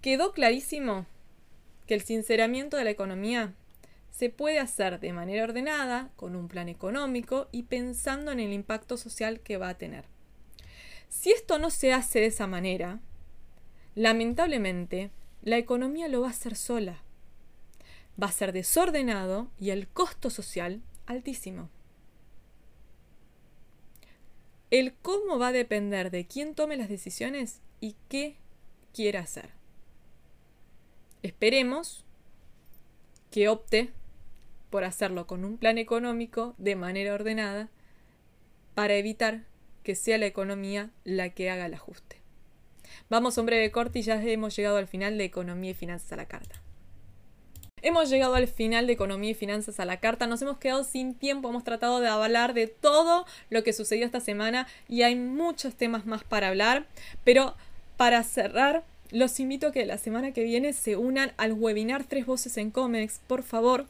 Quedó 0.00 0.32
clarísimo 0.32 1.06
que 1.86 1.94
el 1.94 2.02
sinceramiento 2.02 2.76
de 2.76 2.84
la 2.84 2.90
economía 2.90 3.52
se 4.10 4.30
puede 4.30 4.58
hacer 4.58 5.00
de 5.00 5.12
manera 5.12 5.44
ordenada, 5.44 6.10
con 6.16 6.36
un 6.36 6.48
plan 6.48 6.68
económico 6.68 7.48
y 7.52 7.64
pensando 7.64 8.32
en 8.32 8.40
el 8.40 8.52
impacto 8.52 8.96
social 8.96 9.40
que 9.40 9.56
va 9.56 9.68
a 9.68 9.78
tener. 9.78 10.04
Si 11.08 11.32
esto 11.32 11.58
no 11.58 11.70
se 11.70 11.92
hace 11.92 12.20
de 12.20 12.26
esa 12.26 12.46
manera, 12.46 13.00
lamentablemente, 13.94 15.10
la 15.42 15.58
economía 15.58 16.08
lo 16.08 16.22
va 16.22 16.28
a 16.28 16.30
hacer 16.30 16.56
sola. 16.56 17.02
Va 18.22 18.28
a 18.28 18.32
ser 18.32 18.52
desordenado 18.52 19.48
y 19.58 19.70
el 19.70 19.88
costo 19.88 20.30
social 20.30 20.82
altísimo. 21.06 21.68
El 24.70 24.94
cómo 24.94 25.38
va 25.38 25.48
a 25.48 25.52
depender 25.52 26.10
de 26.10 26.26
quién 26.26 26.54
tome 26.54 26.76
las 26.76 26.88
decisiones 26.88 27.60
y 27.80 27.96
qué 28.08 28.36
quiera 28.94 29.20
hacer. 29.20 29.50
Esperemos 31.22 32.04
que 33.30 33.48
opte 33.48 33.90
por 34.70 34.84
hacerlo 34.84 35.26
con 35.26 35.44
un 35.44 35.58
plan 35.58 35.78
económico 35.78 36.54
de 36.58 36.76
manera 36.76 37.14
ordenada 37.14 37.68
para 38.74 38.94
evitar 38.94 39.44
que 39.82 39.94
sea 39.94 40.18
la 40.18 40.26
economía 40.26 40.90
la 41.04 41.30
que 41.30 41.50
haga 41.50 41.66
el 41.66 41.74
ajuste. 41.74 42.16
Vamos 43.08 43.36
a 43.36 43.40
un 43.40 43.46
breve 43.46 43.70
corte 43.70 43.98
y 43.98 44.02
ya 44.02 44.22
hemos 44.22 44.54
llegado 44.54 44.76
al 44.76 44.86
final 44.86 45.18
de 45.18 45.24
Economía 45.24 45.72
y 45.72 45.74
Finanzas 45.74 46.12
a 46.12 46.16
la 46.16 46.28
Carta. 46.28 46.62
Hemos 47.82 48.10
llegado 48.10 48.34
al 48.34 48.46
final 48.46 48.86
de 48.86 48.92
Economía 48.92 49.30
y 49.30 49.34
Finanzas 49.34 49.80
a 49.80 49.84
la 49.84 49.98
Carta. 49.98 50.26
Nos 50.26 50.42
hemos 50.42 50.58
quedado 50.58 50.84
sin 50.84 51.14
tiempo. 51.14 51.48
Hemos 51.48 51.64
tratado 51.64 52.00
de 52.00 52.08
avalar 52.08 52.52
de 52.52 52.66
todo 52.66 53.26
lo 53.48 53.62
que 53.64 53.72
sucedió 53.72 54.04
esta 54.04 54.20
semana 54.20 54.66
y 54.88 55.02
hay 55.02 55.16
muchos 55.16 55.74
temas 55.74 56.04
más 56.06 56.22
para 56.24 56.48
hablar. 56.48 56.86
Pero 57.24 57.54
para 57.96 58.22
cerrar, 58.22 58.84
los 59.10 59.40
invito 59.40 59.68
a 59.68 59.72
que 59.72 59.86
la 59.86 59.98
semana 59.98 60.32
que 60.32 60.44
viene 60.44 60.72
se 60.72 60.96
unan 60.96 61.32
al 61.36 61.52
webinar 61.52 62.04
Tres 62.04 62.26
Voces 62.26 62.56
en 62.58 62.70
Comex, 62.70 63.20
por 63.26 63.42
favor, 63.42 63.86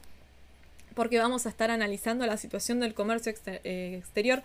porque 0.95 1.19
vamos 1.19 1.45
a 1.45 1.49
estar 1.49 1.69
analizando 1.69 2.25
la 2.25 2.37
situación 2.37 2.79
del 2.79 2.93
comercio 2.93 3.33
eh, 3.45 3.95
exterior 3.97 4.43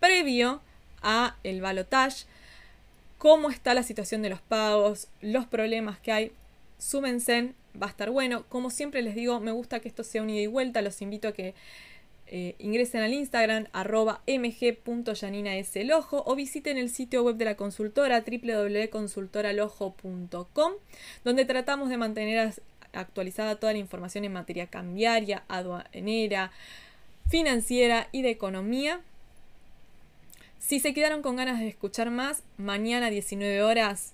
previo 0.00 0.60
a 1.02 1.36
el 1.44 1.60
balotage, 1.60 2.26
cómo 3.18 3.50
está 3.50 3.74
la 3.74 3.82
situación 3.82 4.22
de 4.22 4.30
los 4.30 4.40
pagos, 4.40 5.08
los 5.20 5.46
problemas 5.46 5.98
que 5.98 6.12
hay. 6.12 6.32
Súmense, 6.78 7.52
va 7.80 7.86
a 7.86 7.90
estar 7.90 8.10
bueno. 8.10 8.44
Como 8.48 8.70
siempre 8.70 9.02
les 9.02 9.14
digo, 9.14 9.40
me 9.40 9.52
gusta 9.52 9.80
que 9.80 9.88
esto 9.88 10.04
sea 10.04 10.22
un 10.22 10.30
ida 10.30 10.42
y 10.42 10.46
vuelta. 10.46 10.80
Los 10.80 11.02
invito 11.02 11.28
a 11.28 11.32
que 11.32 11.54
eh, 12.30 12.56
ingresen 12.58 13.00
al 13.00 13.14
Instagram 13.14 13.68
arroba 13.72 14.20
o 16.10 16.36
visiten 16.36 16.76
el 16.76 16.90
sitio 16.90 17.22
web 17.22 17.36
de 17.36 17.46
la 17.46 17.56
consultora 17.56 18.20
www.consultoralojo.com 18.20 20.72
donde 21.24 21.46
tratamos 21.46 21.88
de 21.88 21.96
mantener 21.96 22.52
actualizada 22.92 23.56
toda 23.56 23.72
la 23.72 23.78
información 23.78 24.26
en 24.26 24.34
materia 24.34 24.66
cambiaria, 24.66 25.44
aduanera, 25.48 26.52
financiera 27.30 28.10
y 28.12 28.20
de 28.20 28.28
economía. 28.30 29.00
Si 30.58 30.80
se 30.80 30.92
quedaron 30.92 31.22
con 31.22 31.36
ganas 31.36 31.60
de 31.60 31.68
escuchar 31.68 32.10
más, 32.10 32.42
mañana 32.58 33.08
19 33.08 33.62
horas 33.62 34.12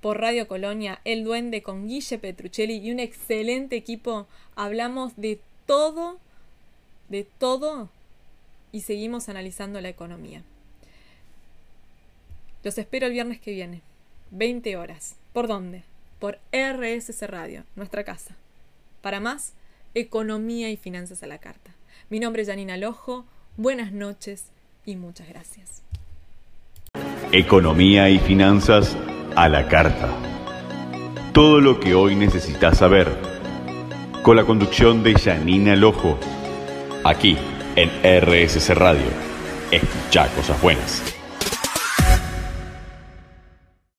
por 0.00 0.20
Radio 0.20 0.48
Colonia, 0.48 1.00
El 1.04 1.24
Duende 1.24 1.62
con 1.62 1.86
Guille 1.86 2.18
Petruccelli 2.18 2.78
y 2.78 2.90
un 2.90 3.00
excelente 3.00 3.76
equipo, 3.76 4.26
hablamos 4.56 5.16
de 5.16 5.40
todo 5.66 6.18
de 7.10 7.26
todo 7.38 7.90
y 8.72 8.80
seguimos 8.80 9.28
analizando 9.28 9.80
la 9.80 9.90
economía. 9.90 10.42
Los 12.62 12.78
espero 12.78 13.06
el 13.06 13.12
viernes 13.12 13.40
que 13.40 13.52
viene, 13.52 13.82
20 14.30 14.76
horas. 14.76 15.16
¿Por 15.32 15.48
dónde? 15.48 15.82
Por 16.18 16.38
RSC 16.52 17.26
Radio, 17.26 17.64
nuestra 17.74 18.04
casa. 18.04 18.36
Para 19.02 19.20
más, 19.20 19.54
economía 19.94 20.70
y 20.70 20.76
finanzas 20.76 21.22
a 21.22 21.26
la 21.26 21.38
carta. 21.38 21.72
Mi 22.10 22.20
nombre 22.20 22.42
es 22.42 22.48
Janina 22.48 22.76
Lojo, 22.76 23.24
buenas 23.56 23.92
noches 23.92 24.46
y 24.86 24.96
muchas 24.96 25.28
gracias. 25.28 25.82
Economía 27.32 28.08
y 28.10 28.18
finanzas 28.18 28.96
a 29.36 29.48
la 29.48 29.68
carta. 29.68 30.08
Todo 31.32 31.60
lo 31.60 31.80
que 31.80 31.94
hoy 31.94 32.16
necesitas 32.16 32.78
saber. 32.78 33.08
Con 34.22 34.36
la 34.36 34.44
conducción 34.44 35.02
de 35.02 35.14
Janina 35.14 35.76
Lojo 35.76 36.18
aquí 37.04 37.36
en 37.76 37.90
RSC 38.02 38.74
Radio. 38.74 39.06
Escucha 39.70 40.28
cosas 40.34 40.60
buenas. 40.60 41.19